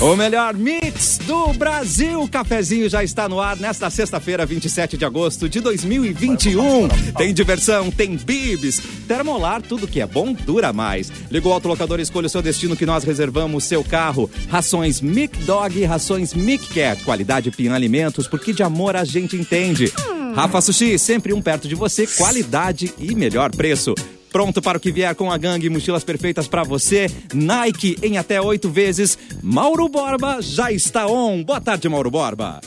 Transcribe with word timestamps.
O 0.00 0.14
melhor 0.14 0.54
mix 0.54 1.18
do 1.26 1.52
Brasil. 1.54 2.22
O 2.22 2.28
cafezinho 2.28 2.88
já 2.88 3.02
está 3.02 3.28
no 3.28 3.40
ar 3.40 3.56
nesta 3.56 3.88
sexta-feira, 3.88 4.44
27 4.44 4.96
de 4.96 5.04
agosto 5.04 5.48
de 5.48 5.60
2021. 5.60 6.86
Tem 7.16 7.32
diversão, 7.34 7.90
tem 7.90 8.14
bibs, 8.14 8.80
termolar, 9.08 9.62
tudo 9.62 9.88
que 9.88 10.00
é 10.00 10.06
bom 10.06 10.32
dura 10.32 10.72
mais. 10.72 11.10
Ligou 11.30 11.50
o 11.50 11.54
autolocador, 11.54 11.98
escolha 11.98 12.26
o 12.26 12.30
seu 12.30 12.42
destino 12.42 12.76
que 12.76 12.86
nós 12.86 13.04
reservamos 13.04 13.64
seu 13.64 13.82
carro. 13.82 14.30
Rações 14.48 15.00
Mic 15.00 15.36
Dog, 15.44 15.82
rações 15.84 16.34
Mic 16.34 16.68
Cat. 16.74 17.02
Qualidade 17.02 17.50
Pian 17.50 17.74
Alimentos, 17.74 18.28
porque 18.28 18.52
de 18.52 18.62
amor 18.62 18.96
a 18.96 19.04
gente 19.04 19.34
entende. 19.34 19.92
Rafa 20.36 20.60
Sushi, 20.60 20.98
sempre 20.98 21.32
um 21.32 21.40
perto 21.40 21.66
de 21.66 21.74
você, 21.74 22.06
qualidade 22.06 22.92
e 22.98 23.14
melhor 23.14 23.50
preço. 23.56 23.94
Pronto 24.30 24.60
para 24.60 24.76
o 24.76 24.80
que 24.80 24.92
vier 24.92 25.14
com 25.14 25.32
a 25.32 25.38
gangue, 25.38 25.70
mochilas 25.70 26.04
perfeitas 26.04 26.46
para 26.46 26.62
você. 26.62 27.10
Nike 27.32 27.96
em 28.02 28.18
até 28.18 28.38
oito 28.38 28.68
vezes. 28.68 29.16
Mauro 29.42 29.88
Borba 29.88 30.42
já 30.42 30.70
está 30.70 31.06
on. 31.06 31.42
Boa 31.42 31.58
tarde, 31.58 31.88
Mauro 31.88 32.10
Borba. 32.10 32.60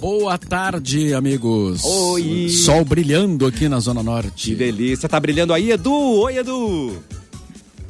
Boa 0.00 0.38
tarde, 0.38 1.12
amigos. 1.12 1.84
Oi. 1.84 2.48
Sol 2.48 2.86
brilhando 2.86 3.44
aqui 3.44 3.68
na 3.68 3.80
Zona 3.80 4.02
Norte. 4.02 4.52
Que 4.52 4.54
delícia. 4.54 5.06
Tá 5.06 5.20
brilhando 5.20 5.52
aí, 5.52 5.72
Edu? 5.72 5.92
Oi, 5.92 6.38
Edu. 6.38 7.02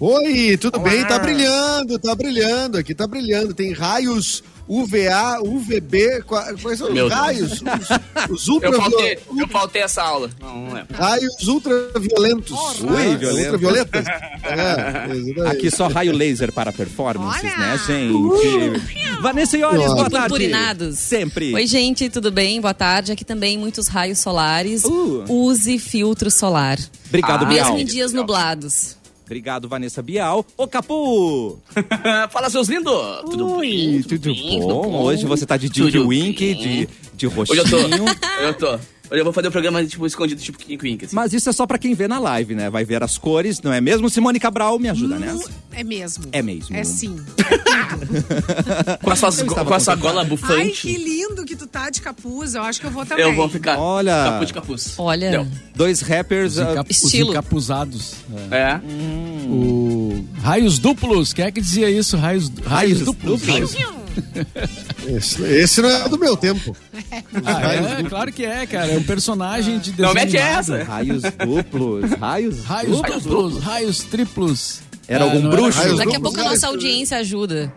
Oi, 0.00 0.56
tudo 0.56 0.80
Olá. 0.80 0.90
bem? 0.90 1.04
Tá 1.06 1.20
brilhando, 1.20 1.98
tá 2.00 2.16
brilhando. 2.16 2.78
Aqui 2.78 2.92
tá 2.92 3.06
brilhando. 3.06 3.54
Tem 3.54 3.72
raios 3.72 4.42
UVA, 4.68 5.40
UVB. 5.42 6.22
qua- 6.22 6.54
Quais 6.60 6.78
são 6.78 6.90
Meu 6.92 7.06
os 7.06 7.12
raios? 7.12 7.52
Os, 8.30 8.48
os 8.48 8.62
Eu 8.62 8.72
faltei, 8.72 9.14
ultraviolentos. 9.18 9.38
eu 9.38 9.48
faltei 9.48 9.82
essa 9.82 10.02
aula. 10.02 10.30
Não, 10.40 10.56
não 10.66 10.72
lembro. 10.74 10.96
Raios 10.96 11.48
ultraviolentos. 11.48 12.80
Ui, 12.80 12.90
né? 12.90 13.16
violento. 13.16 13.52
Ultravioletas. 13.52 14.06
É. 14.44 15.48
Aqui 15.50 15.70
só 15.70 15.88
raio 15.88 16.12
laser 16.12 16.52
para 16.52 16.72
performances, 16.72 17.42
Olha. 17.44 17.56
né, 17.56 17.80
gente? 17.86 19.20
Vanessa 19.20 19.56
Iores, 19.56 19.86
boa 19.86 20.10
tarde. 20.10 20.28
Purpurinados. 20.28 20.98
Sempre. 20.98 21.54
Oi, 21.54 21.66
gente, 21.66 22.08
tudo 22.08 22.30
bem? 22.30 22.60
Boa 22.60 22.74
tarde. 22.74 23.12
Aqui 23.12 23.24
também 23.24 23.58
muitos 23.58 23.88
raios 23.88 24.18
solares. 24.18 24.84
Uh. 24.84 25.24
Use 25.28 25.78
filtro 25.78 26.30
solar. 26.30 26.78
Obrigado, 27.08 27.44
Ah. 27.44 27.48
Mesmo 27.48 27.78
em 27.78 27.84
dias 27.84 28.12
nublados. 28.12 28.96
Obrigado, 29.24 29.68
Vanessa 29.68 30.02
Bial. 30.02 30.44
Ô, 30.56 30.66
Capu! 30.66 31.58
Fala, 32.30 32.50
seus 32.50 32.68
lindos! 32.68 32.92
Tudo 33.22 33.58
bem? 33.58 34.02
tudo, 34.02 34.34
bem? 34.34 34.60
bom? 34.60 34.82
Tudo 34.82 34.90
bom? 34.90 35.02
Hoje 35.02 35.24
você 35.26 35.46
tá 35.46 35.56
de 35.56 35.68
Dink 35.68 35.92
Tudo 35.92 36.08
Wink, 36.08 36.54
de, 36.54 36.88
de 37.14 37.26
Hoje 37.26 37.56
eu 37.56 37.68
tô. 37.68 37.76
roxinho. 37.80 38.04
Eu 38.42 38.54
tô. 38.54 38.78
Hoje 39.10 39.20
eu 39.20 39.24
vou 39.24 39.32
fazer 39.34 39.48
o 39.48 39.52
programa, 39.52 39.84
tipo, 39.84 40.06
escondido, 40.06 40.40
tipo 40.40 40.58
Kink 40.58 40.82
Wink, 40.82 41.04
assim. 41.04 41.14
Mas 41.14 41.32
isso 41.32 41.48
é 41.48 41.52
só 41.52 41.66
pra 41.66 41.78
quem 41.78 41.94
vê 41.94 42.08
na 42.08 42.18
live, 42.18 42.54
né? 42.54 42.70
Vai 42.70 42.84
ver 42.84 43.02
as 43.02 43.18
cores, 43.18 43.60
não 43.60 43.72
é 43.72 43.80
mesmo? 43.80 44.08
Simone 44.08 44.40
Cabral, 44.40 44.78
me 44.78 44.88
ajuda 44.88 45.18
nessa. 45.18 45.50
É 45.76 45.84
mesmo. 45.84 46.24
É 46.32 46.42
mesmo. 46.42 46.76
É 46.76 46.84
sim. 46.84 47.16
Com 49.02 49.10
a 49.10 49.16
sua, 49.16 49.30
com 49.64 49.74
a 49.74 49.80
sua 49.80 49.94
gola 49.94 50.22
Ai, 50.22 50.28
bufante, 50.28 50.82
que 50.82 50.96
lindo 50.96 51.44
que 51.44 51.54
tu 51.56 51.66
tá 51.66 51.90
de 51.90 52.00
capuz. 52.00 52.54
Eu 52.54 52.62
acho 52.62 52.80
que 52.80 52.86
eu 52.86 52.90
vou 52.90 53.04
também. 53.04 53.24
eu 53.24 53.34
vou 53.34 53.48
ficar 53.48 53.78
Olha. 53.78 54.24
capuz 54.24 54.46
de 54.48 54.54
capuz. 54.54 54.94
Olha. 54.98 55.30
Deu. 55.30 55.46
Dois 55.74 56.00
rappers. 56.00 56.52
Os, 56.54 56.58
ah, 56.60 56.84
os 56.88 57.04
Estilo. 57.04 57.30
encapuzados. 57.30 58.14
É. 58.50 58.56
É. 58.56 58.80
O... 59.48 60.24
Raios 60.42 60.78
duplos. 60.78 61.32
Quem 61.32 61.44
é 61.44 61.50
que 61.50 61.60
dizia 61.60 61.90
isso? 61.90 62.16
Raios, 62.16 62.48
raios, 62.48 62.66
Raios 62.66 63.00
duplos. 63.00 63.40
duplos. 63.42 63.76
Esse, 65.06 65.42
esse 65.42 65.82
não 65.82 65.90
é 65.90 66.08
do 66.08 66.18
meu 66.18 66.36
tempo. 66.36 66.76
Ah, 67.44 67.74
é, 68.00 68.02
claro 68.04 68.32
que 68.32 68.44
é, 68.44 68.64
cara. 68.66 68.92
É 68.92 68.98
um 68.98 69.02
personagem 69.02 69.78
de 69.78 69.90
desenho 69.90 70.06
Não 70.08 70.14
mete 70.14 70.36
essa. 70.36 70.82
Raios 70.84 71.22
duplos. 71.22 72.10
Raios, 72.12 72.64
Raios 72.64 72.96
duplos. 72.96 73.22
duplos, 73.24 73.58
raios 73.62 73.98
triplos. 74.04 74.80
Era 75.08 75.24
Ah, 75.24 75.26
algum 75.28 75.40
não 75.40 75.50
bruxo? 75.50 75.78
raios 75.78 75.98
Daqui 75.98 76.16
a 76.16 76.20
pouco 76.20 76.40
a 76.40 76.44
nossa 76.44 76.66
audiência 76.68 77.18
ajuda. 77.18 77.72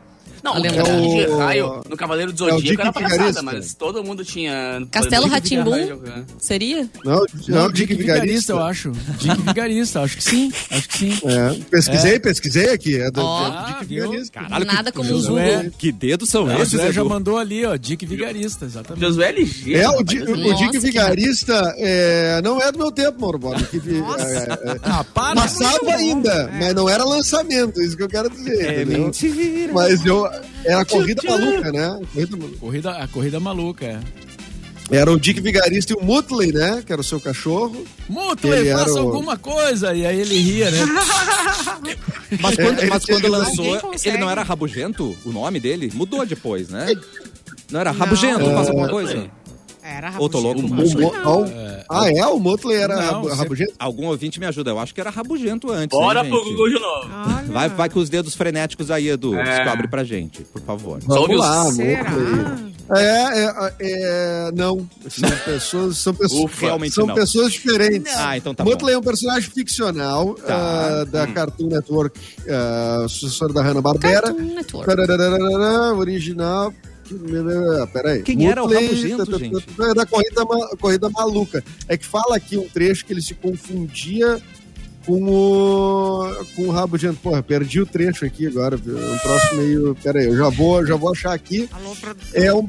Não, 0.48 0.56
A 0.56 0.60
o 0.60 0.66
É 0.66 1.28
o- 1.28 1.38
raio 1.38 1.82
no 1.90 1.98
Cavaleiro 1.98 2.32
do 2.32 2.48
é 2.48 2.52
Zodíaco 2.52 2.62
Dick 2.62 2.82
era 2.82 2.94
palhaçada, 2.94 3.18
Vigarista. 3.24 3.42
mas 3.44 3.74
todo 3.74 4.04
mundo 4.04 4.24
tinha... 4.24 4.88
Castelo? 4.92 5.26
Vigarista, 5.26 5.64
né? 5.66 6.26
Seria? 6.40 6.90
Não, 7.04 7.26
Não, 7.48 7.64
não, 7.64 7.72
Dick 7.72 7.94
Vigarista, 7.94 8.54
eu 8.54 8.60
acho. 8.64 8.92
Dick 8.92 9.42
Vigarista, 9.42 10.02
acho 10.02 10.18
que 10.18 10.24
sim. 10.24 10.52
Acho 10.72 10.88
que 10.90 10.98
sim. 10.98 11.20
É, 11.26 11.60
pesquisei, 11.70 12.20
pesquisei 12.20 12.70
aqui. 12.70 12.96
É 12.98 13.12
do, 13.12 13.20
é 13.22 13.50
do 13.52 13.68
Dick? 13.68 13.86
Vigarista. 13.86 14.40
Caralho, 14.40 14.66
Nada 14.66 14.92
que, 14.92 14.98
como 14.98 15.10
o 15.10 15.14
Josué. 15.14 15.70
Que 15.78 15.92
dedos 15.92 16.30
são 16.30 16.46
O 16.46 16.52
esses, 16.54 16.72
José 16.72 16.92
já 16.92 17.04
mandou 17.04 17.38
ali, 17.38 17.66
ó. 17.66 17.76
Dick 17.76 18.06
Vigarista, 18.06 18.66
exatamente. 18.66 19.04
Josué 19.06 19.30
LG. 19.30 19.76
É, 19.76 19.90
o, 19.90 20.04
Di- 20.04 20.22
o 20.22 20.54
Dick 20.56 20.80
Vigarista 20.80 21.74
é, 21.78 22.42
não 22.44 22.62
é 22.62 22.72
do 22.72 22.78
meu 22.78 22.92
tempo, 22.92 23.20
Mauro 23.22 23.38
Borba. 23.38 23.62
É, 24.20 24.72
é, 24.72 24.80
Ah, 24.84 25.04
para! 25.04 25.36
passava 25.36 25.92
ainda, 25.94 26.50
mas 26.54 26.74
não 26.74 26.88
era 26.90 27.04
lançamento, 27.04 27.82
isso 27.82 27.96
que 27.98 28.04
eu 28.04 28.08
quero 28.10 28.30
dizer. 28.30 28.82
É 28.82 28.86
mentira. 28.86 29.74
Mas 29.74 30.06
eu. 30.06 30.26
Era 30.66 30.82
a 30.82 30.86
corrida 30.86 31.22
maluca, 31.24 31.72
né? 31.72 32.00
Corrida 32.14 32.38
maluca. 32.38 32.58
Corrida, 32.60 32.92
a 32.92 33.08
corrida 33.08 33.40
maluca, 33.40 33.86
é. 33.86 34.00
Era 34.90 35.12
o 35.12 35.20
Dick 35.20 35.42
Vigarista 35.42 35.92
e 35.92 35.96
o 35.98 36.04
Mutley, 36.04 36.54
né? 36.54 36.82
Que 36.86 36.94
era 36.94 37.02
o 37.02 37.04
seu 37.04 37.20
cachorro. 37.20 37.84
Mutley, 38.08 38.72
faça 38.72 38.94
o- 38.94 39.00
alguma 39.00 39.38
coisa. 39.38 39.94
E 39.94 40.06
aí 40.06 40.20
ele 40.22 40.40
ria, 40.40 40.72
né? 40.72 40.78
Mas 42.40 42.56
quando, 42.56 42.80
É, 42.82 42.86
mas 42.88 43.06
quando 43.06 43.20
ele- 43.26 43.30
lançou, 43.30 43.92
ele 44.06 44.18
não 44.18 44.30
era 44.30 44.44
Rabugento? 44.44 45.16
O 45.26 45.32
nome 45.32 45.60
dele? 45.60 45.92
Mudou 45.94 46.26
depois, 46.26 46.70
né? 46.70 46.86
Não 47.72 47.82
era 47.82 47.92
Rabugento, 47.92 48.46
faz 48.46 48.70
alguma 48.70 48.88
coisa? 48.88 49.30
Era 49.90 50.10
louco? 50.18 50.38
O 50.38 51.14
Não. 51.14 51.28
ao- 51.30 51.46
ah, 51.90 52.12
é? 52.12 52.26
O 52.28 52.40
Mutley 52.40 52.78
era 52.78 52.96
Não, 52.98 53.04
rabo- 53.04 53.30
você- 53.30 53.36
rabugento? 53.36 53.74
Algum 53.80 54.08
ouvinte 54.08 54.38
me 54.40 54.46
ajuda. 54.46 54.72
Eu 54.72 54.80
acho 54.80 54.94
que 54.94 55.00
era 55.00 55.10
Rabugento 55.10 55.72
antes. 55.72 55.98
Bora 55.98 56.24
hein, 56.26 56.30
pro? 56.30 56.44
Google 56.44 56.68
de 56.70 56.80
novo. 56.80 57.10
Vai, 57.48 57.70
vai 57.70 57.90
com 57.90 58.00
os 58.00 58.10
dedos 58.10 58.36
frenéticos 58.36 58.92
aí, 58.92 59.08
Edu. 59.08 59.34
É. 59.36 59.44
Descobre 59.64 59.88
pra 59.88 60.04
gente, 60.04 60.42
por 60.44 60.62
favor. 60.62 61.00
Vamos 61.06 61.30
os- 61.30 61.38
lá, 61.38 61.72
Será? 61.72 62.04
Mutley. 62.10 62.78
É, 62.90 63.46
é, 63.46 63.74
é, 63.82 64.52
não. 64.56 64.88
São 65.10 65.30
pessoas, 65.46 65.98
são 65.98 66.14
pessoas, 66.14 66.44
Ufa, 66.44 66.66
realmente 66.66 66.94
são 66.96 67.06
não. 67.06 67.16
pessoas 67.16 67.52
diferentes. 67.52 68.14
Ah, 68.16 68.38
então 68.38 68.54
tá 68.56 68.64
Mutley 68.64 68.94
bom. 68.94 68.98
é 68.98 68.98
um 68.98 69.04
personagem 69.04 69.50
ficcional 69.50 70.36
Tá. 70.36 70.56
ah, 71.02 71.04
da 71.06 71.28
Cartoon 71.28 71.68
Network, 71.68 72.18
ah, 72.50 73.06
sucessora 73.10 73.52
da 73.54 73.62
Hanna-Barbera. 73.62 74.22
Cartoon 74.34 74.54
Network. 74.56 74.90
Original. 75.98 76.74
Peraí. 77.94 78.22
Quem 78.24 78.48
era 78.48 78.64
o 78.64 78.68
Rabugento, 78.68 79.26
tá, 79.26 79.32
tá, 79.32 79.38
gente? 79.38 79.66
tá, 79.66 79.90
É 79.90 79.94
da 79.94 80.06
corrida, 80.06 80.46
corrida 80.80 81.10
Maluca. 81.10 81.64
É 81.88 81.98
que 81.98 82.06
fala 82.06 82.36
aqui 82.36 82.58
um 82.58 82.68
trecho 82.68 83.06
que 83.06 83.14
ele 83.14 83.22
se 83.22 83.34
confundia 83.34 84.42
com 85.08 85.24
o, 85.24 86.46
com 86.56 86.64
o 86.64 86.72
Rabugento. 86.72 87.18
Porra, 87.22 87.42
perdi 87.42 87.82
o 87.82 87.86
trecho 87.86 88.26
aqui 88.26 88.46
agora. 88.46 88.76
É 88.76 89.12
um 89.14 89.18
troço 89.18 89.56
meio. 89.56 89.98
Peraí, 90.04 90.26
eu 90.26 90.38
já 90.38 90.50
vou, 90.50 90.86
já 90.86 90.96
vou 90.96 91.12
achar 91.12 91.34
aqui. 91.34 91.68
Alô, 91.72 91.96
produção. 91.96 92.42
É 92.44 92.54
um. 92.54 92.68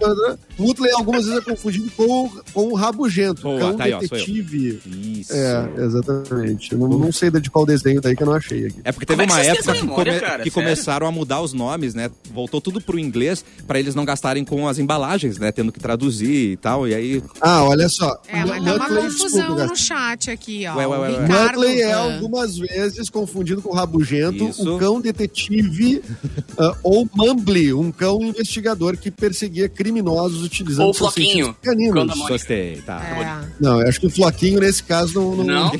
Mutley 0.58 0.92
algumas 0.92 1.24
vezes 1.26 1.40
é 1.40 1.42
confundido 1.42 1.90
com, 1.96 2.04
o- 2.26 2.30
com 2.52 2.62
o 2.68 2.74
Rabugento. 2.74 3.42
Boa, 3.42 3.58
cão 3.60 3.76
tá 3.76 3.84
aí, 3.84 3.92
ó, 3.92 3.98
detetive. 3.98 4.80
Isso. 4.86 5.32
É, 5.32 5.68
exatamente. 5.84 6.72
Eu 6.72 6.78
não, 6.78 6.88
não 6.88 7.12
sei 7.12 7.30
de 7.30 7.50
qual 7.50 7.66
desenho 7.66 8.00
daí 8.00 8.16
que 8.16 8.22
eu 8.22 8.26
não 8.26 8.34
achei 8.34 8.66
aqui. 8.66 8.80
É 8.84 8.92
porque 8.92 9.04
teve 9.06 9.20
Como 9.26 9.38
é 9.38 9.42
que 9.42 9.48
uma 9.48 9.54
época 9.56 9.72
que, 9.74 9.80
memória, 9.82 10.12
come- 10.14 10.26
cara? 10.26 10.42
que 10.44 10.50
começaram 10.50 11.06
a 11.06 11.12
mudar 11.12 11.40
os 11.40 11.52
nomes, 11.52 11.94
né? 11.94 12.10
Voltou 12.32 12.60
tudo 12.60 12.80
pro 12.80 12.98
inglês 12.98 13.44
pra 13.66 13.78
eles 13.78 13.94
não 13.94 14.04
gastarem 14.04 14.44
com 14.44 14.66
as 14.66 14.78
embalagens, 14.78 15.38
né? 15.38 15.52
Tendo 15.52 15.70
que 15.72 15.78
traduzir 15.80 16.52
e 16.52 16.56
tal. 16.56 16.88
E 16.88 16.94
aí. 16.94 17.22
Ah, 17.40 17.64
olha 17.64 17.88
só. 17.88 18.20
É, 18.28 18.44
mas 18.44 18.64
dá 18.64 18.74
uma 18.76 18.86
confusão 18.88 19.28
desculpa, 19.40 19.66
no 19.66 19.76
chat 19.76 20.30
aqui, 20.30 20.64
ó. 20.66 20.76
Ué, 20.76 20.86
ué, 20.86 20.98
ué. 20.98 21.22
Ricardo, 21.22 21.64
é 21.64 21.92
Ah. 21.92 22.18
Algumas 22.28 22.58
vezes 22.58 23.08
confundido 23.08 23.62
com 23.62 23.72
Rabugento, 23.72 24.48
Isso. 24.48 24.76
o 24.76 24.78
cão 24.78 25.00
detetive 25.00 26.02
ah, 26.58 26.76
ou 26.82 27.08
Mumbly, 27.14 27.72
um 27.72 27.90
cão 27.90 28.22
investigador 28.22 28.96
que 28.96 29.10
perseguia 29.10 29.68
criminosos 29.68 30.42
utilizando 30.44 30.86
Ou 30.86 30.94
seus 30.94 31.14
Floquinho, 31.14 31.56
caninos. 31.62 31.94
cão 31.94 32.06
da 32.06 32.14
Mônica. 32.14 32.34
Gostei, 32.34 32.76
tá. 32.82 33.02
É. 33.02 33.48
Não, 33.60 33.80
eu 33.80 33.88
acho 33.88 33.98
que 34.00 34.06
o 34.06 34.10
Floquinho 34.10 34.60
nesse 34.60 34.82
caso 34.82 35.14
não, 35.14 35.36
não- 35.36 35.44
Não? 35.44 35.72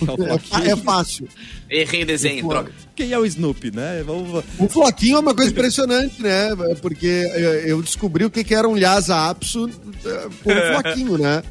é, 0.64 0.70
é 0.72 0.76
fácil. 0.76 1.28
Errei 1.70 2.02
o 2.02 2.06
desenho, 2.06 2.42
Pô. 2.42 2.48
droga. 2.48 2.72
Quem 2.96 3.12
é 3.12 3.18
o 3.18 3.24
Snoopy, 3.26 3.70
né? 3.70 4.02
Vamos. 4.04 4.42
O 4.58 4.68
Floquinho 4.68 5.16
é 5.16 5.20
uma 5.20 5.34
coisa 5.34 5.50
impressionante, 5.52 6.20
né? 6.20 6.48
Porque 6.80 7.06
eh, 7.06 7.64
eu 7.66 7.80
descobri 7.82 8.24
o 8.24 8.30
que 8.30 8.42
que 8.42 8.54
era 8.54 8.66
um 8.66 8.74
Lhasa 8.74 9.28
apso 9.28 9.68
eh, 10.04 10.28
com 10.42 10.50
o 10.50 10.54
Floquinho, 10.82 11.18
né? 11.18 11.42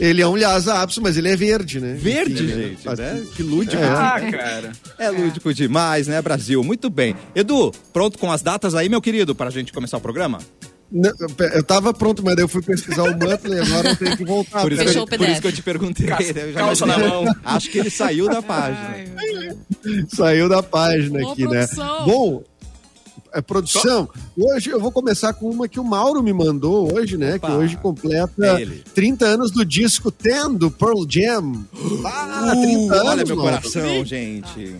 Ele 0.00 0.20
é 0.22 0.26
um 0.26 0.34
Lhasa 0.34 0.74
apso, 0.80 1.00
mas 1.00 1.16
ele 1.16 1.28
é 1.28 1.36
verde, 1.36 1.80
né? 1.80 1.94
Verde, 1.94 2.44
Enfim, 2.44 2.54
gente, 2.54 2.82
faz- 2.82 2.98
né? 2.98 3.22
Que 3.34 3.42
lúdico. 3.42 3.82
Ah, 3.82 4.20
cara. 4.30 4.72
É 4.98 5.10
lúdico 5.10 5.52
demais, 5.54 6.06
né, 6.06 6.20
Brasil? 6.20 6.62
Muito 6.64 6.90
bem. 6.90 7.14
Edu, 7.34 7.72
pronto 7.92 8.18
com 8.18 8.30
as 8.30 8.42
datas 8.42 8.74
aí, 8.74 8.88
meu 8.88 9.00
querido, 9.00 9.34
pra 9.34 9.50
gente 9.50 9.72
começar 9.72 9.96
o 9.96 10.00
programa? 10.00 10.38
Não, 10.90 11.10
Eu 11.52 11.64
tava 11.64 11.92
pronto, 11.92 12.24
mas 12.24 12.36
daí 12.36 12.44
eu 12.44 12.48
fui 12.48 12.62
pesquisar 12.62 13.02
o 13.02 13.12
Muttley, 13.12 13.58
agora 13.60 13.88
eu 13.90 13.96
tenho 13.96 14.16
que 14.16 14.24
voltar. 14.24 14.62
Por 14.62 14.72
isso, 14.72 14.84
que, 14.84 14.98
o 14.98 15.06
por 15.06 15.28
isso 15.28 15.40
que 15.40 15.46
eu 15.48 15.52
te 15.52 15.62
perguntei. 15.62 16.06
né? 16.06 16.16
Eu 16.36 16.52
já 16.52 16.58
calça 16.60 16.84
imaginei. 16.84 17.08
na 17.08 17.14
mão. 17.22 17.34
Acho 17.44 17.70
que 17.70 17.78
ele 17.78 17.90
saiu 17.90 18.28
da 18.28 18.40
página. 18.40 18.94
Ai. 19.16 19.56
Saiu 20.14 20.48
da 20.48 20.62
página 20.62 21.26
Ô, 21.26 21.32
aqui, 21.32 21.42
né? 21.46 21.66
produção. 21.66 22.04
Bom, 22.06 22.44
é, 23.38 23.42
produção, 23.42 24.08
hoje 24.36 24.70
eu 24.70 24.80
vou 24.80 24.90
começar 24.92 25.32
com 25.32 25.48
uma 25.50 25.68
que 25.68 25.78
o 25.80 25.84
Mauro 25.84 26.22
me 26.22 26.32
mandou 26.32 26.92
hoje, 26.94 27.16
né? 27.16 27.36
Opa. 27.36 27.48
Que 27.48 27.52
hoje 27.54 27.76
completa 27.76 28.46
É 28.58 28.62
ele. 28.62 28.82
30 28.94 29.24
anos 29.26 29.50
do 29.50 29.64
disco 29.64 30.10
Ten 30.10 30.54
do 30.54 30.70
Pearl 30.70 31.04
Jam. 31.08 31.64
Ah, 32.04 32.52
30 32.52 32.94
anos, 32.94 33.02
Uh, 33.02 33.06
Olha 33.06 33.24
meu 33.24 33.36
Mauro. 33.36 33.50
coração, 33.60 34.04
gente. 34.04 34.74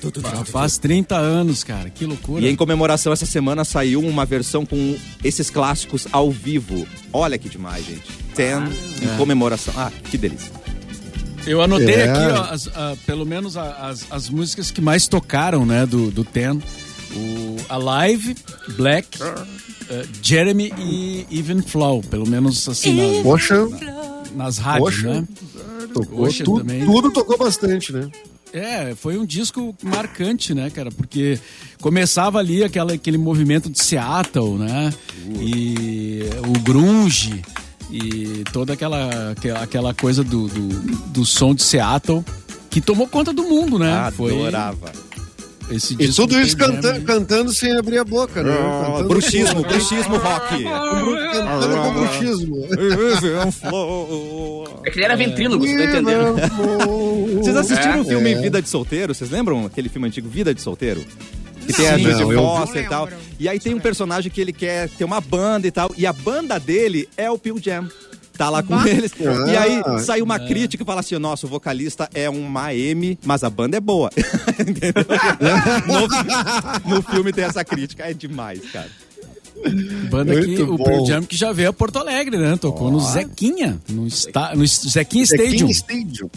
Já 0.00 0.44
faz 0.44 0.78
30 0.78 1.16
anos, 1.16 1.64
cara. 1.64 1.90
Que 1.90 2.06
loucura. 2.06 2.40
E 2.44 2.48
em 2.48 2.54
comemoração, 2.54 3.12
essa 3.12 3.26
semana 3.26 3.64
saiu 3.64 4.00
uma 4.00 4.24
versão 4.24 4.64
com 4.64 4.96
esses 5.24 5.50
clássicos 5.50 6.06
ao 6.12 6.30
vivo. 6.30 6.86
Olha 7.12 7.36
que 7.36 7.48
demais, 7.48 7.84
gente. 7.84 8.06
Ten 8.34 8.62
em 9.02 9.16
comemoração. 9.16 9.74
Ah, 9.76 9.90
que 10.08 10.16
delícia. 10.16 10.52
Eu 11.46 11.60
anotei 11.62 11.94
É. 11.94 12.10
aqui, 12.10 12.32
ó, 12.32 12.42
as- 12.52 12.68
ah, 12.68 12.94
pelo 13.06 13.24
menos 13.26 13.56
a- 13.56 13.88
as, 13.88 14.04
as 14.10 14.28
músicas 14.28 14.70
que 14.70 14.80
mais 14.80 15.08
tocaram, 15.08 15.66
né, 15.66 15.84
do, 15.86 16.10
do 16.12 16.22
Ten. 16.22 16.60
O 17.14 17.56
Alive, 17.68 18.36
Black, 18.76 19.18
eh, 19.22 20.04
Jeremy 20.22 20.72
e 20.78 21.26
Even 21.30 21.62
Flow. 21.62 22.02
Pelo 22.02 22.28
menos 22.28 22.68
assim, 22.68 22.94
na- 22.94 23.22
Poxa, 23.22 23.66
nas 24.34 24.58
rádios, 24.58 24.94
Poxa. 24.96 25.08
né? 25.20 25.28
tocou 25.92 26.26
Ocean 26.26 26.44
tu- 26.44 26.58
também. 26.58 26.84
tudo 26.84 27.10
tocou 27.10 27.38
bastante, 27.38 27.92
né? 27.92 28.08
É, 28.52 28.94
foi 28.94 29.18
um 29.18 29.24
disco 29.26 29.74
marcante, 29.82 30.54
né, 30.54 30.70
cara? 30.70 30.90
Porque 30.90 31.38
começava 31.80 32.38
ali 32.38 32.62
aquela, 32.64 32.92
aquele 32.94 33.18
movimento 33.18 33.68
de 33.70 33.78
Seattle, 33.82 34.56
né? 34.58 34.92
E 35.40 36.20
o 36.46 36.58
grunge 36.60 37.42
e 37.90 38.44
toda 38.52 38.74
aquela, 38.74 39.32
aquela- 39.32 39.62
aquela 39.62 39.94
coisa 39.94 40.22
do, 40.22 40.46
do, 40.48 40.68
do 41.08 41.24
som 41.24 41.54
de 41.54 41.62
Seattle 41.62 42.24
que 42.70 42.80
tomou 42.80 43.06
conta 43.08 43.32
do 43.32 43.44
mundo, 43.44 43.78
né? 43.78 43.92
Adorava. 43.92 44.76
Foi 44.92 45.07
esse 45.70 45.94
E 45.98 46.08
tudo 46.12 46.34
do 46.34 46.40
isso 46.40 46.56
Pearl 46.56 46.72
canta- 46.74 46.88
Jam, 46.88 46.98
né? 46.98 47.04
cantando 47.06 47.52
sem 47.52 47.76
abrir 47.76 47.98
a 47.98 48.04
boca, 48.04 48.42
né? 48.42 48.52
Ah, 48.52 48.84
Cantando- 48.86 49.08
bruxismo, 49.08 49.62
bruxismo 49.62 50.16
rock. 50.16 50.64
Cantando 50.64 51.76
com 51.82 51.92
bruxismo. 51.94 52.56
É 54.84 54.90
que 54.90 54.98
ele 54.98 55.04
era 55.04 55.16
ventrílogo, 55.16 55.66
você 55.66 55.76
tá 55.76 55.84
entendendo? 55.84 56.34
Vocês 57.42 57.56
assistiram 57.56 57.94
É. 57.98 58.00
o 58.00 58.04
filme 58.04 58.32
É. 58.32 58.40
Vida 58.40 58.62
de 58.62 58.68
Solteiro? 58.68 59.14
Vocês 59.14 59.30
lembram 59.30 59.66
aquele 59.66 59.88
filme 59.88 60.06
antigo 60.08 60.28
Vida 60.28 60.54
de 60.54 60.60
Solteiro? 60.62 61.04
Que 61.66 61.72
tem 61.72 61.88
a 61.88 61.98
eu- 61.98 62.32
Foster 62.32 62.84
e 62.84 62.88
tal. 62.88 63.08
E 63.38 63.48
aí 63.48 63.58
tem 63.60 63.74
um 63.74 63.80
personagem 63.80 64.30
que 64.30 64.40
ele 64.40 64.52
quer 64.52 64.88
ter 64.88 65.04
uma 65.04 65.20
banda 65.20 65.66
e 65.66 65.70
tal. 65.70 65.92
E 65.98 66.06
a 66.06 66.12
banda 66.12 66.58
dele 66.58 67.08
é 67.16 67.30
o 67.30 67.38
Pearl 67.38 67.58
Jam. 67.60 67.86
Tá 68.38 68.48
lá 68.48 68.62
com 68.62 68.76
Bah. 68.76 68.88
eles. 68.88 69.12
E 69.18 69.56
aí 69.56 69.82
Ah. 69.84 69.98
sai 69.98 70.22
uma 70.22 70.38
crítica 70.38 70.82
e 70.82 70.86
fala 70.86 71.00
assim: 71.00 71.18
nossa, 71.18 71.44
o 71.46 71.48
vocalista 71.50 72.08
é 72.14 72.30
uma 72.30 72.72
M, 72.72 73.18
mas 73.24 73.42
a 73.42 73.50
banda 73.50 73.76
é 73.76 73.80
boa. 73.80 74.10
Entendeu? 74.58 75.04
no, 76.86 76.96
no 76.96 77.02
filme 77.02 77.32
tem 77.32 77.44
essa 77.44 77.64
crítica. 77.64 78.04
É 78.04 78.14
demais, 78.14 78.60
cara. 78.72 78.88
Banda 80.08 80.40
que 80.40 80.62
o. 80.62 80.78
Pearl 80.78 81.04
Jam 81.04 81.22
que 81.24 81.36
já 81.36 81.52
veio 81.52 81.70
a 81.70 81.72
Porto 81.72 81.98
Alegre, 81.98 82.38
né? 82.38 82.56
Tocou 82.56 82.92
no 82.92 83.00
Zequinha, 83.00 83.76
no, 83.88 84.06
esta, 84.06 84.54
no 84.54 84.64
Zequinha 84.64 85.24
Stadium. 85.24 85.66
King 85.66 85.72
Stadium. 85.72 86.30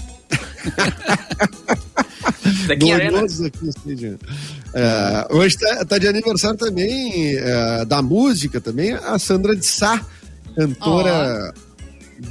Daqui 2.68 2.92
Arena. 2.92 3.22
King 3.28 3.70
Stadium. 3.70 4.18
É, 4.74 5.28
hoje 5.30 5.56
tá, 5.58 5.86
tá 5.86 5.98
de 6.00 6.08
aniversário 6.08 6.58
também 6.58 7.36
é, 7.38 7.86
da 7.86 8.02
música 8.02 8.60
também, 8.60 8.94
a 8.94 9.20
Sandra 9.20 9.56
de 9.56 9.66
Sá, 9.68 10.04
cantora 10.56 11.54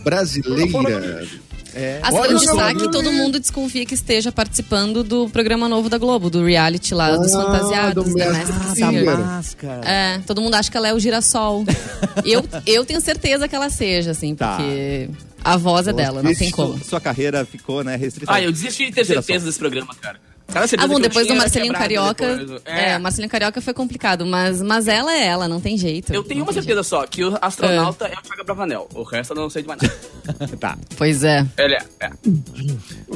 brasileira. 0.02 1.26
É. 1.72 2.00
A 2.02 2.12
Olha 2.12 2.22
Sandra 2.31 2.38
de 2.38 2.44
só, 2.46 2.54
Sá, 2.56 2.69
que 2.75 2.81
meu 2.81 2.90
todo 2.90 3.12
mundo 3.12 3.38
desconfia 3.38 3.87
que 3.87 3.94
esteja 3.94 4.32
participando 4.32 5.04
do 5.04 5.28
programa 5.31 5.69
novo 5.69 5.88
da 5.88 5.98
Globo, 5.98 6.28
do 6.28 6.44
reality 6.44 6.92
lá, 6.94 7.16
dos 7.16 7.32
Ah, 7.32 7.42
fantasiados, 7.44 8.04
do 8.06 8.14
da 8.19 8.26
Masked 8.32 8.52
Masked 8.52 8.75
Singer. 8.75 8.90
Singer. 9.04 9.19
máscara. 9.19 9.81
É, 9.88 10.19
todo 10.26 10.40
mundo 10.40 10.54
acha 10.54 10.69
que 10.69 10.76
ela 10.76 10.88
é 10.88 10.94
o 10.94 10.98
girassol. 10.98 11.64
eu, 12.26 12.44
eu 12.66 12.84
tenho 12.84 13.00
certeza 13.00 13.46
que 13.46 13.54
ela 13.54 13.70
seja, 13.70 14.10
assim, 14.10 14.34
Tá. 14.34 14.56
porque 14.56 15.10
a 15.44 15.56
voz 15.56 15.87
é 15.87 15.92
dela, 15.92 16.25
não 16.25 16.34
tem 16.34 16.50
como. 16.50 16.76
Sua 16.84 17.00
carreira 17.00 17.44
ficou, 17.44 17.84
né, 17.84 17.94
restrita. 17.94 18.32
Ah, 18.32 18.42
eu 18.42 18.50
desisti 18.50 18.87
de 18.87 18.92
ter 18.92 19.04
Girassol. 19.04 19.22
certeza 19.22 19.46
desse 19.46 19.58
programa, 19.58 19.94
cara. 19.94 20.19
Cada 20.52 20.67
Ah, 20.79 20.87
bom, 20.87 20.94
que 20.97 21.00
eu 21.00 21.08
depois 21.08 21.26
do 21.26 21.35
Marcelinho 21.35 21.73
Carioca. 21.73 22.37
depois. 22.37 22.62
É, 22.64 22.97
o 22.97 23.00
Marcelinho 23.00 23.31
Carioca 23.31 23.61
foi 23.61 23.73
complicado, 23.73 24.26
mas, 24.26 24.61
mas 24.61 24.88
ela 24.88 25.12
é 25.12 25.26
ela, 25.26 25.49
não 25.49 25.61
tem 25.61 25.76
jeito. 25.79 26.12
Eu 26.12 26.25
tenho 26.25 26.43
uma 26.43 26.52
certeza 26.52 26.82
só, 26.82 27.06
que 27.06 27.25
o 27.25 27.37
astronauta 27.41 28.06
é, 28.06 28.14
o 28.19 28.23
Thiago 28.23 28.44
Bravanel. 28.44 28.88
O 28.94 29.02
resto 29.02 29.32
eu 29.32 29.37
não 29.37 29.50
sei 29.50 29.62
de 29.62 29.69
mais. 29.69 29.81
nada. 29.82 29.94
Tá. 30.61 30.75
jeito. 30.75 30.97
Pois 30.97 31.25
é. 31.25 31.47
Ele 31.58 31.75
é. 31.75 31.82
é. 32.00 32.11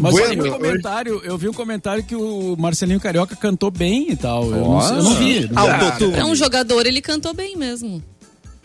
Mas 0.00 0.16
eu 0.16 0.28
vi, 0.28 0.36
Bueno, 0.36 0.46
um 0.46 0.52
comentário, 0.52 1.20
eu 1.25 1.38
vi 1.38 1.48
um 1.48 1.52
comentário 1.52 2.02
que 2.04 2.16
o 2.16 2.56
Marcelinho 2.58 3.00
Carioca 3.00 3.36
cantou 3.36 3.70
bem 3.70 4.10
e 4.10 4.16
tal. 4.16 4.44
Eu, 4.44 4.50
não, 4.50 4.88
eu 4.88 5.02
não 5.02 5.14
vi. 5.14 5.48
não 5.48 5.64
vi. 5.64 5.70
Autotune. 5.84 6.16
É 6.16 6.25
um 6.25 6.34
jogador, 6.34 6.86
ele 6.86 7.00
cantou 7.02 7.34
bem 7.34 7.56
mesmo. 7.56 8.02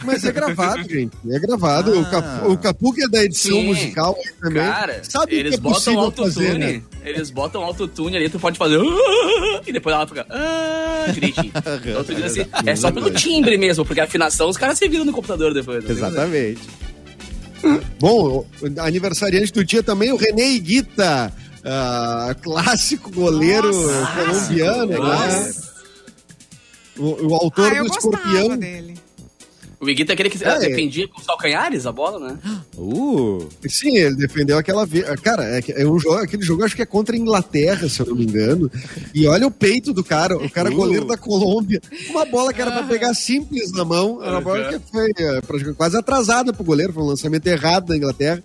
Mas 0.04 0.24
é 0.24 0.32
gravado, 0.32 0.84
gente. 0.90 1.12
É 1.30 1.40
gravado. 1.40 1.92
O, 1.94 2.02
Ah. 2.02 2.10
Capu, 2.10 2.52
o 2.52 2.58
Capu, 2.58 2.94
que 2.94 3.04
é 3.04 3.08
da 3.08 3.24
edição 3.24 3.52
Sim. 3.56 3.68
musical 3.68 4.16
aí 4.18 4.34
também. 4.42 4.64
Cara, 4.64 5.02
sabe 5.04 5.36
o 5.36 5.40
eles 5.40 5.52
que 5.52 5.58
é 5.58 5.62
botam 5.62 5.80
possível 5.96 6.12
fazer, 6.12 6.48
autotune. 6.52 6.74
né? 6.78 6.82
Eles 7.04 7.30
botam 7.32 7.64
autotune 7.64 8.18
ali, 8.18 8.30
tu 8.30 8.40
pode 8.40 8.58
fazer. 8.58 8.78
"Ah", 8.80 9.62
E 9.68 9.72
depois 9.74 9.96
ela 9.96 10.08
fica. 10.08 10.26
"Ah", 10.30 11.06
direitinho. 11.14 11.52
Então 11.86 12.04
tu 12.04 12.16
diz 12.16 12.24
assim, 12.26 12.46
é 12.66 12.76
só 12.76 12.92
pelo 12.92 13.12
timbre 13.12 13.58
mesmo, 13.58 13.86
porque 13.86 14.00
a 14.00 14.06
afinação 14.06 14.50
os 14.50 14.58
caras 14.58 14.78
se 14.78 14.88
viram 14.88 15.06
no 15.06 15.12
computador 15.14 15.54
depois. 15.54 15.84
né? 15.84 15.92
Exatamente. 15.92 16.62
Bom, 18.00 18.46
o 18.62 18.82
aniversariante 18.82 19.52
do 19.52 19.66
dia 19.66 19.84
também, 19.84 20.14
o 20.14 20.16
René 20.16 20.50
Iguita, 20.52 21.34
ah, 21.66 22.34
clássico 22.42 23.12
goleiro 23.12 23.70
colombiano, 23.74 24.86
né? 24.88 24.98
Nossa. 24.98 25.70
O, 26.98 27.28
o 27.32 27.36
autor 27.36 27.72
Ah, 27.76 27.82
do 27.84 27.88
Escorpião. 27.88 28.58
dele. 28.58 28.96
O 29.82 29.90
Iguita 29.90 30.12
é 30.12 30.14
aquele 30.14 30.30
que 30.30 30.44
É. 30.44 30.60
defendia 30.60 31.08
com 31.08 31.22
os 31.22 31.26
calcanhares 31.26 31.86
a 31.86 31.92
bola, 31.92 32.20
né? 32.20 32.38
Uh, 32.78 33.48
Sim, 33.70 33.96
ele 33.96 34.16
defendeu 34.16 34.58
aquela 34.58 34.86
vez. 34.86 35.06
Cara, 35.22 35.44
é, 35.46 35.64
é 35.70 35.88
um 35.88 35.98
jogo, 35.98 36.18
aquele 36.18 36.44
jogo 36.44 36.66
acho 36.66 36.76
que 36.76 36.82
é 36.82 36.86
contra 36.86 37.16
a 37.16 37.18
Inglaterra, 37.20 37.88
se 37.88 38.02
eu 38.02 38.08
não 38.08 38.16
me 38.16 38.26
engano. 38.26 38.70
E 39.16 39.26
olha 39.26 39.48
o 39.48 39.52
peito 39.52 39.94
do 39.94 40.04
cara, 40.04 40.36
o 40.38 40.50
cara 40.50 40.70
Uh. 40.70 40.76
goleiro 40.76 41.06
da 41.06 41.16
Colômbia. 41.16 41.82
Uma 42.10 42.26
bola 42.26 42.52
que 42.54 42.62
era 42.62 42.72
pra 42.72 42.84
pegar 42.84 43.14
simples 43.14 43.72
na 43.72 43.86
mão, 43.86 44.22
era 44.22 44.32
uma 44.34 44.42
bola 44.42 44.68
que 44.68 44.80
foi 44.92 45.12
é, 45.18 45.74
quase 45.78 45.96
atrasada 45.98 46.52
pro 46.52 46.64
goleiro, 46.64 46.92
foi 46.92 47.04
um 47.04 47.08
lançamento 47.08 47.48
errado 47.48 47.86
da 47.88 47.96
Inglaterra. 47.96 48.44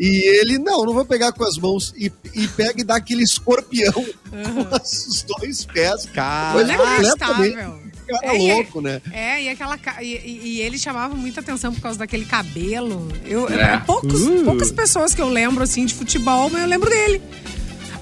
E 0.00 0.40
ele, 0.40 0.58
não, 0.58 0.84
não 0.84 0.92
vou 0.94 1.04
pegar 1.04 1.30
com 1.32 1.44
as 1.44 1.56
mãos. 1.58 1.94
E, 1.96 2.10
e 2.34 2.48
pega 2.48 2.80
e 2.80 2.82
dá 2.84 2.96
aquele 2.96 3.22
escorpião 3.22 3.92
com 3.92 4.76
os 4.76 5.22
dois 5.38 5.64
pés. 5.64 6.06
cara. 6.06 6.58
Completamente. 6.58 7.91
Cara 8.20 8.34
É, 8.36 8.40
e- 8.40 8.52
louco, 8.52 8.80
né? 8.80 9.00
É, 9.12 9.42
e, 9.42 9.48
aquela, 9.48 9.78
e, 10.00 10.04
e- 10.06 10.40
e 10.44 10.60
ele 10.60 10.78
chamava 10.78 11.14
muita 11.14 11.40
atenção 11.40 11.72
por 11.72 11.80
causa 11.80 11.98
daquele 11.98 12.24
cabelo. 12.24 13.08
Eu, 13.24 13.48
É. 13.48 13.78
poucos, 13.78 14.20
Uh. 14.22 14.44
Poucas 14.44 14.70
pessoas 14.72 15.14
que 15.14 15.20
eu 15.22 15.28
lembro, 15.28 15.62
assim, 15.62 15.84
de 15.86 15.94
futebol, 15.94 16.48
mas 16.50 16.62
eu 16.62 16.68
lembro 16.68 16.88
dele. 16.90 17.20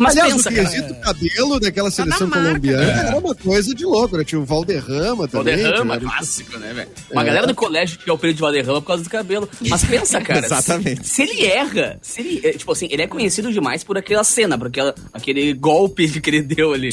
Mas 0.01 0.17
Aliás, 0.17 0.33
pensa, 0.33 0.49
o 0.49 0.55
cara. 0.55 0.69
quesito 0.69 0.95
cabelo 1.01 1.61
daquela 1.61 1.91
seleção 1.91 2.27
na 2.27 2.37
marca, 2.37 2.49
colombiana 2.61 3.03
era 3.03 3.19
uma 3.19 3.35
coisa 3.35 3.75
de 3.75 3.85
louco, 3.85 4.17
né? 4.17 4.25
Tinha 4.25 4.41
o 4.41 4.45
Valderrama 4.45 5.25
O 5.25 5.29
também. 5.29 5.57
Valderrama, 5.63 5.95
era- 5.95 6.01
clássico, 6.05 6.59
né, 6.59 6.73
velho? 6.73 6.89
Uma 7.13 7.23
galera 7.23 7.47
do 7.47 7.55
colégio 7.55 7.99
que 7.99 8.09
é 8.09 8.13
o 8.13 8.17
período 8.19 8.37
de 8.37 8.43
Valderrama 8.43 8.81
por 8.81 8.87
causa 8.87 9.05
do 9.05 9.11
cabelo. 9.11 9.49
Mas 9.69 9.85
pensa, 9.85 10.21
cara. 10.23 10.45
Exatamente. 10.47 11.07
Se, 11.07 11.15
se 11.17 11.23
ele 11.23 11.45
erra, 11.47 11.99
se 12.03 12.21
ele. 12.23 12.41
é, 12.47 12.53
Tipo 12.53 12.73
assim, 12.73 12.89
ele 12.91 13.03
é 13.03 13.07
conhecido 13.07 13.53
demais 13.53 13.85
por 13.85 13.99
aquela 13.99 14.25
cena, 14.25 14.57
por 14.57 14.69
aquela, 14.69 14.95
aquele 15.13 15.53
golpe 15.53 16.09
que 16.21 16.31
ele 16.31 16.43
deu 16.43 16.73
ali. 16.73 16.91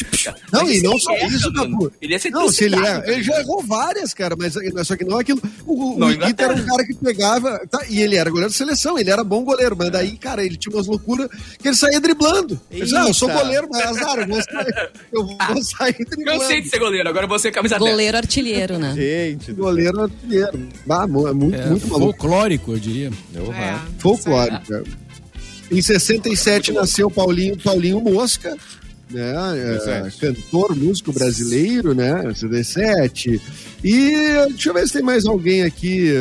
Não, 0.51 0.63
Mas 0.63 0.77
e 0.77 0.83
não 0.83 0.99
só 0.99 1.13
erra, 1.13 1.27
isso, 1.27 1.53
Capu. 1.53 1.91
Ele 2.01 2.11
ia 2.13 2.19
ser 2.19 2.29
Não, 2.29 2.49
se 2.51 2.65
ele, 2.65 2.75
é, 2.75 3.03
ele 3.13 3.23
já 3.23 3.31
cara. 3.31 3.43
errou 3.43 3.63
várias, 3.63 4.13
cara, 4.13 4.35
mas 4.37 4.53
só 4.85 4.95
que 4.97 5.05
não 5.05 5.17
é 5.17 5.21
aquilo. 5.21 5.41
O, 5.65 5.95
o 5.95 5.99
Não, 5.99 6.11
Iguita 6.11 6.43
era 6.43 6.53
um 6.53 6.65
cara 6.65 6.85
que 6.85 6.93
pegava. 6.93 7.59
tá, 7.69 7.85
e 7.89 8.01
ele 8.01 8.15
era 8.17 8.29
goleiro 8.29 8.51
de 8.51 8.57
seleção, 8.57 8.97
ele 8.99 9.09
era 9.09 9.23
bom 9.23 9.43
goleiro, 9.43 9.75
mas 9.77 9.89
daí, 9.91 10.17
cara, 10.17 10.43
ele 10.45 10.57
tinha 10.57 10.75
umas 10.75 10.87
loucuras 10.87 11.29
que 11.59 11.67
ele 11.67 11.75
saía 11.75 11.99
driblando. 12.01 12.59
Ele 12.69 12.85
ah, 13.03 13.07
eu 13.07 13.13
sou 13.13 13.29
goleiro, 13.29 13.67
mas 13.71 13.81
azar, 13.85 14.19
eu 14.19 14.27
vou 14.27 14.41
sair, 14.41 14.89
eu 15.13 15.25
vou 15.25 15.63
sair 15.63 16.05
driblando. 16.05 16.39
Cansei 16.39 16.61
de 16.61 16.69
ser 16.69 16.79
goleiro, 16.79 17.09
agora 17.09 17.27
você 17.27 17.47
é 17.47 17.51
camisa 17.51 17.77
10. 17.79 17.91
Goleiro 17.91 18.17
artilheiro, 18.17 18.77
né? 18.79 18.93
Gente, 18.95 19.51
Goleiro 19.53 20.01
artilheiro. 20.03 20.67
Ah, 20.89 21.03
é 21.03 21.33
muito, 21.33 21.55
É, 21.55 21.65
muito 21.67 21.87
maluco. 21.87 22.11
folclórico, 22.19 22.71
eu 22.73 22.79
diria. 22.79 23.11
céu. 23.33 23.53
É, 23.53 23.73
Uhum. 23.73 23.79
Folclórico. 23.99 24.67
cara. 24.67 24.83
Em 25.71 25.81
67 25.81 26.71
nasceu 26.71 27.11
Paulinho, 27.11 27.57
Paulinho 27.57 27.99
Mosca, 27.99 28.55
né? 29.11 29.33
é, 29.57 29.73
17. 29.77 30.17
cantor, 30.17 30.75
músico 30.75 31.11
brasileiro, 31.11 31.93
né? 31.93 32.21
67. 32.33 33.41
E 33.83 34.11
deixa 34.49 34.69
eu 34.69 34.73
ver 34.73 34.87
se 34.87 34.93
tem 34.93 35.01
mais 35.01 35.25
alguém 35.25 35.63
aqui 35.63 36.13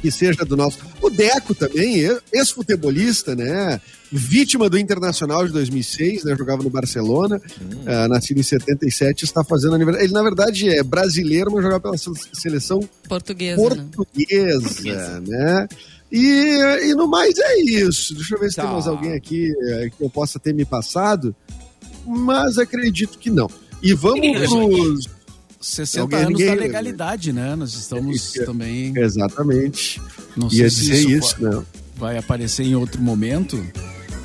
que 0.00 0.10
seja 0.10 0.44
do 0.44 0.56
nosso. 0.56 0.78
O 1.02 1.10
Deco 1.10 1.52
também, 1.54 2.08
ex-futebolista, 2.32 3.34
né? 3.34 3.80
Vítima 4.10 4.70
do 4.70 4.78
Internacional 4.78 5.46
de 5.46 5.52
2006, 5.52 6.24
né? 6.24 6.34
Jogava 6.36 6.62
no 6.62 6.70
Barcelona, 6.70 7.40
ah, 7.86 8.08
nascido 8.08 8.38
em 8.40 8.42
77, 8.42 9.24
está 9.24 9.44
fazendo 9.44 9.74
aniversário. 9.74 10.06
Ele, 10.06 10.14
na 10.14 10.22
verdade, 10.22 10.68
é 10.68 10.82
brasileiro, 10.82 11.50
mas 11.52 11.62
jogava 11.62 11.80
pela 11.80 11.98
se- 11.98 12.10
seleção 12.32 12.80
Portuguesa, 13.08 13.74
né? 13.74 13.86
portuguesa, 13.94 15.20
né? 15.26 15.68
E, 16.10 16.88
e 16.90 16.94
no 16.94 17.06
mais 17.06 17.34
é 17.38 17.60
isso. 17.60 18.14
Deixa 18.14 18.34
eu 18.34 18.40
ver 18.40 18.48
se 18.48 18.56
Tá. 18.56 18.62
tem 18.62 18.72
mais 18.72 18.86
alguém 18.86 19.12
aqui 19.12 19.52
eh, 19.62 19.90
que 19.96 20.02
eu 20.02 20.08
possa 20.08 20.38
ter 20.38 20.54
me 20.54 20.64
passado, 20.64 21.36
mas 22.06 22.56
acredito 22.56 23.18
que 23.18 23.30
não. 23.30 23.50
E 23.82 23.92
vamos 23.92 24.20
pros. 24.48 25.08
60 25.60 26.00
Alguém- 26.02 26.18
anos 26.20 26.30
ninguém- 26.38 26.46
da 26.56 26.62
legalidade, 26.62 27.32
né? 27.32 27.56
Nós 27.56 27.74
estamos 27.74 28.16
Isso. 28.34 28.44
também. 28.46 28.96
Exatamente. 28.96 30.00
Não 30.36 30.46
Ia 30.46 30.50
sei 30.50 30.70
se 30.70 30.76
dizer 30.80 30.94
isso, 31.00 31.10
isso, 31.18 31.36
va- 31.42 31.50
né? 31.50 31.64
vai 31.96 32.16
aparecer 32.16 32.62
em 32.64 32.76
outro 32.76 33.02
momento 33.02 33.60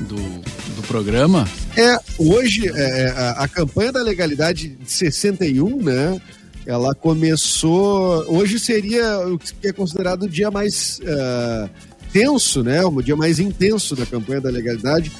do, 0.03 0.15
do 0.15 0.87
programa. 0.87 1.47
É, 1.75 1.97
hoje, 2.17 2.69
é, 2.69 3.09
a, 3.09 3.43
a 3.43 3.47
campanha 3.47 3.91
da 3.91 4.01
legalidade 4.01 4.69
de 4.69 4.91
61, 4.91 5.81
né? 5.81 6.21
Ela 6.65 6.95
começou. 6.95 8.23
Hoje 8.27 8.59
seria 8.59 9.19
o 9.27 9.37
que 9.37 9.67
é 9.67 9.73
considerado 9.73 10.23
o 10.23 10.29
dia 10.29 10.49
mais 10.49 11.01
ah, 11.05 11.69
tenso, 12.13 12.63
né? 12.63 12.85
O 12.85 13.01
dia 13.01 13.15
mais 13.15 13.39
intenso 13.39 13.95
da 13.95 14.05
campanha 14.05 14.39
da 14.39 14.49
legalidade, 14.49 15.11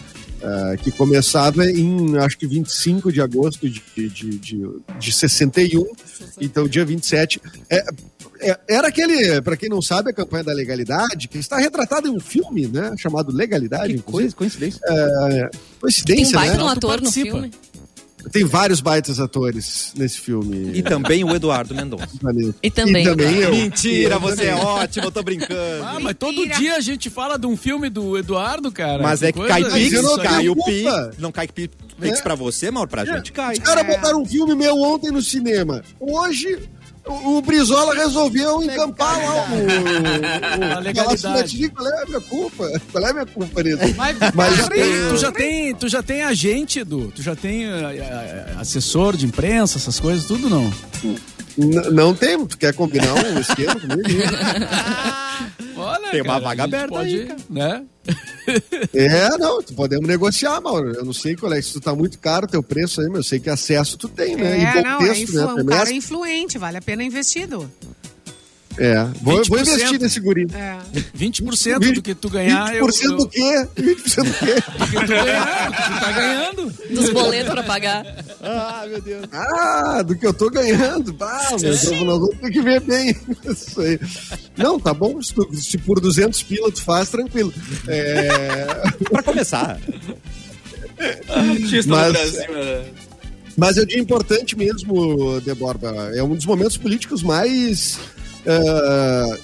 ah, 0.44 0.76
que 0.78 0.92
começava 0.92 1.66
em, 1.66 2.18
acho 2.18 2.38
que 2.38 2.46
25 2.46 3.12
de 3.14 3.22
agosto 3.22 3.70
de, 3.70 3.82
de, 3.96 4.38
de, 4.38 4.70
de 5.00 5.12
61. 5.14 5.86
Então, 6.42 6.68
dia 6.68 6.84
27. 6.84 7.42
É, 7.70 7.84
é, 8.42 8.60
era 8.68 8.90
aquele, 8.90 9.42
para 9.42 9.56
quem 9.56 9.70
não 9.70 9.82
sabe, 9.82 10.10
a 10.10 10.14
campanha 10.14 10.44
da 10.44 10.54
legalidade, 10.54 11.30
que 11.30 11.38
está 11.38 11.58
retratada 11.58 12.10
em 12.10 12.12
um 12.12 12.20
filme, 12.20 12.68
né? 12.68 12.94
Chamado 12.98 13.32
Legalidade. 13.32 13.94
Que 13.94 14.02
coisa, 14.02 14.36
coincidência. 14.36 14.82
É, 14.86 15.50
Tem 15.50 15.60
coincidência, 15.80 16.36
baita 16.38 16.58
né? 16.58 16.64
um 16.64 16.68
ator 16.68 17.02
no 17.02 17.10
filme. 17.10 17.50
Tem 18.32 18.44
vários 18.46 18.80
baitas 18.82 19.20
atores 19.20 19.94
nesse 19.98 20.20
filme. 20.20 20.72
E 20.78 20.82
também 20.82 21.24
o 21.24 21.36
Eduardo 21.36 21.76
Mendonça. 21.76 22.08
E 22.62 22.70
também. 22.72 23.04
E 23.04 23.10
também 23.10 23.36
eu. 23.38 23.52
Mentira, 23.52 24.16
Eu 24.16 24.20
você 24.20 24.46
é 24.46 24.56
ótimo, 24.56 25.06
eu 25.08 25.12
tô 25.12 25.22
brincando. 25.24 25.84
Ah, 25.84 26.00
mas 26.02 26.16
todo 26.18 26.36
Mentira. 26.36 26.56
dia 26.58 26.76
a 26.76 26.80
gente 26.82 27.10
fala 27.10 27.38
de 27.38 27.46
um 27.46 27.56
filme 27.58 27.90
do 27.90 28.18
Eduardo, 28.18 28.72
cara. 28.72 29.02
Mas 29.04 29.22
é 29.24 29.32
que 29.32 29.40
cai 29.46 29.62
coisa- 29.62 29.78
Pix, 29.78 29.94
eu 29.94 30.04
não 30.04 30.18
cai 30.18 30.50
o 30.50 30.56
Pix. 30.56 31.18
Não 31.20 31.32
cai 31.32 31.48
Pix 31.48 31.74
Pix 32.00 32.20
É. 32.20 32.22
pra 32.24 32.36
você, 32.36 32.72
Mauro, 32.72 32.90
pra 32.90 33.06
gente 33.06 33.32
cai. 33.32 33.54
Os 33.54 33.60
caras 33.60 33.86
botaram 33.86 34.22
um 34.22 34.26
filme 34.26 34.56
meu 34.56 34.76
ontem 34.82 35.12
no 35.12 35.22
cinema. 35.22 35.84
Hoje, 36.00 36.60
o, 37.06 37.38
o 37.38 37.42
Brizola 37.42 37.94
resolveu 37.96 38.62
encampar 38.64 39.18
lá 39.18 39.34
o. 39.36 39.38
o, 39.38 40.74
A 40.74 40.78
o 40.78 40.82
legalidade. 40.82 41.70
Qual 41.70 41.88
é 41.88 42.02
a 42.02 42.06
minha 42.06 42.22
culpa? 42.22 42.82
Qual 42.92 43.06
é 43.06 43.10
a 43.10 43.14
minha 43.14 43.26
culpa 43.26 43.64
nisso? 43.64 43.78
Mas, 43.98 44.18
Mas 44.34 44.56
Já 44.58 44.68
tem- 44.70 44.80
eu- 44.84 45.10
tu, 45.10 45.18
já 45.18 45.32
tem, 45.32 45.76
tu 45.76 45.88
já 45.90 46.04
tem 46.04 46.24
agente, 46.24 46.80
Edu? 46.80 47.12
Tu 47.16 47.22
já 47.22 47.36
tem 47.36 47.66
ah, 47.68 47.92
ah, 48.58 48.62
assessor 48.62 49.16
de 49.18 49.26
imprensa, 49.26 49.78
essas 49.78 50.00
coisas, 50.00 50.26
tudo 50.26 50.50
não? 50.50 50.72
N- 51.58 51.90
não 51.92 52.16
tem, 52.16 52.44
tu 52.46 52.58
quer 52.58 52.74
combinar 52.74 53.14
um 53.14 53.40
esquema 53.40 53.76
comigo? 53.80 54.04
Tem 56.14 56.22
uma 56.22 56.34
cara, 56.34 56.44
vaga 56.44 56.64
aberta 56.64 56.88
pode, 56.88 57.16
aí, 57.16 57.26
cara. 57.26 57.40
né? 57.50 57.84
É, 58.94 59.38
não, 59.38 59.64
podemos 59.64 60.08
negociar, 60.08 60.60
Mauro. 60.60 60.94
Eu 60.94 61.06
não 61.06 61.14
sei 61.14 61.36
qual 61.36 61.54
é, 61.54 61.62
se 61.62 61.74
tu 61.74 61.82
tá 61.82 61.96
muito 61.96 62.20
caro 62.20 62.46
o 62.46 62.50
teu 62.50 62.62
preço 62.62 63.02
aí, 63.02 63.08
mas 63.08 63.18
eu 63.18 63.24
sei 63.24 63.40
que 63.40 63.50
acesso 63.50 63.98
tu 63.98 64.10
tem, 64.10 64.36
né? 64.36 64.58
É, 64.58 64.62
e 64.62 64.74
bom 64.74 64.90
não, 64.90 65.02
é 65.02 65.08
texto, 65.08 65.24
influ... 65.24 65.56
né? 65.56 65.64
um 65.64 65.66
cara 65.66 65.90
é- 65.90 65.94
influente, 65.94 66.58
vale 66.58 66.78
a 66.78 66.82
pena 66.82 67.04
investido. 67.04 67.72
É, 68.78 69.04
vou, 69.22 69.36
vou 69.46 69.60
20%. 69.60 69.62
investir 69.62 70.00
nesse 70.00 70.20
guri. 70.20 70.48
É. 70.54 70.78
20% 71.16 71.94
do 71.94 72.02
que 72.02 72.16
tu 72.16 72.30
ganhar, 72.30 72.74
20% 72.74 72.76
eu, 72.76 73.12
eu, 73.12 73.18
do 73.18 73.30
quê? 73.30 73.68
20% 73.78 74.24
do 74.24 74.34
quê? 74.34 74.56
do 74.56 74.88
que 74.88 75.00
tu 75.00 75.08
ganhar, 75.08 75.70
do 75.70 75.76
que 75.76 75.84
tu 75.84 76.00
tá 76.00 76.12
ganhando. 76.12 76.74
Dos 76.90 77.10
boletos 77.12 77.54
pra 77.54 77.64
pagar. 77.64 78.04
Ah, 78.44 78.86
meu 78.88 79.02
Deus. 79.02 79.26
Ah, 79.32 80.02
do 80.02 80.16
que 80.18 80.28
eu 80.28 80.34
tô 80.34 80.50
ganhando. 80.50 81.16
Ah, 81.22 81.48
meu 81.52 81.60
Deus, 81.60 81.84
nós 81.92 82.20
vamos 82.20 82.38
ter 82.40 82.52
que 82.52 82.62
ver 82.62 82.82
bem 82.82 83.16
isso 83.50 83.80
aí. 83.82 84.00
Não, 84.58 84.80
tá 84.80 84.94
bom, 84.94 85.22
se, 85.22 85.34
tu- 85.34 85.50
se 85.56 85.78
por 85.78 86.00
200 86.00 86.44
pila 86.44 86.72
tu 86.72 86.82
faz, 86.84 87.10
tranquilo. 87.10 87.54
É, 87.88 88.66
Pra 89.10 89.24
começar. 89.24 89.80
Artista 91.30 91.92
Mas- 91.92 92.12
Brasil, 92.14 92.54
né? 92.54 92.86
mas 93.58 93.78
é 93.78 93.82
um 93.82 93.86
dia 93.86 94.00
importante 94.00 94.58
mesmo, 94.58 95.40
Deborba. 95.42 96.12
É 96.16 96.24
um 96.24 96.36
dos 96.36 96.46
momentos 96.46 96.76
políticos 96.78 97.22
mais... 97.24 98.00
ah, 98.48 99.38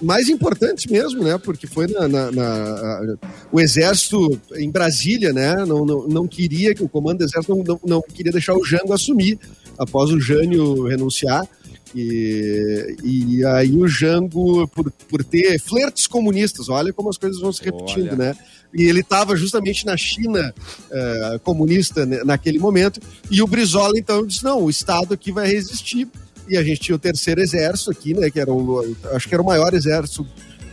mais 0.00 0.28
importantes 0.28 0.86
mesmo, 0.86 1.22
né? 1.24 1.38
Porque 1.38 1.66
foi 1.66 1.86
na, 1.86 2.06
na- 2.08 2.30
na- 2.30 3.16
o 3.50 3.60
exército 3.60 4.40
em 4.56 4.70
Brasília, 4.70 5.32
né? 5.32 5.56
Não, 5.66 5.84
não, 5.84 6.06
não 6.06 6.26
queria 6.28 6.74
que 6.74 6.82
o 6.82 6.88
comando 6.88 7.18
do 7.18 7.24
exército 7.24 7.54
não, 7.56 7.64
não, 7.64 7.80
não 7.84 8.02
queria 8.02 8.32
deixar 8.32 8.54
o 8.54 8.64
Jango 8.64 8.92
assumir 8.92 9.38
após 9.76 10.10
o 10.10 10.20
Jânio 10.20 10.84
renunciar. 10.86 11.46
E, 11.94 12.96
e 13.02 13.44
aí 13.46 13.74
o 13.76 13.88
Jango, 13.88 14.68
por, 14.68 14.90
por 15.08 15.24
ter 15.24 15.58
flertes 15.58 16.06
comunistas, 16.06 16.68
olha 16.68 16.92
como 16.92 17.08
as 17.08 17.16
coisas 17.16 17.40
vão 17.40 17.52
se 17.52 17.64
repetindo, 17.64 18.08
Olha. 18.12 18.16
né? 18.16 18.36
E 18.74 18.82
ele 18.84 19.00
estava 19.00 19.34
justamente 19.34 19.86
na 19.86 19.96
China 19.96 20.54
eh, 20.90 21.40
comunista 21.42 22.04
né, 22.04 22.22
naquele 22.22 22.58
momento, 22.58 23.00
e 23.30 23.40
o 23.40 23.46
Brizola 23.46 23.94
então 23.96 24.26
disse: 24.26 24.44
não, 24.44 24.62
o 24.64 24.68
Estado 24.68 25.14
aqui 25.14 25.32
vai 25.32 25.48
resistir. 25.48 26.06
E 26.48 26.56
a 26.56 26.62
gente 26.62 26.80
tinha 26.80 26.96
o 26.96 26.98
terceiro 26.98 27.40
exército 27.40 27.90
aqui, 27.90 28.14
né? 28.14 28.30
Que 28.30 28.40
era 28.40 28.52
o, 28.52 28.96
acho 29.12 29.28
que 29.28 29.34
era 29.34 29.42
o 29.42 29.46
maior 29.46 29.74
exército 29.74 30.26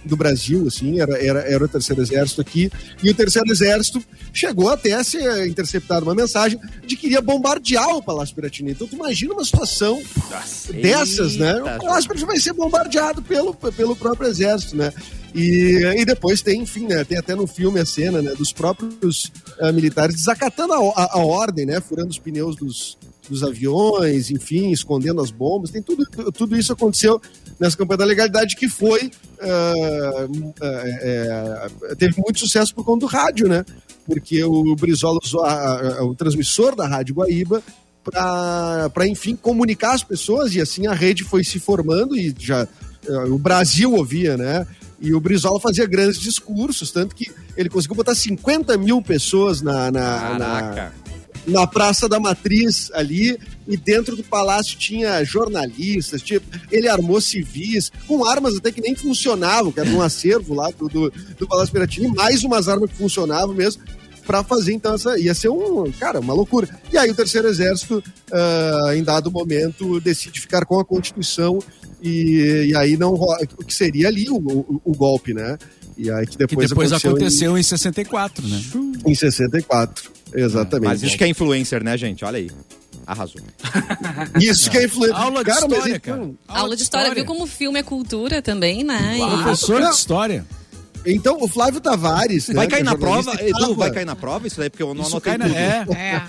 do 0.03 0.15
Brasil, 0.15 0.67
assim, 0.67 0.99
era, 0.99 1.17
era, 1.17 1.39
era 1.39 1.65
o 1.65 1.67
terceiro 1.67 1.99
exército 1.99 2.39
aqui, 2.39 2.71
e 3.01 3.09
o 3.09 3.13
terceiro 3.15 3.51
exército 3.51 3.99
chegou 4.31 4.69
até 4.69 4.93
a 4.93 5.03
ser 5.03 5.47
interceptada 5.47 6.05
uma 6.05 6.13
mensagem 6.13 6.59
de 6.85 6.95
que 6.95 7.07
iria 7.07 7.21
bombardear 7.21 7.89
o 7.89 8.03
Palácio 8.03 8.35
Piratini. 8.35 8.69
Então 8.73 8.85
tu 8.87 8.95
imagina 8.95 9.33
uma 9.33 9.43
situação 9.43 9.99
dessas, 10.81 11.37
né? 11.37 11.53
Eita, 11.57 11.77
O 11.77 11.79
Palácio 11.79 12.07
Piratini 12.07 12.27
vai 12.27 12.39
ser 12.39 12.53
bombardeado 12.53 13.23
pelo, 13.23 13.55
pelo 13.55 13.95
próprio 13.95 14.29
exército, 14.29 14.75
né? 14.77 14.93
E, 15.33 15.81
e 15.97 16.05
depois 16.05 16.41
tem, 16.43 16.61
enfim, 16.61 16.85
né, 16.87 17.03
tem 17.03 17.17
até 17.17 17.33
no 17.35 17.45
filme 17.47 17.79
a 17.79 17.85
cena 17.85 18.21
né, 18.21 18.33
dos 18.35 18.53
próprios 18.53 19.31
ah, 19.59 19.71
militares 19.71 20.15
desacatando 20.15 20.71
a, 20.71 20.77
a- 20.77 21.09
a 21.13 21.17
ordem, 21.25 21.65
né? 21.65 21.81
Furando 21.81 22.09
os 22.11 22.19
pneus 22.19 22.55
dos, 22.55 22.95
dos 23.29 23.43
aviões, 23.43 24.29
enfim, 24.31 24.71
escondendo 24.71 25.21
as 25.21 25.31
bombas. 25.31 25.71
Tem 25.71 25.81
tudo, 25.81 26.05
tudo 26.31 26.57
isso 26.57 26.71
aconteceu 26.73 27.21
nessa 27.59 27.75
campanha 27.77 27.97
da 27.99 28.05
legalidade 28.05 28.55
que 28.55 28.67
foi 28.69 29.11
ah, 29.41 30.27
é, 30.61 31.67
é, 31.91 31.95
teve 31.95 32.15
muito 32.21 32.39
sucesso 32.39 32.73
por 32.73 32.83
conta 32.85 33.05
do 33.05 33.11
rádio, 33.11 33.47
né? 33.47 33.65
Porque 34.05 34.43
o 34.43 34.75
Brizola 34.75 35.19
usou 35.23 35.43
a- 35.43 35.97
a- 35.99 36.03
o 36.05 36.13
transmissor 36.13 36.75
da 36.75 36.87
Rádio 36.87 37.15
Guaíba 37.15 37.63
para, 38.03 39.07
enfim, 39.07 39.35
comunicar 39.35 39.93
as 39.95 40.03
pessoas 40.03 40.53
e 40.53 40.61
assim 40.61 40.85
a 40.87 40.93
rede 40.93 41.23
foi 41.23 41.43
se 41.43 41.59
formando 41.59 42.15
e 42.15 42.33
já 42.37 42.67
eh, 43.07 43.11
o 43.29 43.37
Brasil 43.37 43.93
ouvia, 43.93 44.37
né? 44.37 44.65
E 45.01 45.13
o 45.13 45.19
Brizola 45.19 45.59
fazia 45.59 45.85
grandes 45.85 46.19
discursos, 46.19 46.89
tanto 46.91 47.15
que 47.15 47.29
ele 47.57 47.69
conseguiu 47.69 47.95
botar 47.95 48.15
50 48.15 48.77
mil 48.77 49.01
pessoas 49.01 49.61
na, 49.61 49.91
na, 49.91 50.37
na. 50.39 50.91
Na 51.47 51.67
Praça 51.67 52.07
da 52.07 52.19
Matriz 52.19 52.91
ali, 52.93 53.37
e 53.67 53.77
dentro 53.77 54.15
do 54.15 54.23
palácio 54.23 54.77
tinha 54.77 55.23
jornalistas, 55.23 56.21
tinha, 56.21 56.41
ele 56.71 56.87
armou 56.87 57.19
civis, 57.19 57.91
com 58.07 58.25
armas 58.25 58.55
até 58.55 58.71
que 58.71 58.81
nem 58.81 58.95
funcionavam, 58.95 59.71
que 59.71 59.79
era 59.79 59.89
um 59.89 60.01
acervo 60.01 60.53
lá 60.53 60.69
do, 60.71 60.87
do, 60.87 61.13
do 61.37 61.47
Palácio 61.47 61.73
Piratini, 61.73 62.07
mais 62.07 62.43
umas 62.43 62.67
armas 62.67 62.89
que 62.89 62.97
funcionavam 62.97 63.55
mesmo, 63.55 63.81
para 64.25 64.43
fazer 64.43 64.73
então 64.73 64.95
essa. 64.95 65.17
ia 65.19 65.33
ser 65.35 65.49
um. 65.49 65.91
Cara, 65.99 66.19
uma 66.19 66.33
loucura. 66.33 66.67
E 66.91 66.97
aí 66.97 67.09
o 67.11 67.15
terceiro 67.15 67.47
exército, 67.47 68.03
ah, 68.31 68.91
em 68.95 69.03
dado 69.03 69.31
momento, 69.31 69.99
decide 69.99 70.41
ficar 70.41 70.65
com 70.65 70.79
a 70.79 70.85
Constituição, 70.85 71.59
e, 72.01 72.67
e 72.69 72.75
aí 72.75 72.97
não 72.97 73.13
o 73.13 73.63
que 73.63 73.73
seria 73.73 74.07
ali 74.07 74.29
o, 74.29 74.37
o, 74.37 74.81
o 74.83 74.91
golpe, 74.95 75.33
né? 75.33 75.57
E 75.97 76.11
aí 76.11 76.25
que 76.25 76.33
Que 76.33 76.37
depois, 76.39 76.69
depois 76.69 76.91
aconteceu, 76.91 77.11
aconteceu 77.11 77.57
em 77.57 77.63
64, 77.63 78.47
né? 78.47 78.61
Em, 79.05 79.11
em 79.11 79.15
64. 79.15 80.14
Exatamente. 80.35 80.87
Mas 80.87 81.03
isso 81.03 81.17
que 81.17 81.23
é 81.23 81.27
influencer, 81.27 81.83
né, 81.83 81.97
gente? 81.97 82.23
Olha 82.25 82.37
aí. 82.37 82.49
Arrasou. 83.07 83.39
Isso 84.41 84.71
que 84.71 84.77
é 84.79 84.85
influência. 84.85 85.15
Aula 85.15 85.43
de 85.43 85.49
mas 85.51 85.61
história, 85.61 85.95
então- 85.95 86.35
cara. 86.47 86.59
Aula 86.59 86.75
de 86.75 86.81
história, 86.81 87.13
viu 87.13 87.23
como 87.25 87.45
filme 87.45 87.77
é 87.77 87.83
cultura 87.83 88.41
também, 88.41 88.83
né? 88.83 89.17
E- 89.19 89.43
Professor 89.43 89.79
de 89.81 89.89
história. 89.89 90.43
Então, 91.05 91.37
o 91.39 91.47
Flávio 91.47 91.79
Tavares. 91.79 92.47
Vai 92.47 92.65
né, 92.65 92.71
cair 92.71 92.81
é 92.81 92.83
na 92.83 92.97
prova? 92.97 93.31
Edu, 93.39 93.75
vai 93.75 93.91
cair 93.91 94.05
na 94.05 94.15
prova 94.15 94.47
isso 94.47 94.57
daí? 94.57 94.71
Porque 94.71 94.81
eu 94.81 94.95
não 94.95 95.03
Isso 95.03 95.11
anotei 95.11 95.37
cai 95.37 95.37
na... 95.37 95.45
tudo. 95.85 95.93
É. 95.93 96.23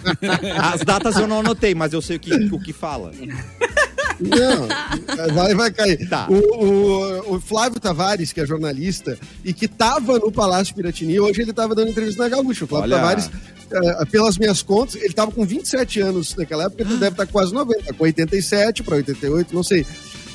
É. 0.50 0.52
As 0.60 0.80
datas 0.82 1.16
eu 1.16 1.26
não 1.26 1.40
anotei, 1.40 1.74
mas 1.74 1.94
eu 1.94 2.02
sei 2.02 2.16
o 2.16 2.20
que, 2.20 2.34
o 2.34 2.60
que 2.60 2.74
fala. 2.74 3.10
Não, 4.20 5.34
vai, 5.34 5.54
vai 5.54 5.70
cair. 5.70 6.08
Tá. 6.08 6.26
O, 6.30 6.34
o- 6.34 7.34
o 7.36 7.40
Flávio 7.40 7.78
Tavares, 7.80 8.32
que 8.32 8.40
é 8.40 8.46
jornalista 8.46 9.18
e 9.44 9.52
que 9.52 9.66
estava 9.66 10.18
no 10.18 10.32
Palácio 10.32 10.74
Piratini, 10.74 11.18
hoje 11.20 11.42
ele 11.42 11.50
estava 11.50 11.74
dando 11.74 11.90
entrevista 11.90 12.22
na 12.22 12.28
Gaúcha. 12.28 12.64
O 12.64 12.68
Flávio 12.68 12.90
Olha. 12.92 12.96
Tavares, 12.96 13.30
eh, 13.70 14.04
pelas 14.06 14.38
minhas 14.38 14.62
contas, 14.62 14.94
ele 14.96 15.06
estava 15.06 15.30
com 15.30 15.44
27 15.44 16.00
anos 16.00 16.34
naquela 16.36 16.64
época, 16.64 16.82
ele 16.82 16.96
deve 16.96 17.12
estar 17.12 17.26
quase 17.26 17.52
90, 17.52 17.92
com 17.94 18.04
87 18.04 18.82
para 18.82 18.96
88, 18.96 19.54
não 19.54 19.62
sei. 19.62 19.84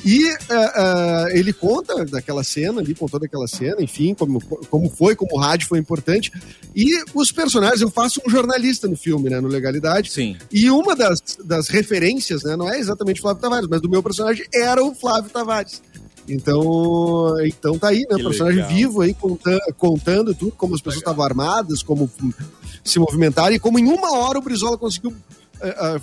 E 0.04 0.28
eh, 0.28 0.36
eh, 0.50 1.38
ele 1.38 1.52
conta 1.52 2.04
daquela 2.04 2.42
cena 2.42 2.80
ali, 2.80 2.94
contou 2.94 3.20
daquela 3.20 3.46
cena, 3.46 3.76
enfim, 3.80 4.14
como, 4.14 4.40
como 4.68 4.90
foi, 4.90 5.14
como 5.14 5.34
o 5.34 5.38
rádio 5.38 5.68
foi 5.68 5.78
importante. 5.78 6.32
E 6.74 6.90
os 7.14 7.30
personagens, 7.30 7.80
eu 7.80 7.90
faço 7.90 8.20
um 8.26 8.30
jornalista 8.30 8.88
no 8.88 8.96
filme, 8.96 9.30
né, 9.30 9.40
no 9.40 9.48
Legalidade. 9.48 10.10
Sim. 10.10 10.36
E 10.50 10.68
uma 10.70 10.96
das, 10.96 11.20
das 11.44 11.68
referências, 11.68 12.42
né, 12.42 12.56
não 12.56 12.68
é 12.68 12.78
exatamente 12.78 13.20
o 13.20 13.22
Flávio 13.22 13.42
Tavares, 13.42 13.68
mas 13.68 13.80
do 13.80 13.88
meu 13.88 14.02
personagem 14.02 14.44
era 14.52 14.82
o 14.82 14.94
Flávio 14.94 15.30
Tavares. 15.30 15.80
Então, 16.28 17.34
então 17.44 17.78
tá 17.78 17.88
aí, 17.88 18.00
né? 18.00 18.16
Que 18.16 18.22
O 18.22 18.28
personagem 18.28 18.60
legal. 18.62 18.76
vivo 18.76 19.00
aí, 19.00 19.14
contando, 19.14 19.60
contando 19.76 20.34
tudo, 20.34 20.52
como 20.52 20.74
as 20.74 20.80
pessoas 20.80 21.02
estavam 21.02 21.24
armadas, 21.24 21.82
como 21.82 22.10
se 22.84 22.98
movimentaram, 22.98 23.54
e 23.54 23.58
como 23.58 23.78
em 23.78 23.86
uma 23.86 24.16
hora 24.16 24.38
o 24.38 24.42
Brizola 24.42 24.78
conseguiu 24.78 25.10
uh, 25.10 25.14
uh, 25.14 25.51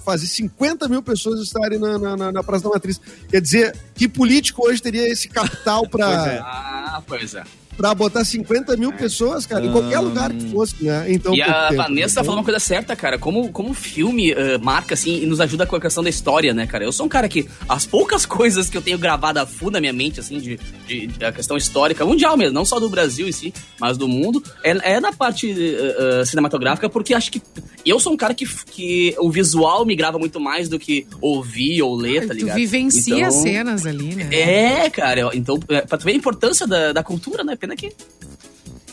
fazer 0.04 0.28
50 0.28 0.88
mil 0.88 1.01
pessoas 1.01 1.42
estarem 1.42 1.80
na, 1.80 1.98
na, 1.98 2.32
na, 2.32 2.44
Praça 2.44 2.63
da 2.63 2.70
Matriz. 2.70 3.00
Quer 3.30 3.42
dizer, 3.42 3.75
que 3.96 4.08
político 4.08 4.66
hoje 4.68 4.82
teria 4.82 5.08
esse 5.08 5.28
capital 5.28 5.88
Pois 5.88 6.04
é. 6.04 6.06
para 6.06 6.42
Ah, 6.42 7.04
pois 7.06 7.36
é. 7.36 7.44
Pra 7.80 7.96
botar 7.96 8.26
50 8.26 8.76
mil 8.76 8.92
pessoas, 8.92 9.46
cara, 9.46 9.66
em 9.66 9.72
qualquer 9.72 10.00
lugar 10.00 10.34
que 10.34 10.52
fosse, 10.52 10.76
né? 10.84 11.06
Então, 11.08 11.34
E 11.34 11.42
a 11.42 11.70
tempo. 11.70 11.82
Vanessa 11.82 12.16
tá 12.16 12.24
falando 12.26 12.40
uma 12.40 12.44
coisa 12.44 12.60
certa, 12.60 12.94
cara. 12.94 13.18
Como, 13.18 13.54
como 13.54 13.70
o 13.70 13.74
filme 13.74 14.32
eh, 14.34 14.58
marca, 14.58 14.96
assim, 14.96 15.24
e 15.24 15.26
nos 15.26 15.40
ajuda 15.40 15.66
com 15.66 15.78
a 15.78 15.80
questão 15.80 16.04
da 16.04 16.10
história, 16.10 16.54
né, 16.54 16.68
cara? 16.68 16.84
Eu 16.84 16.92
sou 16.92 17.06
um 17.06 17.10
cara 17.10 17.30
que 17.30 17.48
as 17.70 17.86
poucas 17.86 18.26
coisas 18.28 18.70
que 18.70 18.76
eu 18.76 18.82
tenho 18.82 18.98
gravado 18.98 19.40
a 19.40 19.46
fundo 19.46 19.72
na 19.72 19.80
minha 19.80 19.94
mente, 19.94 20.20
assim, 20.20 20.40
de, 20.40 20.60
de, 20.86 21.08
da 21.08 21.32
questão 21.32 21.56
histórica, 21.56 22.06
mundial 22.06 22.36
mesmo, 22.36 22.54
não 22.54 22.66
só 22.66 22.82
do 22.82 22.90
Brasil 22.90 23.30
em 23.30 23.32
si, 23.32 23.54
mas 23.80 23.98
do 23.98 24.10
mundo, 24.10 24.44
é, 24.62 24.96
é 24.96 25.00
na 25.00 25.14
parte 25.14 25.50
eh, 25.50 26.26
cinematográfica, 26.26 26.90
porque 26.90 27.14
acho 27.14 27.32
que 27.32 27.42
eu 27.86 27.98
sou 27.98 28.12
um 28.12 28.18
cara 28.18 28.34
que, 28.34 28.46
que 28.66 29.16
o 29.20 29.32
visual 29.32 29.86
me 29.86 29.96
grava 29.96 30.20
muito 30.20 30.40
mais 30.40 30.68
do 30.68 30.78
que 30.78 31.08
ouvir 31.22 31.82
ou 31.82 31.96
ler, 31.96 32.28
tá 32.28 32.34
tu 32.34 32.40
ligado? 32.40 32.56
vivencia 32.56 33.16
Então, 33.16 33.28
as 33.28 33.36
cenas 33.36 33.86
ali, 33.86 34.16
né? 34.16 34.30
É, 34.32 34.90
cara. 34.90 35.32
Então, 35.34 35.58
pra 35.58 35.98
tu 35.98 36.04
ver 36.04 36.12
a 36.12 36.16
importância 36.16 36.68
da, 36.68 36.92
da 36.92 37.04
cultura, 37.04 37.44
né? 37.44 37.56
Pena 37.70 37.76
que. 37.76 37.92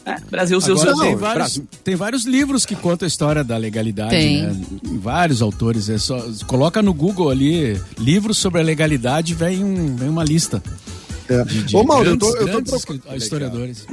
É, 0.04 0.20
Brasil, 0.30 0.60
seus. 0.60 0.82
Agora, 0.82 1.00
tem, 1.06 1.16
vários, 1.16 1.60
tem 1.82 1.96
vários 1.96 2.24
livros 2.24 2.64
que 2.64 2.76
contam 2.76 3.06
a 3.06 3.08
história 3.08 3.42
da 3.42 3.56
legalidade, 3.56 4.10
Tem. 4.10 4.42
né? 4.42 4.64
Vários 5.00 5.42
autores. 5.42 5.88
É 5.88 5.98
só, 5.98 6.24
coloca 6.46 6.80
no 6.80 6.94
Google 6.94 7.28
ali, 7.28 7.80
livros 7.98 8.36
sobre 8.38 8.60
a 8.60 8.64
legalidade, 8.64 9.34
vem, 9.34 9.64
um, 9.64 9.96
vem 9.96 10.08
uma 10.08 10.22
lista. 10.22 10.62
É. 11.28 11.42
De, 11.42 11.64
de 11.64 11.76
Ô, 11.76 11.82
Mauro, 11.82 12.10
eu 12.10 12.16
grandes, 12.16 12.28
tô, 12.28 12.36
eu 12.36 12.46
tô 12.46 12.52
grandes 12.52 12.70
procu- 12.70 12.92
escrit- 12.94 13.16
historiadores. 13.16 13.86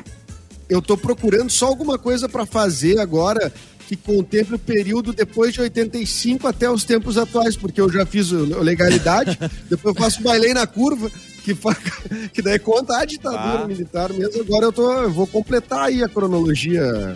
eu 0.70 0.82
tô 0.84 0.96
procurando 0.96 1.50
só 1.50 1.66
alguma 1.66 1.98
coisa 1.98 2.30
pra 2.30 2.46
fazer 2.46 3.00
agora 3.00 3.52
que 3.88 3.96
contemple 3.96 4.56
o 4.56 4.60
período 4.60 5.12
depois 5.14 5.52
de 5.52 5.62
85 5.62 6.48
até 6.48 6.70
os 6.70 6.84
tempos 6.84 7.18
atuais, 7.18 7.56
porque 7.58 7.82
eu 7.82 7.92
já 7.92 8.06
fiz 8.06 8.30
legalidade, 8.30 9.38
depois 9.68 9.96
eu 9.96 10.02
faço 10.02 10.22
bailei 10.22 10.54
na 10.54 10.68
curva, 10.68 11.12
que, 11.44 11.56
que 12.34 12.42
daí 12.42 12.58
conta 12.60 12.98
a 13.00 13.06
ditadura 13.06 13.64
Ah. 13.64 13.68
militar 13.68 14.12
mesmo. 14.14 14.42
Agora 14.42 14.66
eu, 14.66 14.72
tô, 14.72 14.92
eu 14.94 15.12
vou 15.12 15.28
completar 15.28 15.86
aí 15.86 16.04
a 16.04 16.10
cronologia 16.10 17.16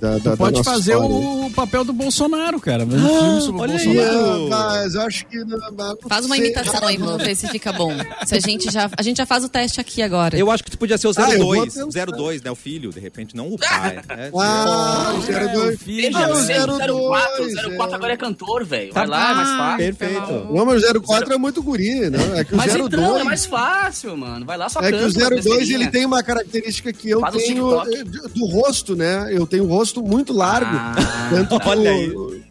da, 0.00 0.10
da, 0.12 0.18
da 0.18 0.36
Pode 0.36 0.62
fazer 0.64 0.92
história. 0.92 1.14
o 1.14 1.50
papel 1.54 1.84
do 1.84 1.92
Bolsonaro, 1.92 2.60
cara. 2.60 2.84
Mesmo 2.86 3.08
filme 3.08 3.40
sobre 3.40 3.60
o 3.60 3.62
olha 3.62 3.74
aí. 3.76 3.84
Bolsonaro. 3.84 4.46
É, 4.46 4.48
mas 4.50 4.96
acho 4.96 5.26
que. 5.26 5.38
não- 5.44 5.58
não 5.58 5.96
Faz 6.08 6.24
uma 6.26 6.36
sei. 6.36 6.44
imitação 6.46 6.86
aí, 6.86 6.96
vamos 6.96 7.22
ver 7.22 7.34
se 7.34 7.48
fica 7.48 7.72
bom. 7.72 7.92
Se 8.26 8.34
a 8.36 8.40
gente 8.40 8.70
já, 8.72 8.90
a 8.96 9.02
gente 9.02 9.16
já 9.18 9.26
faz 9.26 9.44
o 9.44 9.48
teste 9.48 9.80
aqui 9.80 10.02
agora. 10.02 10.36
Eu 10.38 10.50
acho 10.50 10.62
que 10.64 10.70
tu 10.70 10.78
podia 10.78 10.96
ser 10.98 11.08
o 11.08 11.12
Ah, 11.16 11.30
eu 11.34 11.38
vou 11.44 11.54
02, 11.56 11.74
tentar. 11.74 12.06
02, 12.16 12.42
né? 12.42 12.50
O 12.50 12.54
filho, 12.54 12.90
de 12.90 13.00
repente, 13.00 13.36
não 13.36 13.48
o 13.52 13.58
pai. 13.58 14.00
É, 14.08 14.30
Ah, 14.38 15.14
o 15.16 15.32
É, 15.32 15.48
02. 15.48 15.74
o 15.74 15.78
filho. 15.78 16.16
Ah, 16.16 16.28
o 16.30 16.34
Veja, 16.34 16.66
02, 16.66 17.54
04, 17.54 17.76
04 17.76 17.92
é. 17.92 17.94
agora 17.94 18.12
é 18.12 18.16
cantor, 18.16 18.64
velho. 18.64 18.92
Tá 18.92 19.00
Vai 19.00 19.08
lá, 19.08 19.30
é 19.30 19.34
mais 19.34 19.48
Ah, 19.48 19.56
fácil. 19.58 19.76
Perfeito. 19.78 20.48
Mas 20.64 20.82
o 20.84 21.00
04 21.02 21.34
é 21.34 21.38
muito 21.38 21.62
guri, 21.62 22.10
né? 22.10 22.18
É 22.36 22.44
que 22.44 22.54
o 22.54 22.56
Mas 22.56 22.72
02. 22.72 22.86
então, 22.86 23.18
é 23.18 23.24
mais 23.24 23.46
fácil, 23.46 24.16
mano. 24.16 24.44
Vai 24.46 24.56
lá, 24.56 24.68
só 24.68 24.80
É 24.80 24.90
que 24.92 24.98
canta. 24.98 25.34
o 25.34 25.40
02 25.42 25.70
ele 25.70 25.88
tem 25.88 26.04
uma 26.04 26.22
característica 26.22 26.92
que 26.92 27.10
eu 27.10 27.20
Faz 27.20 27.34
o 27.34 27.38
tenho 27.38 27.80
eh, 27.92 28.04
do 28.34 28.46
rosto, 28.46 28.94
né? 28.96 29.28
Eu 29.30 29.46
tenho 29.46 29.64
um 29.64 29.68
rosto 29.76 30.02
muito 30.02 30.32
largo. 30.32 30.70
Ah, 30.76 30.94
tanto 31.30 31.58
que 31.60 31.68
olha 31.68 31.90
o- 31.90 31.94
aí. 32.30 32.44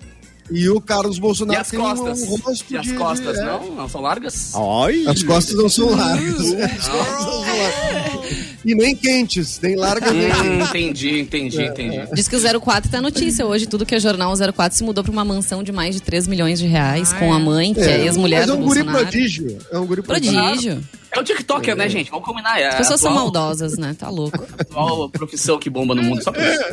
E 0.51 0.69
o 0.69 0.79
Carlos 0.81 1.17
E 1.17 1.21
Bolsonaro 1.21 1.61
as 1.61 1.69
tem 1.69 1.79
costas? 1.79 2.21
um 2.23 2.35
rosto 2.35 2.65
E 2.73 2.77
as 2.77 2.85
de- 2.85 2.93
costas, 2.95 3.37
é. 3.39 3.45
não? 3.45 3.75
Não 3.75 3.89
são 3.89 4.01
largas? 4.01 4.51
Ai. 4.55 5.05
As 5.07 5.23
costas 5.23 5.55
não 5.55 5.69
são 5.69 5.89
largas. 5.95 6.39
As 6.53 6.87
costas 6.89 7.25
não 7.25 7.31
são 7.31 7.57
largas. 7.57 8.52
E 8.65 8.73
nem 8.73 8.95
quentes, 8.95 9.59
nem 9.61 9.75
largas 9.75 10.13
nem 10.13 10.27
Hum, 10.27 10.31
quentes. 10.31 10.69
entendi, 11.03 11.19
entendi, 11.19 11.61
entendi. 11.63 11.99
Diz 12.13 12.27
que 12.27 12.35
o 12.35 12.61
04 12.61 12.89
tá 12.89 13.01
notícia 13.01 13.45
hoje, 13.45 13.67
tudo 13.67 13.85
que 13.85 13.93
é 13.95 13.99
jornal, 13.99 14.31
o 14.33 14.53
04 14.53 14.77
se 14.77 14.83
mudou 14.83 15.03
pra 15.03 15.11
uma 15.11 15.25
mansão 15.25 15.61
de 15.63 15.71
mais 15.71 15.95
de 15.95 16.01
3 16.01 16.27
milhões 16.27 16.59
de 16.59 16.65
reais 16.67 17.11
Ah, 17.13 17.19
com 17.19 17.33
a 17.33 17.39
é? 17.39 17.43
mãe, 17.43 17.73
que 17.73 17.81
é, 17.81 17.99
É, 18.01 18.05
ex-mulher 18.05 18.41
mas 18.41 18.49
é 18.49 18.51
do 18.51 18.57
um 18.57 18.63
guri 18.65 18.79
Bolsonaro. 18.83 19.05
prodígio. 19.11 19.57
É 19.71 19.77
um 19.77 19.85
guri 19.85 20.01
prodígio. 20.01 20.33
Prodígio. 20.41 20.83
É 21.15 21.19
o 21.19 21.23
TikToker, 21.23 21.75
né, 21.75 21.87
gente? 21.89 22.09
Vamos 22.09 22.25
combinar. 22.25 22.59
É 22.59 22.69
As 22.69 22.75
pessoas 22.75 22.99
são 22.99 23.11
atual- 23.11 23.25
maldosas, 23.25 23.77
né? 23.77 23.95
Tá 23.99 24.09
louco. 24.09 24.43
atual 24.57 25.09
profissão 25.09 25.59
que 25.59 25.69
bomba 25.69 25.93
no 25.93 26.01
mundo. 26.01 26.23
Só 26.23 26.31
por 26.31 26.41
isso. 26.41 26.63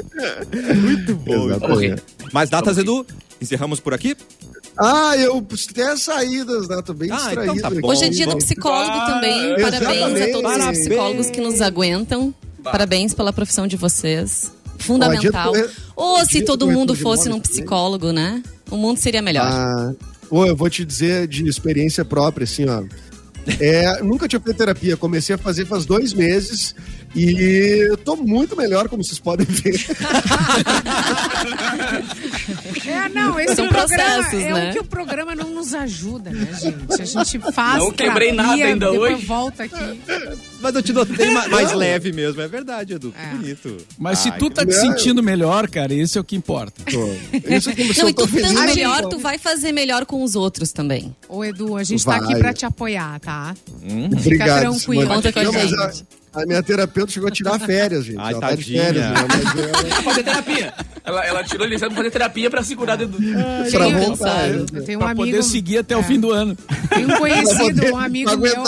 Exatamente. 1.27 2.03
Mais 2.33 2.49
datas, 2.49 2.79
Edu? 2.79 3.07
Encerramos 3.41 3.81
por 3.81 3.93
aqui? 3.95 4.17
Ah, 4.79 5.17
eu 5.17 5.45
tenho 5.75 5.93
as 5.93 6.03
saídas, 6.03 6.69
né? 6.69 6.81
Tô 6.85 6.95
bem 6.95 7.11
Ah, 7.11 7.17
distraído. 7.17 7.57
então 7.57 7.71
tá 7.71 7.81
bom. 7.81 7.89
Hoje 7.89 8.05
é 8.05 8.09
dia 8.09 8.27
do 8.27 8.33
bom. 8.33 8.39
psicólogo 8.39 9.07
também. 9.07 9.55
Ah, 9.55 9.61
Parabéns 9.61 10.21
a 10.21 10.33
todos 10.33 10.51
os 10.51 10.57
exatamente. 10.57 10.79
psicólogos 10.81 11.31
que 11.31 11.41
nos 11.41 11.61
aguentam. 11.61 12.35
Parabéns 12.63 13.15
pela 13.15 13.33
profissão 13.33 13.67
de 13.67 13.77
vocês. 13.77 14.53
Fundamental. 14.79 15.53
Do- 15.53 15.71
Ou 15.97 16.25
se 16.25 16.39
dia 16.39 16.45
todo 16.47 16.67
do 16.67 16.73
mundo 16.73 16.95
fosse 16.95 17.29
num 17.29 17.41
psicólogo, 17.41 18.13
né? 18.13 18.43
O 18.71 18.77
mundo 18.77 18.99
seria 18.99 19.21
melhor. 19.21 19.47
Ah, 19.47 19.93
pô, 20.29 20.47
eu 20.47 20.57
vou 20.57 20.71
te 20.71 20.85
dizer 20.85 21.27
de 21.27 21.47
experiência 21.47 22.05
própria, 22.05 22.45
assim, 22.45 22.67
ó. 22.69 22.83
É, 23.59 24.03
nunca 24.03 24.29
tinha 24.29 24.39
feito 24.41 24.57
terapia, 24.57 24.97
comecei 24.97 25.35
a 25.35 25.39
fazer 25.39 25.67
faz 25.67 25.85
dois 25.87 26.13
meses 26.13 26.75
e 27.17 27.87
eu 27.91 27.97
tô 27.97 28.15
muito 28.15 28.55
melhor, 28.55 28.87
como 28.89 29.03
vocês 29.03 29.19
podem 29.19 29.47
ver. 29.47 29.81
É, 32.87 33.09
não, 33.09 33.39
esse 33.41 33.55
São 33.57 33.69
programa 33.69 33.89
processos, 33.97 34.35
é 34.41 34.53
né? 34.53 34.71
o 34.71 34.73
que 34.73 34.79
o 34.81 34.85
programa 34.85 35.35
não 35.35 35.51
nos 35.51 35.73
ajuda, 35.75 36.31
né, 36.31 36.49
gente? 36.61 37.03
A 37.03 37.05
gente 37.05 37.39
faz 37.53 37.79
Não 37.79 37.91
quebrei 37.93 38.33
nada 38.33 38.53
ainda 38.65 38.91
depois 38.91 39.15
hoje. 39.17 39.27
volta 39.27 39.63
aqui. 39.65 40.01
Mas 40.61 40.75
eu 40.75 40.83
te 40.83 40.93
notei 40.93 41.31
ma- 41.31 41.49
mais 41.49 41.73
leve 41.73 42.13
mesmo, 42.13 42.41
é 42.41 42.49
verdade, 42.49 42.95
Edu. 42.95 43.13
Que 43.13 43.19
É. 43.21 43.31
bonito. 43.37 43.77
Mas 43.99 44.19
se 44.19 44.29
Ai, 44.31 44.39
tu 44.39 44.51
tá 44.51 44.65
te 44.67 44.75
sentindo 44.75 45.23
melhor, 45.23 45.69
cara, 45.69 45.93
esse 45.95 46.19
é 46.19 46.21
o 46.21 46.25
que 46.25 46.37
importa. 46.37 46.83
Tô. 46.91 47.07
Isso 47.55 47.75
como 47.75 47.95
se 47.95 48.01
Não, 48.01 48.07
eu 48.07 48.11
e 48.11 48.15
tu 48.15 48.25
estando 48.25 48.61
melhor, 48.63 49.03
tu 49.09 49.19
vai 49.19 49.39
fazer 49.39 49.73
melhor 49.73 50.05
com 50.05 50.23
os 50.23 50.35
outros 50.35 50.73
também. 50.73 51.15
Ô, 51.29 51.45
Edu, 51.45 51.77
a 51.77 51.85
gente 51.85 52.05
tá 52.05 52.19
Vai. 52.19 52.21
aqui 52.33 52.37
pra 52.39 52.53
te 52.53 52.67
apoiar, 52.67 53.19
tá? 53.21 53.55
Obrigado. 54.17 54.61
tranquilo. 54.61 54.81
Simone. 54.81 55.07
Conta 55.07 55.33
com 55.33 55.39
a 55.39 55.43
Não, 55.45 55.53
mas 55.53 55.71
gente. 55.71 56.07
A, 56.33 56.43
a 56.43 56.47
minha 56.47 56.63
terapeuta 56.63 57.11
chegou 57.13 57.29
a 57.29 57.33
tirar 57.33 57.59
férias, 57.59 58.05
gente. 58.05 58.19
Ai, 58.19 58.33
Ela 58.33 58.41
tá 58.41 58.51
de 58.51 58.57
tadinha. 58.57 58.85
férias. 58.85 59.05
Né? 59.11 59.15
Mas, 59.29 59.91
é, 59.99 60.03
Fazer 60.03 60.23
terapia. 60.23 60.75
Ela, 61.05 61.25
ela 61.27 61.45
tirou 61.45 61.67
licença 61.67 61.87
pra 61.87 61.97
fazer 61.97 62.11
terapia 62.11 62.51
pra 62.51 62.63
segurar 62.63 62.97
dentro 62.97 63.19
do... 63.21 63.33
pra 63.71 63.85
Tenho- 63.85 63.99
voltar. 63.99 64.49
eu 64.49 64.67
né? 64.73 64.81
tenho 64.85 64.99
um 64.99 65.03
Pra 65.03 65.11
amigo. 65.11 65.27
poder 65.27 65.43
seguir 65.43 65.79
até 65.79 65.97
o 65.97 66.01
é, 66.01 66.03
fim 66.03 66.21
do 66.21 66.31
ano. 66.31 66.57
Tem 66.91 67.05
um 67.05 67.09
Pra 67.09 67.19
conhecido, 67.19 67.87
um 67.93 67.97
amigo 67.97 68.31
pra 68.31 68.37
meu. 68.39 68.65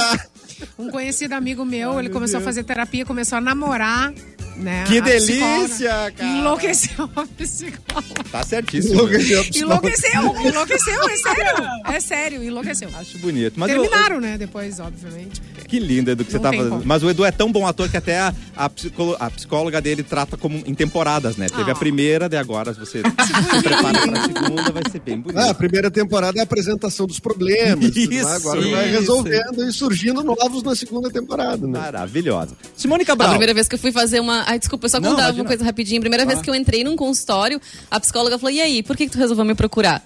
Um 0.79 0.91
conhecido 0.91 1.33
amigo 1.35 1.65
meu, 1.65 1.99
ele 1.99 2.09
começou 2.09 2.39
a 2.39 2.43
fazer 2.43 2.63
terapia, 2.63 3.05
começou 3.05 3.37
a 3.39 3.41
namorar, 3.41 4.13
né? 4.57 4.85
Que 4.87 4.99
a 4.99 5.03
delícia, 5.03 6.13
cara. 6.17 6.31
Enlouqueceu 6.39 7.11
a 7.17 7.27
psicóloga. 7.27 8.25
Tá 8.31 8.43
certíssimo. 8.45 8.95
Enlouqueceu 8.95 9.41
a 9.41 9.45
psicóloga. 9.45 9.69
Enlouqueceu, 9.69 10.21
enlouqueceu, 10.49 11.09
é 11.09 11.17
sério. 11.17 11.65
É 11.87 12.01
sério, 12.01 12.43
enlouqueceu. 12.45 12.89
Acho 12.99 13.19
bonito. 13.19 13.55
Mas 13.57 13.71
eu- 13.71 13.83
Terminaram, 13.83 14.21
né? 14.21 14.39
Depois, 14.39 14.79
obviamente. 14.81 15.41
Que 15.69 15.79
lindo, 15.79 16.11
Edu, 16.11 16.25
que 16.25 16.31
você 16.31 16.37
Não 16.37 16.43
tá 16.43 16.51
tem 16.51 16.59
fazendo. 16.59 16.73
como. 16.75 16.85
Mas 16.87 17.03
o 17.03 17.11
Edu 17.11 17.25
é 17.25 17.31
tão 17.31 17.51
bom 17.51 17.67
ator 17.67 17.89
que 17.89 17.97
até 17.97 18.19
a, 18.19 18.35
a, 18.57 18.69
psicolo- 18.69 19.17
a 19.19 19.31
psicóloga 19.31 19.81
dele 19.81 20.03
trata 20.03 20.37
como 20.37 20.63
em 20.67 20.75
temporadas, 20.75 21.37
né? 21.37 21.49
Teve 21.49 21.71
Ah. 21.71 21.75
a 21.75 21.77
primeira, 21.77 22.29
de 22.29 22.37
agora 22.37 22.73
você 22.75 23.01
se 23.57 23.63
prepara 23.63 23.99
pra 24.07 24.23
segunda, 24.25 24.71
vai 24.73 24.83
ser 24.91 25.01
bem 25.01 25.19
bonito. 25.21 25.39
Ah, 25.39 25.51
a 25.51 25.55
primeira 25.55 25.91
temporada 25.91 26.39
é 26.39 26.41
a 26.41 26.45
apresentação 26.45 27.07
dos 27.07 27.19
problemas. 27.19 27.97
Isso, 27.97 28.27
Agora 28.29 28.61
vai 28.61 28.91
isso. 28.91 29.01
resolvendo 29.01 29.65
e 29.69 29.73
surgindo 29.73 30.23
novos 30.23 30.63
na 30.63 30.75
segunda 30.75 31.11
temporada, 31.11 31.67
né? 31.67 31.79
Maravilhosa. 31.79 32.55
Simone 32.77 33.03
A 33.03 33.07
Cabral. 33.07 33.31
primeira 33.31 33.55
vez 33.55 33.67
que 33.69 33.75
eu 33.75 33.79
fui 33.79 33.93
fazer 33.93 34.21
uma. 34.21 34.42
Ai, 34.47 34.59
desculpa, 34.59 34.87
eu 34.87 34.91
só 34.91 35.01
contar 35.01 35.33
uma 35.33 35.45
coisa 35.45 35.65
rapidinho. 35.65 36.01
Primeira 36.01 36.25
vez 36.27 36.41
que 36.41 36.51
eu 36.51 36.55
entrei 36.55 36.85
num 36.85 36.97
consultório, 36.97 37.61
a 37.91 38.01
psicóloga 38.01 38.39
falou: 38.39 38.55
e 38.55 38.61
aí, 38.61 38.83
por 38.83 38.97
que, 38.97 39.07
que 39.07 39.13
tu 39.13 39.19
resolveu 39.19 39.45
me 39.45 39.55
procurar? 39.55 40.03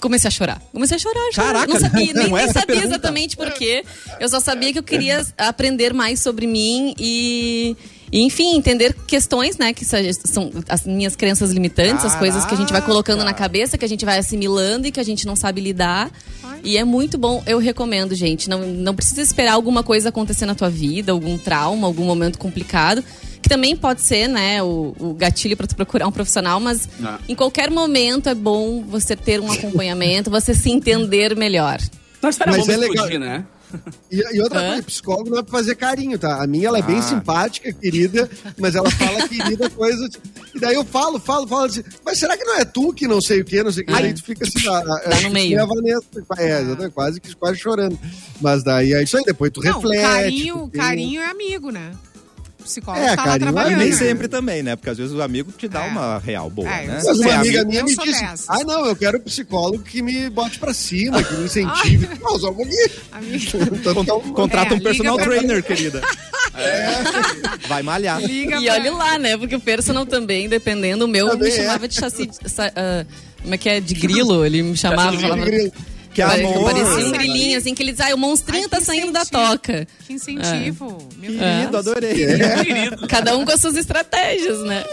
Comecei 0.00 0.28
a 0.28 0.30
chorar. 0.30 0.62
Comecei 0.72 0.96
a 0.96 0.98
chorar, 0.98 1.32
chorar. 1.32 1.52
Caraca, 1.52 1.72
não 1.72 1.78
sabia, 1.80 2.12
não 2.14 2.22
nem, 2.22 2.46
sabia 2.48 2.66
pergunta. 2.66 2.86
exatamente 2.86 3.36
por 3.36 3.52
quê. 3.52 3.84
Eu 4.18 4.28
só 4.28 4.40
sabia 4.40 4.72
que 4.72 4.78
eu 4.78 4.82
queria 4.82 5.24
aprender 5.36 5.92
mais 5.92 6.20
sobre 6.20 6.46
mim 6.46 6.94
e, 6.98 7.76
e, 8.10 8.22
enfim, 8.22 8.56
entender 8.56 8.96
questões, 9.06 9.58
né? 9.58 9.74
Que 9.74 9.84
são 9.84 10.50
as 10.68 10.86
minhas 10.86 11.14
crenças 11.14 11.50
limitantes, 11.50 12.04
as 12.04 12.16
coisas 12.16 12.46
que 12.46 12.54
a 12.54 12.56
gente 12.56 12.72
vai 12.72 12.80
colocando 12.80 13.22
na 13.22 13.34
cabeça, 13.34 13.76
que 13.76 13.84
a 13.84 13.88
gente 13.88 14.04
vai 14.06 14.18
assimilando 14.18 14.86
e 14.86 14.90
que 14.90 15.00
a 15.00 15.04
gente 15.04 15.26
não 15.26 15.36
sabe 15.36 15.60
lidar. 15.60 16.10
E 16.64 16.76
é 16.76 16.84
muito 16.84 17.18
bom, 17.18 17.42
eu 17.46 17.58
recomendo, 17.58 18.14
gente. 18.14 18.48
Não, 18.48 18.60
não 18.60 18.94
precisa 18.94 19.20
esperar 19.20 19.52
alguma 19.52 19.82
coisa 19.82 20.08
acontecer 20.08 20.46
na 20.46 20.54
tua 20.54 20.70
vida, 20.70 21.12
algum 21.12 21.36
trauma, 21.36 21.86
algum 21.86 22.04
momento 22.04 22.38
complicado. 22.38 23.04
Também 23.50 23.74
pode 23.76 24.00
ser, 24.02 24.28
né, 24.28 24.62
o, 24.62 24.94
o 24.96 25.12
gatilho 25.12 25.56
para 25.56 25.66
tu 25.66 25.74
procurar 25.74 26.06
um 26.06 26.12
profissional, 26.12 26.60
mas 26.60 26.88
Ah. 27.02 27.18
em 27.28 27.34
qualquer 27.34 27.68
momento 27.68 28.28
é 28.28 28.34
bom 28.34 28.80
você 28.84 29.16
ter 29.16 29.40
um 29.40 29.50
acompanhamento, 29.50 30.30
você 30.30 30.54
se 30.54 30.70
entender 30.70 31.34
melhor. 31.36 31.78
Espera, 32.22 32.52
Mas 32.52 32.68
é 32.68 32.76
legal. 32.76 32.90
explodir, 32.94 33.18
né? 33.18 33.44
E, 34.10 34.36
e 34.36 34.40
outra 34.40 34.60
Hã? 34.60 34.66
coisa, 34.68 34.82
psicólogo 34.84 35.30
não 35.30 35.38
é 35.38 35.42
pra 35.42 35.50
fazer 35.50 35.74
carinho, 35.74 36.16
tá? 36.18 36.42
A 36.42 36.46
minha, 36.46 36.68
ela 36.68 36.78
é 36.78 36.80
Ah. 36.80 36.84
bem 36.84 37.02
simpática, 37.02 37.72
querida, 37.72 38.30
mas 38.56 38.74
ela 38.76 38.88
fala 38.90 39.28
querida 39.28 39.68
coisa. 39.70 40.08
E 40.54 40.60
daí 40.60 40.74
eu 40.76 40.84
falo, 40.84 41.18
falo, 41.18 41.46
falo 41.48 41.64
assim, 41.64 41.82
mas 42.04 42.18
será 42.18 42.36
que 42.36 42.44
não 42.44 42.56
é 42.56 42.64
tu 42.64 42.92
que 42.92 43.08
não 43.08 43.20
sei 43.20 43.40
o 43.40 43.44
que, 43.44 43.62
não 43.64 43.72
sei 43.72 43.82
o 43.82 43.86
que? 43.86 43.92
Daí 43.92 44.14
tu 44.14 44.22
fica 44.22 44.44
assim, 44.46 44.68
a, 44.68 44.78
a, 44.78 44.82
Tá 45.00 45.20
no 45.22 45.26
a- 45.26 45.30
meio. 45.30 45.60
a 45.60 45.66
Vanessa, 45.66 46.04
é, 46.38 46.60
exatamente, 46.62 46.92
quase, 46.94 47.20
que- 47.20 47.34
quase 47.34 47.58
chorando. 47.58 47.98
Mas 48.40 48.62
daí 48.62 48.92
é 48.92 49.02
isso 49.02 49.16
aí, 49.16 49.24
depois 49.24 49.50
tu 49.50 49.60
Não, 49.60 49.72
reflete. 49.80 50.02
carinho, 50.02 50.54
tu 50.54 50.68
tem- 50.68 50.80
carinho 50.80 51.20
é 51.22 51.26
amigo, 51.30 51.70
né? 51.72 51.90
Psicólogo 52.70 53.04
É, 53.04 53.16
tá 53.16 53.22
lá 53.22 53.28
carinho, 53.28 53.50
E 53.50 53.52
trabalhando. 53.52 53.78
nem 53.80 53.92
sempre 53.92 54.28
também, 54.28 54.62
né? 54.62 54.76
Porque 54.76 54.90
às 54.90 54.96
vezes 54.98 55.12
o 55.12 55.20
amigo 55.22 55.52
te 55.52 55.68
dá 55.68 55.84
É. 55.86 55.88
uma 55.88 56.18
real 56.18 56.48
boa, 56.48 56.68
É, 56.68 56.86
né? 56.86 57.00
Mas 57.04 57.18
uma 57.18 57.34
amiga 57.34 57.64
minha 57.64 57.82
me 57.84 57.94
disse: 57.96 58.20
dessas. 58.22 58.46
Ah, 58.48 58.64
não, 58.64 58.86
eu 58.86 58.96
quero 58.96 59.18
um 59.18 59.22
psicólogo 59.22 59.82
que 59.82 60.00
me 60.02 60.30
bote 60.30 60.58
pra 60.58 60.72
cima, 60.72 61.22
que 61.22 61.34
me 61.34 61.44
incentive. 61.44 62.08
não, 62.22 62.38
só 62.38 62.50
um 62.50 62.54
pouquinho. 62.54 62.90
Amiga, 63.12 63.50
Então, 63.80 64.02
então, 64.02 64.20
Contrata 64.32 64.74
É, 64.74 64.76
um 64.76 64.80
personal 64.80 65.16
pra- 65.16 65.24
trainer, 65.26 65.62
querida. 65.62 66.00
Vai 67.68 67.82
malhar. 67.82 68.20
liga 68.20 68.56
E 68.60 68.64
pra- 68.64 68.74
olhe 68.74 68.90
lá, 68.90 69.18
né? 69.18 69.36
Porque 69.36 69.54
o 69.54 69.60
personal 69.60 70.04
também, 70.06 70.48
dependendo, 70.48 71.04
o 71.04 71.08
meu 71.08 71.28
Também 71.30 71.50
me 71.50 71.56
é. 71.58 71.62
chamava 71.62 71.88
de 71.88 71.94
chassi. 71.94 72.28
sa- 72.46 72.72
ah, 72.74 73.04
como 73.42 73.54
é 73.54 73.58
que 73.58 73.68
é? 73.68 73.80
De 73.80 73.94
grilo. 73.94 74.44
Ele 74.44 74.62
me 74.62 74.76
chamava. 74.76 75.16
de 75.16 75.22
falava, 75.22 75.44
grilo. 75.44 75.72
Que 76.12 76.22
pare- 76.22 76.44
amor. 76.44 76.64
Parecia 76.64 77.06
um 77.06 77.12
grilinho, 77.12 77.56
assim, 77.58 77.74
que 77.74 77.82
ele 77.82 77.92
diz, 77.92 78.00
ah, 78.00 78.14
o 78.14 78.18
monstrinho 78.18 78.64
Ai, 78.64 78.68
tá 78.68 78.80
saindo 78.80 79.12
da 79.12 79.24
toca. 79.24 79.86
Que 80.06 80.14
incentivo. 80.14 80.98
Meu 81.18 81.30
Deus. 81.30 81.40
Querido, 81.42 81.76
adorei. 81.76 82.14
Querido. 82.64 83.06
Cada 83.08 83.36
um 83.36 83.44
com 83.44 83.52
as 83.52 83.60
suas 83.60 83.76
estratégias, 83.76 84.58
né? 84.64 84.84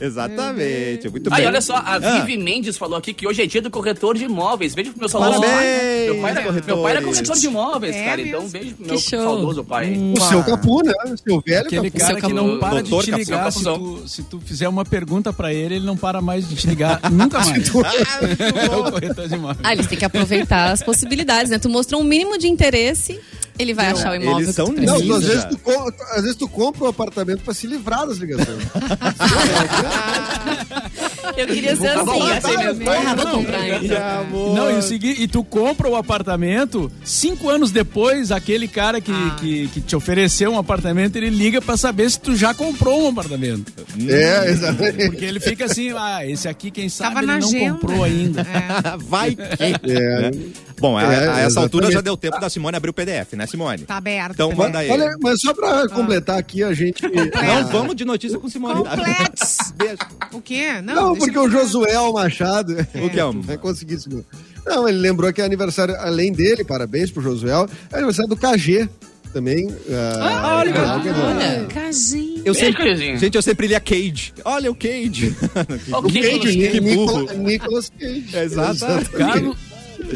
Exatamente. 0.00 1.08
Muito 1.10 1.32
Aí, 1.32 1.40
bem. 1.42 1.46
olha 1.48 1.60
só, 1.60 1.76
a 1.76 1.96
Ah. 1.96 1.98
Vivi 2.20 2.36
Mendes 2.42 2.76
falou 2.76 2.96
aqui 2.98 3.12
que 3.12 3.26
hoje 3.26 3.42
é 3.42 3.46
dia 3.46 3.60
do 3.60 3.70
corretor 3.70 4.16
de 4.16 4.24
imóveis. 4.24 4.74
Beijo 4.74 4.92
pro 4.92 5.00
meu 5.00 5.08
saudoso 5.08 5.40
Parabéns, 5.40 5.60
pai. 5.60 6.04
Meu 6.06 6.20
pai, 6.22 6.30
era, 6.30 6.52
meu 6.52 6.82
pai 6.82 6.92
era 6.92 7.02
corretor 7.02 7.36
de 7.36 7.46
imóveis, 7.46 7.96
É 7.96 8.04
cara. 8.04 8.16
mesmo? 8.16 8.28
Então, 8.28 8.48
beijo 8.48 8.74
pro 8.76 8.86
meu 8.86 8.98
show. 8.98 9.20
saudoso 9.22 9.64
pai. 9.64 9.94
O 10.16 10.20
seu 10.22 10.42
capu, 10.42 10.82
né? 10.84 10.92
O 11.04 11.16
seu 11.18 11.42
velho 11.46 11.66
Aquele 11.66 11.90
capu. 11.90 12.06
cara 12.06 12.20
que 12.20 12.32
não 12.32 12.58
para 12.58 12.82
de 12.82 12.90
Doutor 12.90 13.04
te 13.04 13.10
Capu- 13.10 13.22
ligar. 13.22 13.52
Se 13.52 13.62
tu, 13.64 14.02
se 14.08 14.22
tu 14.22 14.40
fizer 14.40 14.68
uma 14.68 14.84
pergunta 14.84 15.32
pra 15.32 15.52
ele, 15.52 15.76
ele 15.76 15.86
não 15.86 15.96
para 15.96 16.20
mais 16.22 16.48
de 16.48 16.56
te 16.56 16.66
ligar 16.66 16.98
nunca 17.12 17.38
mais. 17.40 17.68
é 17.68 18.76
o 18.76 18.90
corretor 18.90 19.28
de 19.28 19.34
imóveis. 19.34 19.58
Ah, 19.62 19.72
eles 19.72 19.86
têm 19.86 19.98
que 19.98 20.04
aproveitar 20.04 20.61
as 20.70 20.82
possibilidades, 20.82 21.50
né? 21.50 21.58
Tu 21.58 21.68
mostrou 21.68 22.00
um 22.00 22.04
mínimo 22.04 22.38
de 22.38 22.48
interesse, 22.48 23.20
ele 23.58 23.74
vai 23.74 23.88
achar 23.88 24.12
o 24.12 24.14
imóvel 24.14 24.42
eles 24.42 24.54
são 24.54 24.68
Não, 24.68 25.00
tu, 25.00 25.14
às, 25.14 25.24
vezes 25.24 25.44
tu, 25.44 25.60
às 26.10 26.22
vezes 26.22 26.36
tu 26.36 26.48
compra 26.48 26.84
um 26.84 26.88
apartamento 26.88 27.42
pra 27.42 27.52
se 27.52 27.66
livrar 27.66 28.06
das 28.06 28.18
ligações. 28.18 28.62
Eu 31.42 31.48
queria 31.48 31.76
ser 31.76 31.88
assim. 31.88 32.84
Ah, 32.88 33.14
vou 33.14 33.26
comprar. 33.26 33.68
hein? 33.68 33.80
Que 33.88 33.94
amor. 33.94 34.54
Não, 34.54 34.70
e 34.70 34.74
o 34.74 34.82
seguinte, 34.82 35.22
e 35.22 35.28
tu 35.28 35.42
compra 35.44 35.88
o 35.88 35.96
apartamento, 35.96 36.90
cinco 37.04 37.48
anos 37.48 37.70
depois, 37.70 38.30
aquele 38.32 38.68
cara 38.68 39.00
que, 39.00 39.12
que, 39.40 39.68
que 39.68 39.80
te 39.80 39.96
ofereceu 39.96 40.52
um 40.52 40.58
apartamento, 40.58 41.16
ele 41.16 41.30
liga 41.30 41.60
pra 41.60 41.76
saber 41.76 42.10
se 42.10 42.18
tu 42.20 42.34
já 42.36 42.54
comprou 42.54 43.04
um 43.04 43.08
apartamento. 43.08 43.72
é, 44.08 44.50
exatamente. 44.50 45.06
Porque 45.10 45.24
ele 45.24 45.40
fica 45.40 45.64
assim, 45.66 45.90
ah, 45.96 46.26
esse 46.26 46.48
aqui, 46.48 46.70
quem 46.70 46.88
sabe, 46.88 47.14
Tava 47.14 47.24
ele 47.26 47.40
não 47.40 47.48
agenda. 47.48 47.72
comprou 47.74 48.04
ainda. 48.04 48.40
É, 48.42 48.96
Vai 49.08 49.34
que. 49.34 49.42
É. 49.90 50.30
Bom, 50.82 50.98
a, 50.98 51.02
É, 51.02 51.06
a 51.06 51.10
essa 51.12 51.22
exatamente. 51.22 51.58
altura 51.58 51.90
já 51.92 52.00
deu 52.00 52.16
tempo 52.16 52.40
da 52.40 52.50
Simone 52.50 52.76
abrir 52.76 52.90
o 52.90 52.92
PDF, 52.92 53.34
né, 53.34 53.46
Simone? 53.46 53.84
tá 53.84 53.96
aberto. 53.96 54.32
Então 54.32 54.52
manda 54.52 54.80
aí. 54.80 54.90
Olha, 54.90 55.16
mas 55.22 55.40
só 55.40 55.54
pra 55.54 55.88
completar 55.88 56.36
aqui, 56.38 56.62
a 56.64 56.74
gente. 56.74 57.00
Não 57.06 57.68
vamos 57.68 57.94
de 57.94 58.04
notícia 58.04 58.38
com 58.38 58.48
Simone. 58.48 58.74
Completos. 58.84 59.56
Beijo. 59.78 59.96
O 60.32 60.40
quê? 60.40 60.82
Não, 60.82 60.94
Não, 60.94 61.16
porque 61.16 61.38
o 61.38 61.48
Josuel 61.48 62.12
Machado. 62.12 62.72
O 62.96 63.08
que 63.08 63.20
é 63.20 63.22
Vai 63.42 63.56
conseguir 63.56 63.94
isso. 63.94 64.08
meu. 64.10 64.24
Não, 64.66 64.88
ele 64.88 64.98
lembrou 64.98 65.32
que 65.32 65.40
é 65.40 65.44
aniversário, 65.44 65.94
além 66.00 66.32
dele, 66.32 66.64
parabéns 66.64 67.10
pro 67.10 67.22
Josuel, 67.22 67.68
é 67.92 67.96
aniversário 67.96 68.28
do 68.28 68.36
KG 68.36 68.88
também. 69.32 69.72
Ah, 70.20 70.56
olha, 70.58 70.70
é 70.70 70.78
algo 70.84 71.02
que- 71.02 71.08
Olha. 71.10 71.66
Casinho. 71.72 72.42
Eu 72.44 72.54
sempre, 72.54 72.96
gente, 73.18 73.34
eu 73.34 73.42
sempre 73.42 73.66
lia 73.68 73.80
Cage. 73.80 74.32
Olha 74.44 74.70
o 74.70 74.74
Cage. 74.74 75.34
O 75.90 75.96
Ok, 75.96 76.38
Cage. 76.40 76.80
Nicolas, 76.80 77.36
Nicolas 77.38 77.92
Cage. 77.98 78.36
Exato. 78.36 79.10
Carlos, 79.16 79.56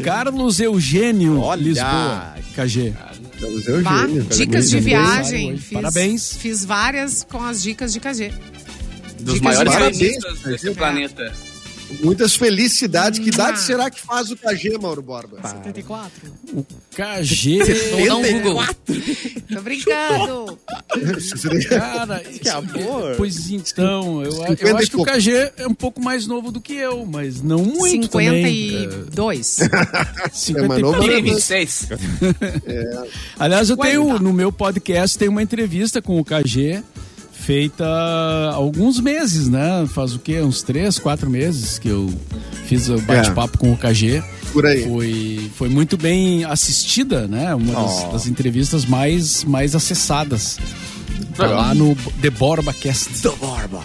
Carlos 0.03 0.59
Eugênio 0.59 1.39
Olha. 1.39 1.61
Lisboa, 1.61 2.33
KG. 2.55 2.93
Carlos 3.39 3.67
Eugênio. 3.67 4.23
Bah, 4.23 4.35
dicas 4.35 4.69
de 4.69 4.79
viagem. 4.79 5.57
Fiz, 5.57 5.71
Parabéns. 5.73 6.33
Fiz 6.37 6.65
várias 6.65 7.23
com 7.29 7.43
as 7.43 7.61
dicas 7.61 7.93
de 7.93 7.99
KG. 7.99 8.31
Dos 9.19 9.35
Dicas 9.35 9.41
maiores 9.41 9.71
de 9.71 9.77
parabéns, 9.77 9.97
cientistas 9.97 10.39
desse 10.41 10.69
É. 10.69 10.73
planeta. 10.73 11.33
Muitas 12.03 12.35
felicidades. 12.35 13.19
Que 13.19 13.29
idade 13.29 13.59
Ah. 13.59 13.61
será 13.61 13.89
que 13.89 13.99
faz 13.99 14.29
o 14.31 14.35
KG, 14.35 14.77
Mauro 14.79 15.01
Borba? 15.01 15.39
74. 15.41 16.11
O 16.53 16.65
KG, 16.95 17.59
Vou 17.91 18.05
dar 18.07 18.15
um 18.17 18.31
Google. 18.41 18.65
Tô 19.53 19.61
brincando. 19.61 20.59
cara, 21.69 22.19
Que 22.19 22.49
amor. 22.49 23.15
Pois 23.17 23.49
então, 23.49 24.21
eu, 24.23 24.31
eu 24.31 24.47
50 24.57 24.77
acho 24.77 24.89
que 24.91 24.97
o. 24.97 25.03
KG 25.05 25.51
é 25.57 25.67
um 25.67 25.73
pouco 25.73 26.01
mais 26.01 26.27
novo 26.27 26.51
do 26.51 26.59
que 26.59 26.73
eu, 26.73 27.05
mas 27.05 27.41
não 27.41 27.63
muito 27.63 28.09
também. 28.09 28.43
52. 28.45 29.59
É, 29.61 30.29
50 30.31 30.65
É 30.65 30.67
mais 30.67 30.81
novo, 30.81 30.97
pouco. 30.97 31.09
Tigre 31.09 31.21
26. 31.31 31.87
Aliás, 33.39 33.69
eu 33.69 33.77
tenho 33.77 34.19
no 34.19 34.33
meu 34.33 34.51
podcast 34.51 35.17
tem 35.17 35.29
uma 35.29 35.41
entrevista 35.41 36.01
com 36.01 36.19
o 36.19 36.25
KG 36.25 36.83
feita 37.51 37.85
há 37.85 38.53
alguns 38.55 38.99
meses, 38.99 39.47
né? 39.47 39.87
Faz 39.93 40.13
o 40.13 40.19
quê? 40.19 40.41
Uns 40.41 40.61
três, 40.61 40.99
quatro 40.99 41.29
meses 41.29 41.79
que 41.79 41.87
eu 41.87 42.13
fiz 42.65 42.89
o 42.89 42.99
bate-papo 42.99 43.57
com 43.57 43.71
o 43.71 43.77
KG. 43.77 44.21
Por 44.51 44.65
aí. 44.65 44.83
Foi, 44.83 45.51
foi 45.55 45.69
muito 45.69 45.95
bem 45.95 46.43
assistida, 46.43 47.25
né? 47.25 47.55
Uma 47.55 47.73
das, 47.73 48.03
Oh. 48.03 48.11
das 48.11 48.27
entrevistas 48.27 48.83
mais, 48.85 49.45
mais 49.45 49.75
acessadas. 49.75 50.59
Tá 51.37 51.45
lá 51.47 51.73
no 51.73 51.95
The 52.21 52.29
Borba 52.31 52.73
Cast. 52.73 53.21
Do 53.21 53.31
Borba. 53.37 53.81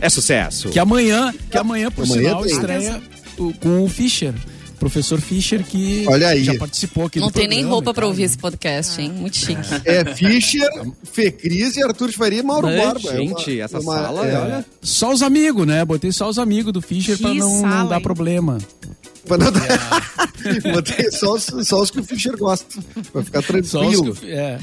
É 0.00 0.08
sucesso. 0.08 0.68
Que 0.70 0.80
amanhã, 0.80 1.32
que 1.48 1.56
amanhã 1.56 1.88
por 1.88 2.02
Amanhã 2.04 2.30
sinal, 2.30 2.42
tem. 2.42 2.52
estreia 2.52 3.00
o- 3.38 3.52
com 3.54 3.84
o 3.84 3.88
Fischer. 3.88 4.34
Professor 4.82 5.20
Fischer, 5.20 5.62
que 5.64 6.04
Olha 6.08 6.26
aí. 6.26 6.42
já 6.42 6.56
participou 6.56 7.06
aqui 7.06 7.20
Não 7.20 7.28
do 7.28 7.32
tem 7.32 7.46
nem 7.46 7.58
programa 7.60 7.74
roupa 7.76 7.90
e 7.90 7.94
pra 7.94 8.00
tal, 8.02 8.08
ouvir 8.10 8.22
né? 8.22 8.26
esse 8.26 8.36
podcast, 8.38 9.00
hein? 9.00 9.12
Muito 9.12 9.36
chique. 9.36 9.60
É 9.84 10.04
Fischer, 10.12 10.68
Fê 11.04 11.30
Cris 11.30 11.76
e 11.76 11.82
Arthur 11.84 12.10
de 12.10 12.16
Faria 12.16 12.40
e 12.40 12.42
Mauro 12.42 12.66
Ai, 12.66 12.76
Borba. 12.78 13.12
É 13.12 13.16
gente, 13.18 13.60
essa 13.60 13.78
uma- 13.78 13.94
sala, 13.94 14.26
é, 14.26 14.36
olha. 14.38 14.66
Só 14.82 15.12
os 15.12 15.22
amigos, 15.22 15.64
né? 15.68 15.84
Botei 15.84 16.10
só 16.10 16.28
os 16.28 16.36
amigos 16.36 16.72
do 16.72 16.82
Fischer 16.82 17.16
pra 17.16 17.32
não, 17.32 17.62
não 17.62 17.86
dar 17.88 17.96
hein? 17.98 18.02
problema. 18.02 18.58
pra 19.24 19.38
não 19.38 19.52
dar- 19.52 19.62
Botei 20.74 21.12
só 21.12 21.34
os, 21.34 21.44
só 21.68 21.80
os 21.80 21.90
que 21.92 22.00
o 22.00 22.02
Fischer 22.02 22.36
gosta. 22.36 22.66
Pra 23.12 23.22
ficar 23.22 23.40
Só 23.62 23.86
os 23.86 23.92
tranquilo. 24.00 24.14
que, 24.16 24.30
é, 24.32 24.58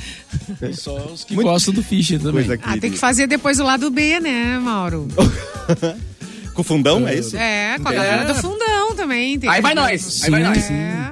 só 0.74 0.98
os 1.14 1.24
que 1.24 1.34
Muito- 1.34 1.48
gostam 1.48 1.74
do 1.74 1.82
Fischer 1.82 2.20
também. 2.20 2.46
Ah, 2.62 2.78
tem 2.78 2.92
que 2.92 2.98
fazer 2.98 3.26
depois 3.26 3.58
o 3.62 3.64
lado 3.64 3.90
B, 3.90 4.20
né, 4.20 4.60
Mauro? 4.60 5.08
Com 6.60 6.64
fundão, 6.64 7.08
é 7.08 7.16
isso? 7.16 7.38
É, 7.38 7.78
com 7.82 7.88
a 7.88 7.94
galera 7.94 8.26
do 8.26 8.36
fundão 8.36 8.94
também. 8.94 9.40
tem 9.40 9.50
Aí 9.50 9.62
vai 9.62 9.74
nós. 9.74 10.24
Aí 10.26 10.30
vai 10.30 10.42
Sim, 10.42 10.48
nós. 10.50 10.64
sim. 10.66 10.74
É. 10.74 11.10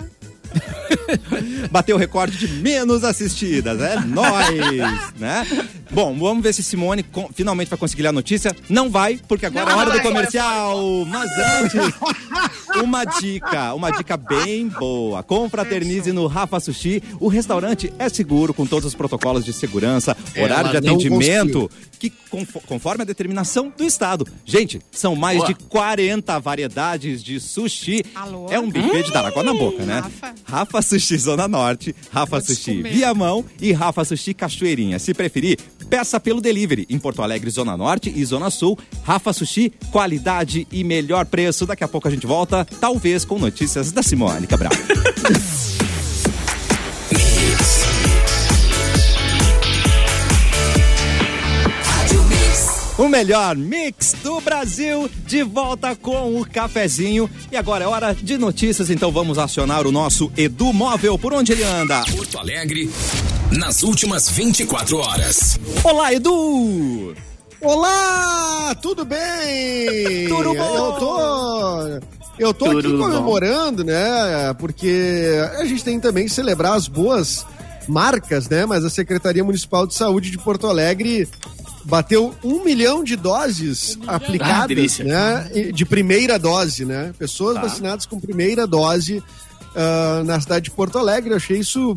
Bateu 1.72 1.96
o 1.96 2.00
recorde 2.00 2.38
de 2.38 2.48
menos 2.62 3.04
assistidas, 3.04 3.80
é 3.82 3.98
nós, 4.02 4.50
né? 5.18 5.48
Bom, 5.90 6.18
vamos 6.18 6.44
ver 6.44 6.54
se 6.54 6.62
Simone 6.62 7.06
finalmente 7.34 7.70
vai 7.70 7.80
conseguir 7.80 8.04
ler 8.04 8.10
a 8.10 8.14
notícia. 8.14 8.54
Não 8.70 8.90
vai, 8.90 9.20
porque 9.26 9.46
agora 9.46 9.66
Não 9.66 9.72
é 9.72 9.76
hora 9.76 9.92
do 9.92 10.02
comercial. 10.02 11.06
Mas 11.06 11.30
antes, 11.38 11.94
uma 12.84 13.06
dica, 13.06 13.74
uma 13.74 13.90
dica 13.90 14.18
bem 14.18 14.68
boa. 14.68 15.24
Confraternize 15.24 16.12
no 16.12 16.28
Rafa 16.28 16.60
Sushi. 16.60 17.02
O 17.20 17.30
restaurante 17.30 17.92
é 17.98 18.10
seguro, 18.10 18.54
com 18.54 18.66
todos 18.66 18.86
os 18.86 18.96
protocolos 18.96 19.46
de 19.46 19.54
segurança, 19.54 20.16
horário 20.38 20.72
de 20.72 20.78
Ela 20.78 20.88
não 20.88 20.96
atendimento, 20.96 21.72
que 22.00 22.10
confo- 22.30 22.62
conforme 22.62 23.02
a 23.02 23.06
determinação 23.06 23.72
do 23.76 23.84
Estado. 23.84 24.26
Gente, 24.46 24.80
são 24.92 25.16
mais 25.16 25.38
Boa. 25.40 25.48
de 25.50 25.56
40 25.56 26.40
variedades 26.40 27.24
de 27.24 27.40
sushi. 27.40 28.04
Alô? 28.16 28.48
É 28.50 28.60
um 28.60 28.70
buffet 28.70 29.04
de 29.04 29.12
dar 29.12 29.26
água 29.26 29.44
na 29.44 29.54
boca, 29.54 29.84
né? 29.84 30.00
Rafa. 30.02 30.36
Rafa 30.46 30.82
Sushi 30.82 31.18
Zona 31.18 31.48
Norte, 31.48 31.96
Rafa 32.12 32.40
Sushi. 32.42 32.82
Viamão 32.84 33.44
e 33.62 33.72
Rafa 33.72 34.04
Sushi 34.06 34.34
Cachoeirinha. 34.34 35.00
Se 35.00 35.14
preferir, 35.14 35.58
peça 35.90 36.20
pelo 36.20 36.42
delivery 36.42 36.86
em 36.90 37.00
Porto 37.00 37.22
Alegre, 37.22 37.50
Zona 37.50 37.76
Norte 37.76 38.12
e 38.16 38.24
Zona 38.26 38.50
Sul. 38.50 38.78
Rafa 39.04 39.34
Sushi, 39.34 39.72
qualidade 39.92 40.68
e 40.72 40.84
melhor 40.84 41.26
preço. 41.26 41.66
Daqui 41.66 41.84
a 41.84 41.88
pouco 41.88 42.08
a 42.08 42.12
gente 42.12 42.28
volta, 42.28 42.66
talvez 42.80 43.26
com 43.26 43.40
notícias 43.40 43.92
da 43.92 44.04
Simone 44.04 44.48
Cabral. 44.48 44.72
O 53.08 53.10
melhor 53.10 53.56
mix 53.56 54.18
do 54.22 54.42
Brasil, 54.42 55.10
de 55.26 55.42
volta 55.42 55.96
com 55.96 56.42
o 56.42 56.46
cafezinho. 56.46 57.30
E 57.50 57.56
agora 57.56 57.86
é 57.86 57.88
hora 57.88 58.14
de 58.14 58.38
notícias, 58.38 58.90
então 58.90 59.14
vamos 59.14 59.38
acionar 59.38 59.88
o 59.88 59.94
nosso 59.94 60.30
Edu 60.36 60.74
Móvel. 60.74 61.18
Por 61.18 61.34
onde 61.34 61.54
ele 61.54 61.64
anda? 61.64 62.04
Porto 62.14 62.38
Alegre, 62.38 62.92
nas 63.50 63.82
últimas 63.82 64.30
24 64.30 64.98
horas. 64.98 65.58
Olá, 65.86 66.14
Edu! 66.14 67.16
Olá, 67.62 68.76
tudo 68.82 69.06
bem? 69.06 70.28
Tudo 70.28 70.54
bom? 70.54 70.76
Eu 70.78 70.94
tô, 71.00 72.08
eu 72.40 72.54
tô 72.54 72.66
aqui 72.66 72.82
Tudo 72.82 72.98
bom. 72.98 73.04
comemorando, 73.06 73.86
né? 73.86 74.54
Porque 74.60 75.32
a 75.58 75.64
gente 75.64 75.82
tem 75.82 75.98
também 75.98 76.26
que 76.26 76.32
celebrar 76.32 76.74
as 76.74 76.90
boas 76.90 77.46
marcas, 77.88 78.50
né? 78.50 78.66
Mas 78.66 78.84
a 78.84 78.90
Secretaria 78.90 79.46
Municipal 79.46 79.88
de 79.88 79.96
Saúde 79.96 80.30
de 80.30 80.38
Porto 80.38 80.68
Alegre 80.68 81.26
bateu 81.88 82.36
um 82.44 82.64
milhão 82.64 83.04
de 83.04 83.16
doses 83.16 83.98
Ah, 84.06 84.16
aplicadas, 84.18 84.68
delícia. 84.68 85.06
né? 85.06 85.50
De 85.74 85.86
primeira 85.86 86.38
dose, 86.38 86.84
né? 86.86 87.14
Pessoas 87.18 87.56
Tá. 87.56 87.62
vacinadas 87.62 88.06
com 88.06 88.20
primeira 88.20 88.68
dose 88.68 89.24
ah, 89.76 90.22
na 90.26 90.40
cidade 90.42 90.66
de 90.66 90.72
Porto 90.72 90.98
Alegre. 90.98 91.32
Eu 91.32 91.38
achei 91.38 91.58
isso 91.60 91.96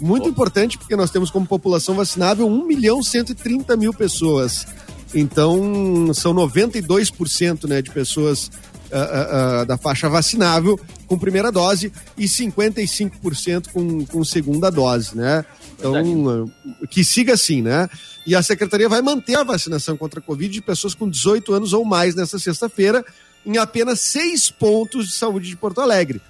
Muito 0.00 0.28
importante 0.28 0.76
porque 0.78 0.96
nós 0.96 1.10
temos 1.12 1.30
como 1.30 1.46
população 1.46 1.94
vacinável 1.94 2.48
1 2.48 2.66
milhão 2.66 3.02
130 3.02 3.76
mil 3.76 3.92
pessoas. 3.94 4.66
Então, 5.14 6.12
são 6.14 6.34
92% 6.34 7.68
né, 7.68 7.80
de 7.82 7.90
pessoas 7.90 8.50
ah, 8.90 8.98
ah, 8.98 9.60
ah, 9.60 9.64
da 9.64 9.76
faixa 9.78 10.08
vacinável 10.08 10.78
com 11.06 11.16
primeira 11.18 11.52
dose 11.52 11.92
e 12.18 12.24
55% 12.24 13.68
com, 13.72 14.04
com 14.06 14.24
segunda 14.24 14.70
dose, 14.70 15.16
né? 15.16 15.44
Então, 15.88 16.50
ah, 16.82 16.86
que 16.86 17.04
siga 17.04 17.34
assim, 17.34 17.62
né? 17.62 17.88
E 18.26 18.34
a 18.34 18.42
secretaria 18.42 18.88
vai 18.88 19.02
manter 19.02 19.36
a 19.36 19.44
vacinação 19.44 19.96
contra 19.96 20.20
a 20.20 20.22
Covid 20.22 20.52
de 20.52 20.62
pessoas 20.62 20.94
com 20.94 21.08
18 21.08 21.52
anos 21.52 21.72
ou 21.72 21.84
mais 21.84 22.14
nesta 22.14 22.38
sexta-feira 22.38 23.04
em 23.44 23.58
apenas 23.58 24.00
seis 24.00 24.50
pontos 24.50 25.08
de 25.08 25.14
saúde 25.14 25.48
de 25.48 25.56
Porto 25.56 25.80
Alegre. 25.80 26.20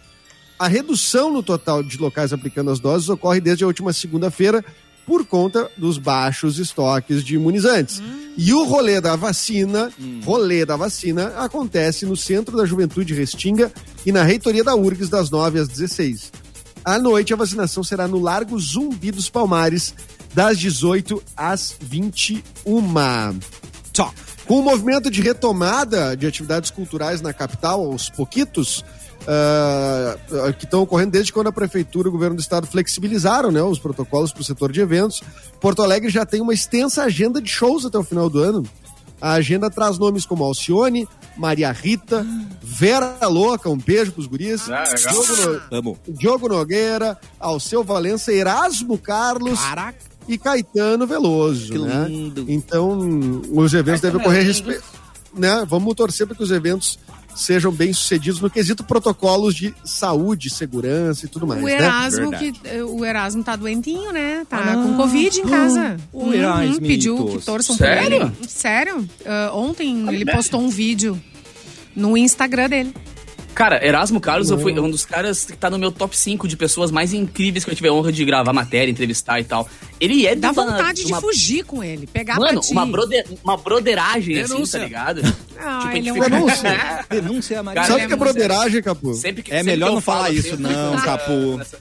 A 0.58 0.68
redução 0.68 1.30
no 1.30 1.42
total 1.42 1.82
de 1.82 1.98
locais 1.98 2.32
aplicando 2.32 2.70
as 2.70 2.80
doses 2.80 3.08
ocorre 3.08 3.40
desde 3.40 3.64
a 3.64 3.66
última 3.66 3.92
segunda-feira 3.92 4.64
por 5.04 5.26
conta 5.26 5.70
dos 5.76 5.98
baixos 5.98 6.58
estoques 6.58 7.24
de 7.24 7.34
imunizantes. 7.34 8.02
E 8.36 8.52
o 8.54 8.64
rolê 8.64 9.00
da 9.00 9.16
vacina, 9.16 9.92
rolê 10.24 10.64
da 10.64 10.76
vacina, 10.76 11.26
acontece 11.36 12.06
no 12.06 12.16
Centro 12.16 12.56
da 12.56 12.64
Juventude 12.64 13.12
Restinga 13.12 13.70
e 14.06 14.12
na 14.12 14.22
reitoria 14.22 14.64
da 14.64 14.74
URGS 14.74 15.08
das 15.08 15.30
9 15.30 15.58
às 15.58 15.68
16. 15.68 16.32
À 16.84 16.98
noite, 16.98 17.32
a 17.32 17.36
vacinação 17.36 17.84
será 17.84 18.08
no 18.08 18.18
Largo 18.18 18.58
Zumbi 18.58 19.10
dos 19.10 19.30
Palmares, 19.30 19.94
das 20.34 20.58
18 20.58 21.22
às 21.36 21.76
21. 21.80 22.42
Só. 23.92 24.12
Com 24.46 24.58
o 24.58 24.62
movimento 24.62 25.08
de 25.08 25.22
retomada 25.22 26.16
de 26.16 26.26
atividades 26.26 26.70
culturais 26.70 27.20
na 27.20 27.32
capital, 27.32 27.80
aos 27.84 28.10
pouquitos, 28.10 28.84
ah, 29.26 30.16
que 30.58 30.64
estão 30.64 30.82
ocorrendo 30.82 31.12
desde 31.12 31.32
quando 31.32 31.46
a 31.46 31.52
prefeitura 31.52 32.08
e 32.08 32.10
o 32.10 32.12
governo 32.12 32.34
do 32.34 32.40
estado 32.40 32.66
flexibilizaram 32.66 33.52
né, 33.52 33.62
os 33.62 33.78
protocolos 33.78 34.32
para 34.32 34.40
o 34.40 34.44
setor 34.44 34.72
de 34.72 34.80
eventos. 34.80 35.22
Porto 35.60 35.82
Alegre 35.82 36.10
já 36.10 36.26
tem 36.26 36.40
uma 36.40 36.52
extensa 36.52 37.04
agenda 37.04 37.40
de 37.40 37.48
shows 37.48 37.84
até 37.84 37.96
o 37.96 38.02
final 38.02 38.28
do 38.28 38.40
ano. 38.40 38.64
A 39.20 39.34
agenda 39.34 39.70
traz 39.70 39.98
nomes 39.98 40.26
como 40.26 40.42
Alcione, 40.42 41.06
Maria 41.36 41.72
Rita, 41.72 42.26
Vera 42.62 43.16
Louca, 43.28 43.68
um 43.68 43.76
beijo 43.76 44.12
pros 44.12 44.26
guris, 44.26 44.62
Diogo, 44.66 45.36
no- 45.70 45.76
Amo. 45.78 45.98
Diogo 46.08 46.48
Nogueira, 46.48 47.18
Alceu 47.40 47.82
Valença, 47.82 48.32
Erasmo 48.32 48.96
Carlos 48.98 49.58
Caraca. 49.60 49.98
e 50.28 50.36
Caetano 50.38 51.06
Veloso. 51.06 51.72
Que 51.72 51.78
né? 51.78 52.06
lindo. 52.08 52.44
Então, 52.48 53.42
os 53.52 53.72
eventos 53.74 54.00
devem 54.00 54.20
ocorrer. 54.20 54.44
respe- 54.44 54.80
Né? 55.34 55.64
Vamos 55.66 55.94
torcer 55.94 56.26
para 56.26 56.36
que 56.36 56.42
os 56.42 56.50
eventos 56.50 56.98
sejam 57.34 57.72
bem 57.72 57.92
sucedidos 57.92 58.40
no 58.40 58.50
quesito 58.50 58.84
protocolos 58.84 59.54
de 59.54 59.74
saúde, 59.84 60.50
segurança 60.50 61.24
e 61.26 61.28
tudo 61.28 61.46
mais. 61.46 61.62
O 61.62 61.66
né? 61.66 61.74
Erasmo, 61.74 62.30
Verdade. 62.30 62.52
que, 62.62 62.82
o 62.82 63.04
Erasmo 63.04 63.42
tá 63.42 63.56
doentinho, 63.56 64.12
né? 64.12 64.44
Tá 64.48 64.58
Ah, 64.58 64.74
com 64.74 64.94
Covid 64.96 65.40
em 65.40 65.44
casa. 65.46 65.96
o 66.12 66.24
Uhum, 66.24 66.34
Erasmitos. 66.34 66.86
pediu 66.86 67.26
que 67.26 67.38
torçam 67.44 67.76
por 67.76 67.86
Sério? 67.86 68.22
ele. 68.22 68.48
Sério? 68.48 69.08
Ah, 69.24 69.50
ontem 69.54 70.08
ele 70.08 70.24
postou 70.26 70.60
um 70.60 70.68
vídeo 70.68 71.20
no 71.96 72.16
Instagram 72.16 72.68
dele. 72.68 72.94
Cara, 73.54 73.84
Erasmo 73.86 74.18
Carlos 74.20 74.50
eu 74.50 74.58
fui 74.58 74.72
um 74.78 74.90
dos 74.90 75.04
caras 75.04 75.44
que 75.44 75.56
tá 75.56 75.68
no 75.68 75.78
meu 75.78 75.92
top 75.92 76.16
5 76.16 76.48
de 76.48 76.56
pessoas 76.56 76.90
mais 76.90 77.12
incríveis 77.12 77.64
que 77.64 77.70
eu 77.70 77.74
tive 77.74 77.88
a 77.88 77.92
honra 77.92 78.10
de 78.10 78.24
gravar 78.24 78.52
matéria, 78.52 78.90
entrevistar 78.90 79.40
e 79.40 79.44
tal. 79.44 79.68
Ele 80.00 80.26
é 80.26 80.34
de 80.34 80.40
Dá 80.40 80.52
uma- 80.52 80.64
vontade 80.64 81.04
de 81.04 81.12
uma- 81.12 81.20
fugir 81.20 81.62
com 81.64 81.84
ele, 81.84 82.06
pegar 82.06 82.36
Mano, 82.36 82.52
pra 82.54 82.60
ti. 82.60 82.72
uma, 82.72 82.86
brother, 82.86 83.26
uma 83.44 83.56
broderagem, 83.56 84.40
assim, 84.40 84.52
Denúncia. 84.54 84.80
tá 84.80 84.86
ligado? 84.86 85.34
Ah, 85.60 85.80
Tipo, 85.84 85.96
ele 85.96 86.08
é 86.08 86.12
um 86.12 86.18
Denúncia. 86.20 87.04
Denúncia, 87.10 87.62
Maria. 87.62 87.82
Cara, 87.82 87.92
Sabe 87.92 88.00
o 88.00 88.04
é 88.04 88.06
que 88.08 88.12
é 88.12 88.16
broderagem, 88.16 88.82
Capu? 88.82 89.14
Sempre 89.14 89.42
que, 89.42 89.52
É 89.52 89.58
sempre 89.58 89.72
melhor 89.72 89.92
não 89.92 90.00
falar 90.00 90.30
isso, 90.30 90.54
assim, 90.54 90.62
não, 90.62 90.96
Capu. 91.00 91.56
nessa- 91.58 91.78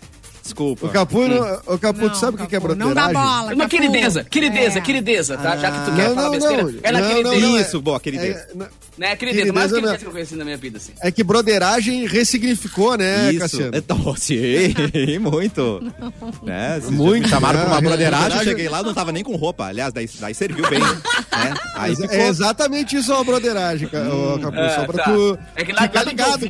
Desculpa. 0.52 0.86
O 0.88 0.90
Capu, 0.90 1.28
não- 1.28 1.62
o 1.66 1.80
Capu, 1.80 2.02
Não, 2.02 2.10
tu 2.10 2.18
sabe 2.18 2.36
o 2.36 2.38
que 2.38 2.44
é 2.56 2.60
Capu, 2.60 2.68
broderagem? 2.76 2.96
Não 2.96 3.14
dá 3.14 3.20
bola, 3.20 3.54
Uma 3.54 3.64
Capu. 3.64 3.70
querideza, 3.70 4.24
querideza, 4.26 4.80
É. 4.80 4.82
querideza, 4.82 5.38
tá? 5.38 5.56
Já 5.58 5.72
que 5.72 5.78
tu 5.86 5.92
Ah, 5.92 5.96
quer 5.96 6.08
não, 6.10 6.16
falar 6.16 6.24
não, 6.28 6.32
besteira, 6.32 6.64
não. 6.64 6.74
é 6.84 6.92
na 6.92 7.00
Não, 7.00 7.08
querideza. 7.08 7.36
não, 7.40 7.50
não, 7.50 7.58
é- 7.58 7.62
Isso, 7.62 7.82
boa, 7.82 8.00
querideza. 8.00 8.40
É, 8.52 8.56
não- 8.56 8.68
Né, 8.98 9.16
querideza, 9.16 9.54
mais 9.54 9.72
Querideza 9.72 9.94
não. 9.94 10.00
que 10.00 10.06
eu 10.06 10.12
conheci 10.12 10.36
na 10.36 10.44
minha 10.44 10.58
vida, 10.58 10.78
assim. 10.78 10.92
é 11.02 11.10
que 11.12 11.24
broderagem 11.24 12.06
ressignificou, 12.06 12.98
né, 12.98 13.32
Isso. 13.32 13.40
Cassiano? 13.40 13.72
Então, 13.76 13.98
sim, 14.18 14.74
muito. 15.20 15.82
Né? 16.44 16.82
Muito, 16.90 17.24
me 17.24 17.30
chamaram 17.30 17.60
pra 17.62 17.70
uma 17.70 17.82
broderagem, 17.82 18.38
eu 18.40 18.44
cheguei 18.44 18.68
lá, 18.70 18.82
não 18.84 18.94
tava 18.94 19.12
nem 19.12 19.24
com 19.24 19.36
roupa. 19.36 19.66
Aliás, 19.66 19.94
daí, 19.94 20.10
daí 20.20 20.34
serviu 20.34 20.68
bem. 20.70 20.80
Né? 20.80 21.54
Aí 21.76 21.92
Mas 21.92 22.00
ficou... 22.00 22.16
É 22.18 22.28
exatamente 22.28 22.96
isso 22.98 23.14
a 23.14 23.24
broderagem, 23.24 23.88
ô, 23.88 24.40
Capu, 24.40 24.58
só 24.58 24.82
É, 24.82 24.86
pra 24.86 25.04
tá. 25.04 25.12
tu 25.12 25.40
É 25.56 25.64
que 25.64 25.72
lá 25.72 25.82
ficar 25.84 26.04
ligado. 26.06 26.50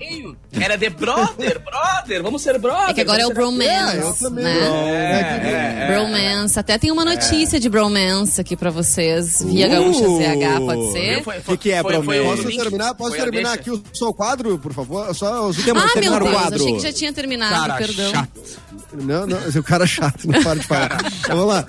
era 0.60 0.78
de 0.78 0.90
brother, 0.90 1.60
brother, 1.60 2.24
vamos 2.24 2.42
ser 2.42 2.58
brother. 2.58 2.90
É 2.90 2.94
que 2.94 3.02
agora 3.02 3.22
é 3.22 3.26
o 3.28 3.30
É, 3.30 3.32
eu 3.32 3.36
bromance, 4.00 4.20
também. 4.24 4.44
né? 4.44 4.60
É, 4.90 5.88
que- 5.88 5.94
Bromance. 5.94 6.60
Até 6.60 6.78
tem 6.78 6.92
uma 6.92 7.04
notícia 7.06 7.60
de 7.60 7.70
bromance 7.70 8.40
aqui 8.40 8.56
pra 8.56 8.70
vocês, 8.70 9.42
via 9.44 9.68
Gaúcha 9.68 10.00
ZH, 10.08 10.60
pode 10.66 10.92
ser? 10.92 11.24
Foi- 11.24 11.42
Que 11.42 11.58
que 11.58 11.72
é 11.72 11.82
foi- 11.82 11.94
foi 12.04 12.18
bromance? 12.20 12.42
o 12.42 12.44
Posso 12.46 12.58
terminar? 12.58 12.94
Posso 12.96 13.16
terminar 13.16 13.54
aqui 13.54 13.72
o, 13.72 13.84
só 13.94 14.10
o 14.10 14.14
quadro, 14.14 14.58
por 14.58 14.74
favor? 14.74 15.14
Só 15.16 15.48
os 15.48 15.58
Temos 15.58 15.84
Ah, 15.84 15.88
que 15.88 16.00
meu 16.00 16.02
terminar 16.12 16.22
o 16.22 16.26
Deus, 16.26 16.36
quadro. 16.42 16.56
achei 16.64 16.74
que 16.76 16.80
já 16.82 16.94
tinha 16.94 17.14
terminado, 17.14 17.74
perdão. 17.78 18.28
Não, 18.94 19.26
não, 19.28 19.38
o 19.38 19.64
cara 19.64 19.84
é 19.86 19.88
chato, 19.88 20.26
não 20.28 20.42
para 20.44 20.60
de 20.60 20.68
falar. 20.68 21.00
Então, 21.22 21.38
vamos 21.38 21.54
lá. 21.54 21.66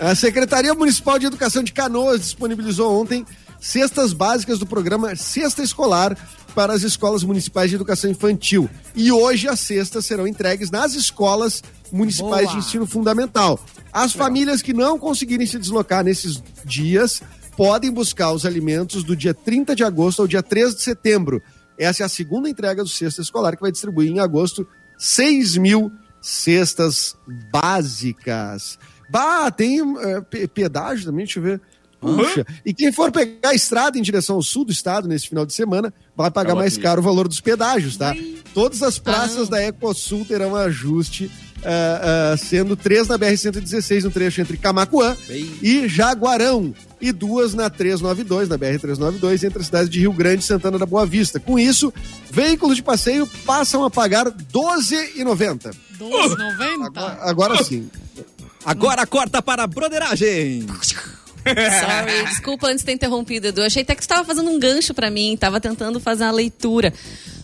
A 0.00 0.14
Secretaria 0.14 0.72
Municipal 0.74 1.18
de 1.18 1.26
Educação 1.26 1.62
de 1.62 1.72
Canoas 1.72 2.20
disponibilizou 2.22 3.00
ontem 3.00 3.24
cestas 3.60 4.12
básicas 4.14 4.58
do 4.58 4.64
programa 4.66 5.14
Cesta 5.14 5.62
Escolar 5.62 6.16
para 6.50 6.72
as 6.72 6.82
escolas 6.82 7.22
municipais 7.24 7.70
de 7.70 7.76
educação 7.76 8.10
infantil. 8.10 8.68
E 8.94 9.10
hoje 9.12 9.48
as 9.48 9.60
cestas 9.60 10.04
serão 10.06 10.26
entregues 10.26 10.70
nas 10.70 10.94
escolas 10.94 11.62
municipais 11.92 12.46
Boa. 12.46 12.52
de 12.52 12.58
ensino 12.66 12.86
fundamental. 12.86 13.58
As 13.92 14.12
famílias 14.12 14.62
que 14.62 14.72
não 14.72 14.98
conseguirem 14.98 15.46
se 15.46 15.58
deslocar 15.58 16.04
nesses 16.04 16.42
dias 16.64 17.22
podem 17.56 17.90
buscar 17.90 18.32
os 18.32 18.46
alimentos 18.46 19.02
do 19.04 19.16
dia 19.16 19.34
30 19.34 19.74
de 19.74 19.84
agosto 19.84 20.22
ao 20.22 20.28
dia 20.28 20.42
3 20.42 20.74
de 20.76 20.82
setembro. 20.82 21.42
Essa 21.78 22.02
é 22.02 22.06
a 22.06 22.08
segunda 22.08 22.48
entrega 22.48 22.82
do 22.82 22.88
Cesta 22.88 23.20
Escolar 23.22 23.56
que 23.56 23.62
vai 23.62 23.72
distribuir 23.72 24.10
em 24.10 24.20
agosto 24.20 24.66
6 24.98 25.56
mil 25.56 25.90
cestas 26.20 27.16
básicas. 27.50 28.78
Bah, 29.08 29.50
tem 29.50 29.80
pe- 30.30 30.46
pedágio 30.46 31.06
também, 31.06 31.24
deixa 31.24 31.38
eu 31.38 31.42
ver. 31.42 31.60
Puxa. 32.00 32.46
E 32.64 32.72
quem 32.72 32.90
for 32.90 33.12
pegar 33.12 33.50
a 33.50 33.54
estrada 33.54 33.98
em 33.98 34.02
direção 34.02 34.36
ao 34.36 34.42
sul 34.42 34.64
do 34.64 34.72
estado 34.72 35.06
nesse 35.06 35.28
final 35.28 35.44
de 35.44 35.52
semana, 35.52 35.92
vai 36.16 36.30
pagar 36.30 36.54
mais 36.54 36.78
caro 36.78 37.00
o 37.00 37.04
valor 37.04 37.28
dos 37.28 37.40
pedágios, 37.40 37.96
tá? 37.96 38.16
Todas 38.54 38.82
as 38.82 38.98
praças 38.98 39.48
da 39.48 39.62
Ecosul 39.62 40.24
terão 40.24 40.56
ajuste, 40.56 41.30
ah, 41.62 42.32
ah, 42.32 42.36
sendo 42.36 42.74
três 42.74 43.06
na 43.06 43.18
BR-116, 43.18 44.04
no 44.04 44.10
trecho 44.10 44.40
entre 44.40 44.56
Camacuã 44.56 45.14
e 45.62 45.86
Jaguarão, 45.86 46.74
e 47.00 47.12
duas 47.12 47.54
na 47.54 47.68
392, 47.68 48.48
na 48.48 48.58
BR-392, 48.58 49.44
entre 49.44 49.60
as 49.60 49.66
cidades 49.66 49.90
de 49.90 50.00
Rio 50.00 50.12
Grande 50.12 50.42
e 50.42 50.46
Santana 50.46 50.78
da 50.78 50.86
Boa 50.86 51.04
Vista. 51.04 51.38
Com 51.38 51.58
isso, 51.58 51.92
veículos 52.30 52.76
de 52.76 52.82
passeio 52.82 53.26
passam 53.44 53.84
a 53.84 53.90
pagar 53.90 54.26
R$ 54.26 54.32
12,90. 54.52 55.74
12,90? 55.98 56.86
Agora, 56.86 57.18
agora 57.22 57.64
sim. 57.64 57.90
Agora 58.64 59.06
corta 59.06 59.40
para 59.40 59.64
a 59.64 59.66
broderagem. 59.66 60.66
Sorry, 61.44 62.24
desculpa 62.28 62.66
antes 62.68 62.80
de 62.80 62.86
ter 62.86 62.92
interrompido, 62.92 63.48
Edu. 63.48 63.62
Achei 63.62 63.82
até 63.82 63.94
que 63.94 64.00
tu 64.00 64.04
estava 64.04 64.24
fazendo 64.24 64.50
um 64.50 64.58
gancho 64.58 64.92
pra 64.94 65.10
mim, 65.10 65.36
tava 65.38 65.60
tentando 65.60 65.98
fazer 66.00 66.24
a 66.24 66.30
leitura 66.30 66.92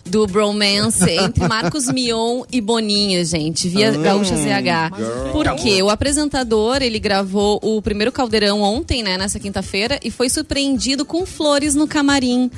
do 0.05 0.25
bromance 0.25 1.09
entre 1.09 1.45
Marcos 1.49 1.87
Mion 1.91 2.43
e 2.51 2.61
Boninho, 2.61 3.23
gente, 3.25 3.67
via 3.67 3.91
Gaúcha 3.91 4.35
ZH. 4.35 5.31
Porque 5.33 5.81
o 5.83 5.89
apresentador, 5.89 6.81
ele 6.81 6.97
gravou 6.99 7.59
o 7.61 7.81
primeiro 7.81 8.11
caldeirão 8.11 8.61
ontem, 8.61 9.03
né, 9.03 9.17
nessa 9.17 9.39
quinta-feira, 9.39 9.99
e 10.03 10.09
foi 10.09 10.29
surpreendido 10.29 11.03
com 11.05 11.25
flores 11.25 11.75
no 11.75 11.87
camarim. 11.87 12.49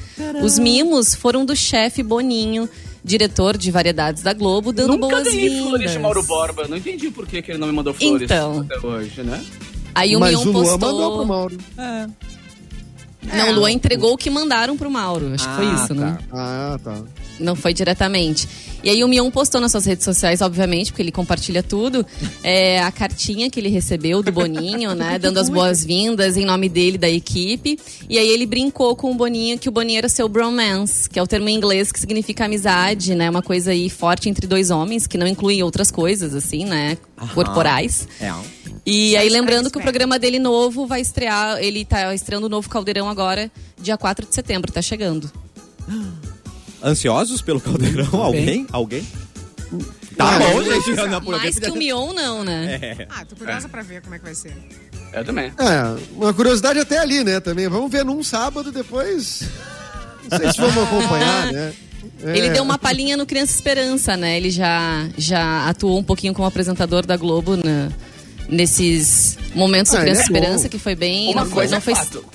Os 0.44 0.60
mimos 0.60 1.16
foram 1.16 1.44
do 1.44 1.56
chefe 1.56 2.04
Boninho, 2.04 2.70
diretor 3.04 3.58
de 3.58 3.72
variedades 3.72 4.22
da 4.22 4.34
Globo, 4.34 4.72
dando 4.72 4.96
Nunca 4.98 5.22
ganhei 5.24 5.50
flores 5.50 5.64
boas-vindas. 5.64 5.92
de 5.94 6.00
Mauro 6.00 6.22
Borba. 6.24 6.68
Não 6.68 6.78
entendi 6.78 7.10
por 7.10 7.26
que, 7.26 7.42
que 7.42 7.52
ele 7.52 7.58
não 7.58 7.68
me 7.68 7.74
mandou 7.74 7.94
flores 7.96 8.24
Então. 8.24 8.68
até 8.70 8.86
hoje, 8.86 9.24
né? 9.24 9.44
Aí 9.96 10.16
o 10.16 10.20
Mas 10.20 10.32
Mion 10.32 10.42
o 10.42 10.44
Luan 10.52 10.64
postou... 10.64 10.80
mandou 10.80 11.18
pro 11.18 11.26
Mauro. 11.28 11.58
Não, 13.34 13.50
o 13.50 13.56
Luan 13.56 13.72
entregou 13.72 14.14
o 14.14 14.18
que 14.18 14.30
mandaram 14.30 14.78
pro 14.78 14.90
Mauro. 14.90 15.34
Acho 15.34 15.48
que 15.48 15.56
foi 15.56 15.66
Ah, 15.68 15.74
isso, 15.76 15.88
tá. 15.90 15.94
né? 15.96 16.18
Ah, 16.32 16.80
tá. 16.84 17.02
Não 17.40 17.56
foi 17.56 17.74
diretamente. 17.74 18.48
E 18.84 18.90
aí 18.90 19.04
o 19.04 19.08
Mion 19.08 19.30
postou 19.30 19.60
nas 19.60 19.72
suas 19.72 19.86
redes 19.86 20.06
sociais, 20.06 20.42
obviamente, 20.42 20.92
porque 20.92 21.02
ele 21.02 21.12
compartilha 21.12 21.62
tudo, 21.62 22.06
é, 22.44 22.80
a 22.82 22.92
cartinha 22.92 23.50
que 23.50 23.60
ele 23.60 23.70
recebeu 23.70 24.24
do 24.24 24.32
Boninho, 24.32 24.96
né? 24.96 25.20
dando 25.20 25.38
as 25.38 25.50
boas-vindas 25.50 26.38
em 26.38 26.46
nome 26.46 26.70
dele, 26.70 26.98
da 26.98 27.10
equipe. 27.10 27.78
E 28.10 28.18
aí 28.18 28.30
ele 28.30 28.46
brincou 28.46 28.96
com 28.96 29.12
o 29.12 29.16
Boninho 29.16 29.58
que 29.60 29.68
o 29.68 29.72
Boninho 29.72 29.98
era 29.98 30.10
seu 30.10 30.30
bromance, 30.30 31.10
que 31.10 31.20
é 31.20 31.24
o 31.24 31.28
termo 31.28 31.50
em 31.50 31.56
inglês 31.56 31.92
que 31.92 32.00
significa 32.00 32.46
amizade, 32.46 33.16
né? 33.16 33.30
Uma 33.30 33.42
coisa 33.42 33.72
aí 33.72 33.90
forte 33.90 34.30
entre 34.30 34.48
dois 34.48 34.70
homens, 34.70 35.08
que 35.08 35.18
não 35.18 35.28
inclui 35.28 35.62
outras 35.62 35.92
coisas, 35.92 36.34
assim, 36.34 36.66
né? 36.66 36.98
Corporais. 37.34 38.08
É. 38.22 38.34
E 38.86 39.16
aí, 39.18 39.30
lembrando 39.30 39.70
que 39.70 39.78
o 39.78 39.82
programa 39.82 40.18
dele 40.18 40.40
novo 40.40 40.88
vai 40.88 41.02
estrear, 41.02 41.62
ele 41.62 41.84
tá 41.84 42.14
estreando 42.16 42.48
o 42.48 42.50
novo 42.50 42.70
Caldeirão 42.70 43.10
agora, 43.10 43.52
dia 43.80 43.98
4 43.98 44.26
de 44.26 44.34
setembro, 44.34 44.72
tá 44.72 44.82
chegando. 44.82 45.32
Ansiosos 46.84 47.42
pelo 47.42 47.60
caldeirão? 47.60 48.10
Alguém? 48.22 48.66
Alguém? 48.72 49.06
Tá 50.18 50.36
Ah, 50.36 50.40
bom, 50.40 50.64
gente. 50.64 50.92
Não, 51.10 51.22
por 51.22 51.38
Mais 51.38 51.58
que 51.60 51.70
o 51.70 51.76
Mion, 51.76 52.14
não, 52.14 52.44
né? 52.44 52.80
É. 52.82 53.08
Ah, 53.10 53.24
tô 53.26 53.36
curiosa 53.36 53.70
pra 53.70 53.82
ver 53.82 54.02
como 54.02 54.16
é 54.16 54.20
que 54.20 54.26
vai 54.26 54.36
ser. 54.36 54.54
Eu 55.14 55.24
também. 55.26 55.46
É, 55.58 56.00
uma 56.16 56.34
curiosidade 56.34 56.80
até 56.80 56.98
ali, 57.00 57.24
né? 57.24 57.40
Também. 57.40 57.68
Vamos 57.68 57.92
ver 57.92 58.04
num 58.04 58.24
sábado 58.24 58.72
depois. 58.72 59.44
Não 60.30 60.38
sei 60.38 60.52
se 60.52 60.60
vamos 60.60 60.78
acompanhar, 60.84 61.52
né? 61.52 61.74
É. 62.24 62.38
Ele 62.38 62.50
deu 62.50 62.64
uma 62.64 62.78
palhinha 62.78 63.16
no 63.16 63.26
Criança 63.26 63.54
Esperança, 63.54 64.18
né? 64.18 64.38
Ele 64.38 64.50
já, 64.50 65.08
já 65.18 65.68
atuou 65.70 66.00
um 66.00 66.04
pouquinho 66.04 66.34
como 66.34 66.48
apresentador 66.48 67.06
da 67.06 67.16
Globo 67.16 67.56
na- 67.58 67.90
nesses 68.48 69.38
momentos 69.56 69.92
do 69.92 69.98
Ah, 69.98 70.02
ele 70.02 70.12
Criança 70.12 70.22
é 70.22 70.32
bom. 70.32 70.38
Esperança, 70.38 70.70
que 70.70 70.80
foi 70.80 70.96
bem. 70.96 71.28
Uma 71.32 71.42
não, 71.42 71.46
foi- 71.48 71.54
coisa 71.56 71.72
não 71.72 71.78
é 71.78 71.82
foi. 71.82 71.96
fato. 71.96 72.26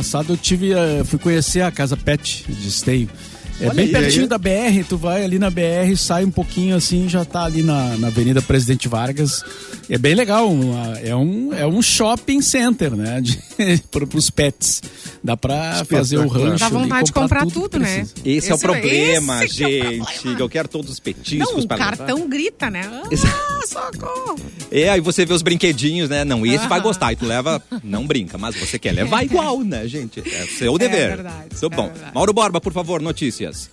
passado 0.03 0.33
eu 0.33 0.37
tive, 0.37 0.73
eh, 0.73 1.01
fui 1.05 1.17
conhecer 1.17 1.61
a 1.61 1.71
casa 1.71 1.95
Pet 1.95 2.43
de 2.49 2.67
Esteio. 2.67 3.09
É 3.61 3.65
Olha 3.65 3.75
bem 3.75 3.85
aí. 3.85 3.91
pertinho 3.91 4.27
da 4.27 4.37
BR, 4.37 4.83
tu 4.89 4.97
vai 4.97 5.23
ali 5.23 5.39
na 5.39 5.49
BR, 5.49 5.95
sai 5.95 6.25
um 6.25 6.31
pouquinho 6.31 6.75
assim, 6.75 7.07
já 7.07 7.23
tá 7.23 7.45
ali 7.45 7.63
na, 7.63 7.95
na 7.97 8.07
Avenida 8.07 8.41
Presidente 8.41 8.89
Vargas. 8.89 9.41
É 9.89 9.97
bem 9.97 10.13
legal, 10.13 10.49
é 11.01 11.15
um, 11.15 11.53
é 11.53 11.65
um 11.65 11.81
shopping 11.81 12.41
center, 12.41 12.93
né? 12.95 13.21
Pro, 13.89 14.05
pros 14.05 14.29
pets. 14.29 14.81
Dá 15.23 15.37
pra 15.37 15.85
fazer 15.85 16.17
o 16.17 16.27
rancho. 16.27 16.59
Dá 16.59 16.65
ali, 16.65 16.75
vontade 16.75 17.05
de 17.05 17.13
comprar 17.13 17.45
que 17.45 17.53
tudo, 17.53 17.79
né? 17.79 17.99
precisa. 17.99 18.13
Esse, 18.25 18.49
é 18.49 18.53
o 18.53 18.55
Esse- 18.55 18.63
problema, 18.65 19.45
esse 19.45 19.55
que 19.55 19.63
é 19.63 19.67
o 19.67 19.71
gente. 19.93 20.05
problema. 20.15 20.39
Eu 20.41 20.49
quero 20.49 20.67
todos 20.67 20.91
os 20.91 20.99
petiscos 20.99 21.53
Não, 21.53 21.59
o 21.63 21.67
pra 21.67 21.77
levar. 21.77 21.95
cartão 21.97 22.27
grita, 22.27 22.69
né? 22.69 22.81
Ah, 23.25 23.65
socorro. 23.65 24.35
É, 24.69 24.89
aí 24.89 24.99
você 24.99 25.25
vê 25.25 25.33
os 25.33 25.41
brinquedinhos, 25.41 26.09
né? 26.09 26.25
Não, 26.25 26.45
esse 26.45 26.67
vai 26.67 26.81
gostar. 26.81 27.13
E 27.13 27.15
tu 27.15 27.25
leva, 27.25 27.63
não 27.81 28.05
brinca, 28.05 28.37
mas 28.37 28.53
você 28.55 28.77
quer 28.77 28.91
levar 28.91 29.23
igual, 29.25 29.61
né, 29.61 29.87
gente? 29.87 30.19
É 30.19 30.45
seu 30.45 30.77
dever. 30.77 31.07
verdade, 31.15 31.45
Então, 31.55 31.69
é 31.71 31.75
bom, 31.75 31.87
verdade. 31.87 32.11
Mauro 32.13 32.33
Borba, 32.33 32.59
por 32.59 32.73
favor, 32.73 33.01
notícias. 33.01 33.69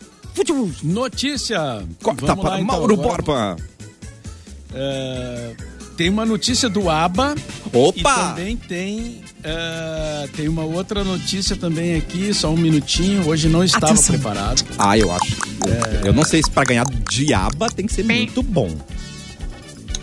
Notícia! 0.85 1.83
Corta 2.01 2.27
Vamos 2.27 2.43
para 2.43 2.51
lá, 2.55 2.61
então, 2.61 2.77
Mauro 2.79 2.95
agora. 2.95 3.23
Borba. 3.23 3.57
É, 4.73 5.51
tem 5.97 6.09
uma 6.09 6.25
notícia 6.25 6.69
do 6.69 6.89
ABBA. 6.89 7.35
Opa! 7.73 7.99
E 7.99 8.03
também 8.03 8.57
tem, 8.57 9.21
é, 9.43 10.29
tem 10.37 10.49
uma 10.49 10.65
outra 10.65 11.03
notícia 11.05 11.57
também 11.57 11.97
aqui, 11.97 12.33
só 12.35 12.51
um 12.51 12.57
minutinho. 12.57 13.27
Hoje 13.29 13.49
não 13.49 13.63
estava 13.65 13.93
Atenção. 13.93 14.15
preparado. 14.15 14.65
Ah, 14.79 14.97
eu 14.99 15.11
acho. 15.13 15.37
Eu 16.05 16.13
não 16.13 16.25
sei 16.25 16.43
se 16.43 16.51
pra 16.51 16.65
ganhar 16.65 16.85
diaba 17.09 17.69
tem 17.71 17.87
que 17.87 17.93
ser 17.95 18.03
Bem. 18.03 18.23
muito 18.27 18.43
bom. 18.43 18.71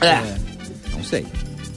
É. 0.02 0.21
Não 0.93 1.04
sei. 1.04 1.26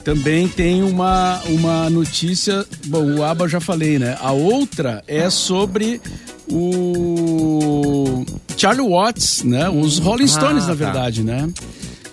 Também 0.03 0.47
tem 0.47 0.81
uma, 0.83 1.39
uma 1.45 1.89
notícia. 1.89 2.65
Bom, 2.87 3.15
o 3.17 3.23
ABBA 3.23 3.45
eu 3.45 3.49
já 3.49 3.59
falei, 3.59 3.99
né? 3.99 4.17
A 4.19 4.31
outra 4.31 5.03
é 5.07 5.29
sobre 5.29 6.01
o 6.49 8.25
Charlie 8.57 8.87
Watts, 8.87 9.43
né? 9.43 9.69
Os 9.69 9.99
Rolling 9.99 10.27
Stones, 10.27 10.63
Ah, 10.63 10.67
na 10.67 10.73
tá. 10.75 10.85
verdade, 10.85 11.23
né? 11.23 11.47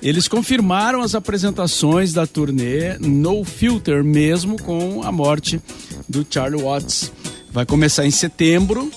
Eles 0.02 0.28
confirmaram 0.28 1.02
as 1.02 1.14
apresentações 1.14 2.12
da 2.12 2.26
turnê 2.26 2.96
No 2.98 3.44
Filter, 3.44 4.04
mesmo 4.04 4.60
com 4.62 5.02
a 5.02 5.10
morte 5.10 5.60
do 6.08 6.24
Charlie 6.28 6.62
Watts. 6.62 7.12
Vai 7.50 7.66
começar 7.66 8.06
em 8.06 8.10
setembro 8.10 8.90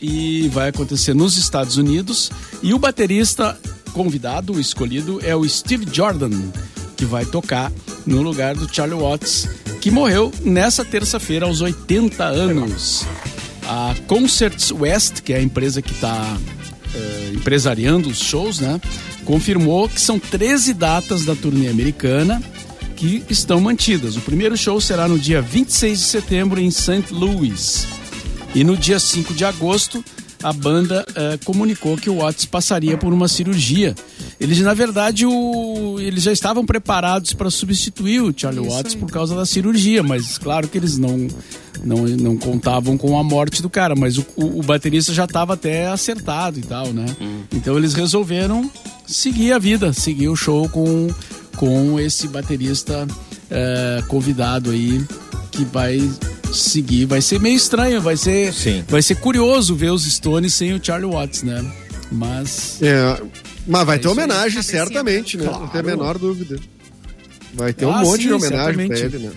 e 0.00 0.48
vai 0.48 0.68
acontecer 0.68 1.14
nos 1.14 1.36
Estados 1.36 1.76
Unidos. 1.76 2.30
E 2.62 2.74
o 2.74 2.78
baterista 2.78 3.58
convidado, 3.92 4.58
escolhido, 4.58 5.20
é 5.24 5.34
o 5.34 5.48
Steve 5.48 5.86
Jordan, 5.90 6.30
que 6.96 7.04
vai 7.04 7.24
tocar 7.24 7.72
no 8.04 8.22
lugar 8.22 8.54
do 8.56 8.72
Charlie 8.72 8.98
Watts, 8.98 9.48
que 9.80 9.90
morreu 9.90 10.32
nessa 10.42 10.84
terça-feira 10.84 11.46
aos 11.46 11.60
80 11.60 12.24
anos. 12.24 13.06
A 13.66 13.94
Concerts 14.06 14.72
West, 14.72 15.20
que 15.20 15.32
é 15.32 15.36
a 15.36 15.42
empresa 15.42 15.82
que 15.82 15.92
está 15.92 16.38
empresariando 17.32 18.08
os 18.08 18.18
shows, 18.18 18.60
né? 18.60 18.80
Confirmou 19.24 19.88
que 19.88 20.00
são 20.00 20.18
13 20.18 20.74
datas 20.74 21.24
da 21.24 21.34
turnê 21.34 21.68
americana 21.68 22.42
que 22.96 23.22
estão 23.30 23.60
mantidas. 23.60 24.16
O 24.16 24.20
primeiro 24.20 24.56
show 24.56 24.80
será 24.80 25.06
no 25.06 25.18
dia 25.18 25.40
26 25.40 25.98
de 25.98 26.04
setembro 26.04 26.60
em 26.60 26.70
St. 26.70 27.04
Louis. 27.12 27.86
E 28.54 28.64
no 28.64 28.76
dia 28.76 28.98
5 28.98 29.34
de 29.34 29.44
agosto, 29.44 30.04
a 30.42 30.52
banda 30.52 31.04
eh, 31.14 31.38
comunicou 31.44 31.96
que 31.96 32.08
o 32.08 32.18
Watts 32.18 32.46
passaria 32.46 32.96
por 32.96 33.12
uma 33.12 33.28
cirurgia. 33.28 33.94
Eles, 34.40 34.58
na 34.60 34.72
verdade, 34.72 35.26
o, 35.26 35.98
eles 36.00 36.22
já 36.22 36.32
estavam 36.32 36.64
preparados 36.64 37.32
para 37.32 37.50
substituir 37.50 38.22
o 38.22 38.32
Charlie 38.36 38.66
Watts 38.66 38.94
por 38.94 39.10
causa 39.10 39.34
da 39.34 39.44
cirurgia, 39.44 40.02
mas 40.02 40.38
claro 40.38 40.68
que 40.68 40.78
eles 40.78 40.96
não, 40.96 41.26
não, 41.84 41.98
não 42.04 42.36
contavam 42.36 42.96
com 42.96 43.18
a 43.18 43.22
morte 43.24 43.60
do 43.62 43.70
cara, 43.70 43.94
mas 43.96 44.18
o, 44.18 44.26
o, 44.36 44.60
o 44.60 44.62
baterista 44.62 45.12
já 45.12 45.24
estava 45.24 45.54
até 45.54 45.86
acertado 45.88 46.58
e 46.58 46.62
tal, 46.62 46.88
né? 46.92 47.06
Então 47.52 47.76
eles 47.76 47.94
resolveram 47.94 48.70
seguir 49.06 49.52
a 49.52 49.58
vida, 49.58 49.92
seguir 49.92 50.28
o 50.28 50.36
show 50.36 50.68
com, 50.68 51.08
com 51.56 51.98
esse 52.00 52.28
baterista 52.28 53.06
eh, 53.50 54.02
convidado 54.08 54.70
aí 54.70 55.02
que 55.50 55.64
vai 55.64 55.98
seguir. 56.52 57.04
Vai 57.06 57.20
ser 57.20 57.40
meio 57.40 57.56
estranho, 57.56 58.00
vai 58.00 58.16
ser, 58.16 58.52
Sim. 58.52 58.84
vai 58.88 59.02
ser 59.02 59.16
curioso 59.16 59.74
ver 59.74 59.90
os 59.90 60.04
Stones 60.04 60.54
sem 60.54 60.72
o 60.74 60.80
Charlie 60.84 61.10
Watts, 61.10 61.42
né? 61.42 61.64
Mas 62.10 62.80
É, 62.82 63.20
mas 63.66 63.84
vai 63.86 63.98
ter 63.98 64.08
isso 64.08 64.18
aí. 64.18 64.24
homenagem, 64.24 64.62
certamente, 64.62 65.36
né? 65.36 65.44
Não 65.44 65.68
tem 65.68 65.80
a 65.80 65.84
menor 65.84 66.16
dúvida. 66.18 66.58
Vai 67.54 67.72
ter 67.72 67.86
um 67.86 67.92
Ah, 67.94 68.02
monte 68.02 68.22
sim, 68.22 68.28
de 68.28 68.32
homenagem 68.34 68.86
pra 68.88 68.98
ele, 68.98 69.18
né? 69.18 69.32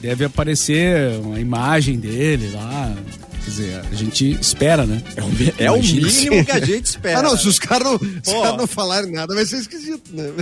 Deve 0.00 0.24
aparecer 0.24 1.18
uma 1.20 1.40
imagem 1.40 1.98
dele 1.98 2.50
lá. 2.52 2.94
Quer 3.44 3.50
dizer, 3.50 3.82
a 3.90 3.94
gente 3.94 4.30
espera, 4.40 4.86
né? 4.86 5.02
É 5.58 5.70
o 5.70 5.76
Imagina. 5.76 6.06
mínimo 6.06 6.44
que 6.44 6.52
a 6.52 6.60
gente 6.60 6.86
espera. 6.86 7.18
Ah, 7.18 7.22
não, 7.22 7.36
se 7.36 7.48
os 7.48 7.58
caras 7.58 7.88
não, 7.88 7.98
caras 7.98 8.56
não 8.56 8.66
falarem 8.66 9.10
nada, 9.10 9.34
vai 9.34 9.44
ser 9.44 9.56
esquisito, 9.56 10.14
né? 10.14 10.32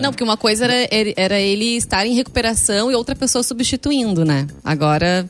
Não, 0.00 0.10
porque 0.10 0.24
uma 0.24 0.36
coisa 0.36 0.64
era, 0.64 0.88
era 1.16 1.38
ele 1.38 1.76
estar 1.76 2.06
em 2.06 2.14
recuperação 2.14 2.90
e 2.90 2.94
outra 2.94 3.14
pessoa 3.14 3.42
substituindo, 3.42 4.24
né? 4.24 4.46
Agora, 4.64 5.28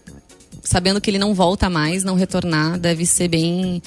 sabendo 0.62 1.00
que 1.00 1.10
ele 1.10 1.18
não 1.18 1.34
volta 1.34 1.68
mais, 1.68 2.04
não 2.04 2.14
retornar, 2.14 2.78
deve 2.78 3.04
ser 3.06 3.26
bem, 3.28 3.82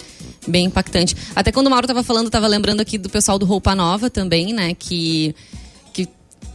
bem 0.47 0.65
impactante. 0.65 1.15
Até 1.35 1.51
quando 1.51 1.67
o 1.67 1.69
Mauro 1.69 1.87
tava 1.87 2.03
falando, 2.03 2.29
tava 2.29 2.47
lembrando 2.47 2.81
aqui 2.81 2.97
do 2.97 3.09
pessoal 3.09 3.39
do 3.39 3.45
Roupa 3.45 3.73
Nova 3.75 4.09
também, 4.09 4.51
né? 4.51 4.73
Que 4.73 5.33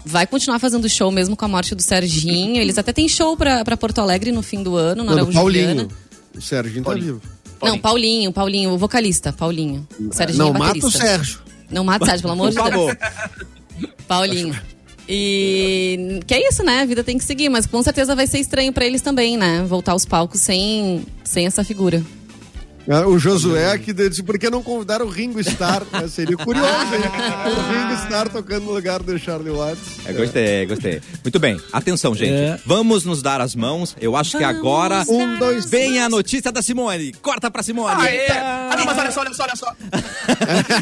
vai 0.04 0.26
continuar 0.26 0.58
fazendo 0.58 0.88
show 0.88 1.10
mesmo 1.10 1.36
com 1.36 1.44
a 1.44 1.48
morte 1.48 1.74
do 1.74 1.82
Serginho. 1.82 2.60
Eles 2.60 2.78
até 2.78 2.92
têm 2.92 3.08
show 3.08 3.36
pra, 3.36 3.64
pra 3.64 3.76
Porto 3.76 4.00
Alegre 4.00 4.30
no 4.30 4.42
fim 4.42 4.62
do 4.62 4.76
ano, 4.76 5.02
na 5.02 5.12
Araújo. 5.12 5.32
Paulinho. 5.32 5.88
O 6.36 6.40
Sérgio 6.40 6.82
tá 6.82 6.94
vivo. 6.94 7.20
Não, 7.62 7.78
Paulinho, 7.78 8.32
Paulinho, 8.32 8.70
o 8.70 8.78
vocalista, 8.78 9.32
Paulinho. 9.32 9.86
O 9.98 10.12
Serginho 10.12 10.44
Não, 10.44 10.54
é 10.54 10.58
mata 10.58 10.86
o 10.86 10.90
Sérgio. 10.90 11.40
Não 11.70 11.84
mata 11.84 12.04
o 12.04 12.06
Sérgio, 12.06 12.22
pelo 12.22 12.34
amor 12.34 12.50
de 12.50 12.56
Deus. 12.56 12.96
Paulinho. 14.06 14.54
E 15.08 16.20
que 16.26 16.34
é 16.34 16.48
isso, 16.48 16.62
né? 16.62 16.80
A 16.80 16.84
vida 16.84 17.02
tem 17.02 17.16
que 17.16 17.24
seguir, 17.24 17.48
mas 17.48 17.66
com 17.66 17.82
certeza 17.82 18.14
vai 18.14 18.26
ser 18.26 18.38
estranho 18.38 18.72
pra 18.72 18.84
eles 18.84 19.00
também, 19.00 19.36
né? 19.36 19.64
Voltar 19.66 19.92
aos 19.92 20.04
palcos 20.04 20.40
sem, 20.40 21.04
sem 21.24 21.46
essa 21.46 21.62
figura. 21.64 22.02
Ah, 22.88 23.06
O 23.06 23.18
Josué 23.18 23.76
que 23.78 23.92
disse, 23.92 24.22
por 24.22 24.38
que 24.38 24.48
não 24.48 24.62
convidaram 24.62 25.06
o 25.06 25.08
Ringo 25.08 25.40
Starr? 25.40 25.82
né? 25.92 26.06
Seria 26.08 26.36
curioso, 26.36 26.68
hein? 26.94 27.02
O 27.46 27.72
Ringo 27.72 27.94
Starr 28.04 28.28
tocando 28.28 28.64
no 28.66 28.72
lugar 28.72 29.02
do 29.02 29.18
Charlie 29.18 29.50
Watts. 29.50 30.06
É, 30.06 30.12
gostei, 30.12 30.66
gostei. 30.66 31.00
Muito 31.24 31.38
bem. 31.38 31.60
Atenção, 31.72 32.14
gente. 32.14 32.32
É. 32.32 32.58
Vamos 32.64 33.04
nos 33.04 33.22
dar 33.22 33.40
as 33.40 33.54
mãos. 33.54 33.96
Eu 34.00 34.16
acho 34.16 34.36
que 34.38 34.44
agora 34.44 35.04
Um, 35.08 35.38
dois, 35.38 35.66
vem 35.68 36.00
a 36.00 36.08
notícia 36.08 36.52
da 36.52 36.62
Simone. 36.62 37.12
Corta 37.22 37.50
pra 37.50 37.62
Simone. 37.62 38.00
Aê! 38.02 38.28
Ah, 38.30 38.74
não, 38.76 38.84
mas 38.84 38.98
olha 38.98 39.10
só, 39.10 39.20
olha 39.20 39.34
só, 39.34 39.42
olha 39.44 39.56
só. 39.56 39.66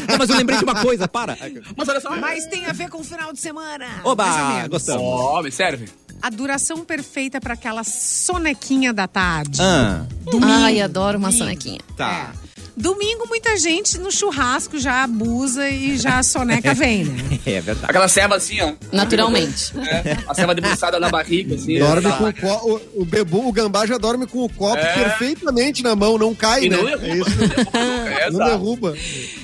Não, 0.09 0.17
mas 0.17 0.29
eu 0.29 0.35
lembrei 0.37 0.57
de 0.57 0.63
uma 0.63 0.75
coisa, 0.81 1.07
para. 1.07 1.37
Mas 1.75 1.87
olha 1.87 1.99
só. 1.99 2.15
Mas 2.17 2.45
tem 2.47 2.65
a 2.65 2.73
ver 2.73 2.89
com 2.89 2.99
o 3.01 3.03
final 3.03 3.31
de 3.31 3.39
semana. 3.39 3.85
Oba, 4.03 4.67
gostamos. 4.67 5.01
Ó, 5.03 5.41
me 5.41 5.51
serve. 5.51 5.85
A 6.21 6.29
duração 6.29 6.83
perfeita 6.83 7.39
para 7.39 7.53
aquela 7.53 7.83
sonequinha 7.83 8.91
da 8.93 9.07
tarde. 9.07 9.61
Ah, 9.61 10.05
Ai, 10.41 10.81
adoro 10.81 11.17
uma 11.17 11.31
sonequinha. 11.31 11.79
tá. 11.95 12.31
É. 12.41 12.45
Domingo, 12.77 13.25
muita 13.29 13.55
gente 13.55 13.97
no 13.97 14.11
churrasco 14.11 14.77
já 14.77 15.01
abusa 15.03 15.69
e 15.69 15.97
já 15.97 16.19
a 16.19 16.23
soneca 16.23 16.73
vem, 16.75 17.05
né? 17.05 17.39
É 17.45 17.61
verdade. 17.61 17.85
Aquela 17.89 18.07
ceva 18.09 18.35
assim, 18.35 18.59
ó. 18.59 18.73
Naturalmente. 18.91 19.71
É, 19.77 20.17
a 20.27 20.33
ceva 20.35 20.53
debruçada 20.53 20.99
na 20.99 21.07
barriga, 21.07 21.55
assim. 21.55 21.79
Dorme 21.79 22.01
Tá. 22.09 22.17
com 22.17 22.25
o 22.25 22.33
copo. 22.33 22.81
O, 22.97 23.01
o 23.03 23.05
bebu, 23.05 23.47
o 23.47 23.51
gambá 23.53 23.85
já 23.85 23.97
dorme 23.97 24.27
com 24.27 24.43
o 24.43 24.49
copo 24.49 24.75
É. 24.75 24.93
perfeitamente 24.93 25.81
na 25.83 25.95
mão, 25.95 26.17
não 26.17 26.35
cai, 26.35 26.65
E 26.65 26.69
né? 26.69 26.75
não 26.75 26.89
é 26.89 26.97
derruba. 26.97 27.29
isso. 27.29 27.39
É, 27.77 28.29
Não 28.29 28.35
exato. 28.41 28.51
derruba. 28.51 28.97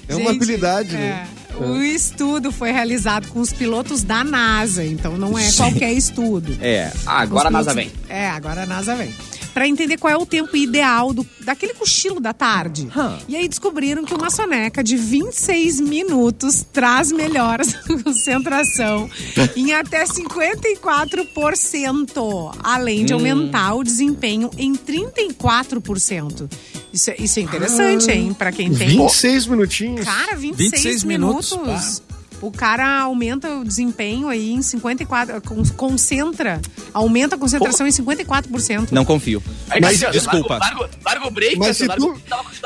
É 0.09 0.15
uma 0.15 0.31
Gente, 0.31 0.35
habilidade, 0.35 0.95
é. 0.95 0.99
né? 0.99 1.27
O 1.65 1.81
estudo 1.83 2.51
foi 2.51 2.71
realizado 2.71 3.27
com 3.29 3.39
os 3.39 3.51
pilotos 3.53 4.03
da 4.03 4.23
NASA, 4.23 4.83
então 4.85 5.17
não 5.17 5.37
é 5.37 5.51
qualquer 5.53 5.93
estudo. 5.93 6.57
É. 6.61 6.91
Agora 7.05 7.47
a 7.47 7.49
Os 7.49 7.53
NASA 7.53 7.71
pilotos- 7.73 7.91
vem. 8.07 8.17
É, 8.17 8.29
agora 8.29 8.63
a 8.63 8.65
NASA 8.65 8.95
vem. 8.95 9.13
Pra 9.53 9.67
entender 9.67 9.97
qual 9.97 10.13
é 10.13 10.17
o 10.17 10.25
tempo 10.25 10.55
ideal 10.55 11.11
do, 11.13 11.27
daquele 11.41 11.73
cochilo 11.73 12.19
da 12.21 12.31
tarde. 12.33 12.87
E 13.27 13.35
aí 13.35 13.47
descobriram 13.47 14.03
que 14.05 14.13
uma 14.13 14.29
soneca 14.29 14.83
de 14.83 14.95
26 14.95 15.79
minutos 15.81 16.63
traz 16.71 17.11
melhoras 17.11 17.73
na 17.87 18.01
concentração 18.03 19.09
em 19.55 19.73
até 19.73 20.03
54%, 20.05 22.55
além 22.63 23.01
Hum. 23.01 23.05
de 23.05 23.13
aumentar 23.13 23.73
o 23.75 23.83
desempenho 23.83 24.49
em 24.57 24.73
34%. 24.73 26.49
Isso, 26.93 27.09
é- 27.11 27.15
isso 27.19 27.39
é 27.39 27.41
interessante, 27.41 28.11
hein? 28.11 28.33
Pra 28.33 28.51
quem 28.51 28.73
tem 28.73 28.87
26 28.89 29.47
minutinhos. 29.47 30.05
Cara, 30.05 30.35
26, 30.35 30.71
26 30.71 31.03
minutos. 31.03 31.51
minutos, 31.57 32.01
O 32.41 32.51
cara 32.51 33.01
aumenta 33.01 33.49
o 33.57 33.63
desempenho 33.63 34.27
aí 34.27 34.51
em 34.51 34.61
54, 34.63 35.41
con- 35.41 35.63
concentra, 35.77 36.59
aumenta 36.93 37.35
a 37.35 37.37
concentração 37.37 37.85
em 37.85 37.91
54%. 37.91 38.87
Não 38.91 39.05
confio. 39.05 39.43
Aí, 39.69 39.79
Mas, 39.79 39.91
Cassiano, 39.99 40.13
desculpa. 40.13 40.57
Larga, 40.57 40.79
larga, 40.81 40.95
larga 41.05 41.27
o 41.27 41.31
break, 41.31 41.57
Mas 41.59 41.77
se 41.77 41.87
tu- 41.87 42.19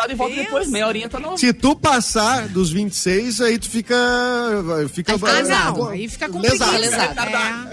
e 0.10 0.16
volta 0.16 0.36
depois. 0.36 0.70
Meia 0.70 0.88
horinha 0.88 1.10
tá 1.10 1.20
no... 1.20 1.38
Se 1.38 1.52
tu 1.54 1.76
passar 1.76 2.48
dos 2.48 2.72
26, 2.72 3.42
aí 3.42 3.58
tu 3.58 3.70
fica. 3.70 3.96
fica 4.94 5.14
Aí 5.14 5.20
fica 5.20 5.32
Ah, 5.32 5.72
não, 5.74 5.88
aí 5.90 6.08
fica 6.08 6.30
com 6.30 6.40
Lesado. 6.40 6.78
Lesado. 6.78 7.20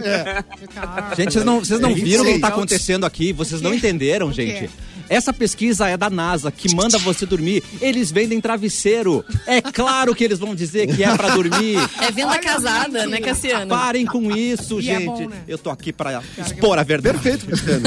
É. 0.02 0.44
Fica- 0.58 1.14
Gente, 1.16 1.32
vocês 1.32 1.44
não, 1.44 1.60
vocês 1.60 1.78
não 1.80 1.90
É 1.90 1.94
viram 1.94 2.22
o 2.22 2.26
que 2.26 2.32
26. 2.32 2.40
tá 2.40 2.48
acontecendo 2.48 3.06
aqui? 3.06 3.32
Vocês 3.32 3.60
não 3.60 3.72
entenderam, 3.72 4.32
gente. 4.32 4.68
Essa 5.12 5.30
pesquisa 5.30 5.86
é 5.88 5.96
da 5.96 6.08
NASA, 6.08 6.50
que 6.50 6.74
manda 6.74 6.96
você 6.96 7.26
dormir. 7.26 7.62
Eles 7.82 8.10
vendem 8.10 8.40
travesseiro. 8.40 9.22
É 9.46 9.60
claro 9.60 10.14
que 10.14 10.24
eles 10.24 10.38
vão 10.38 10.54
dizer 10.54 10.86
que 10.94 11.04
é 11.04 11.14
pra 11.14 11.28
dormir. 11.34 11.76
É 12.00 12.10
venda 12.10 12.38
casada, 12.38 13.06
né, 13.06 13.20
Cassiano? 13.20 13.68
Parem 13.68 14.06
com 14.06 14.34
isso, 14.34 14.80
E 14.80 14.88
é 14.88 14.94
gente. 14.94 15.04
bom, 15.04 15.28
né? 15.28 15.42
Eu 15.46 15.58
tô 15.58 15.68
aqui 15.68 15.92
pra 15.92 16.22
expor 16.38 16.78
a 16.78 16.82
verdade. 16.82 17.18
Perfeito, 17.18 17.46
Cassiano. 17.46 17.82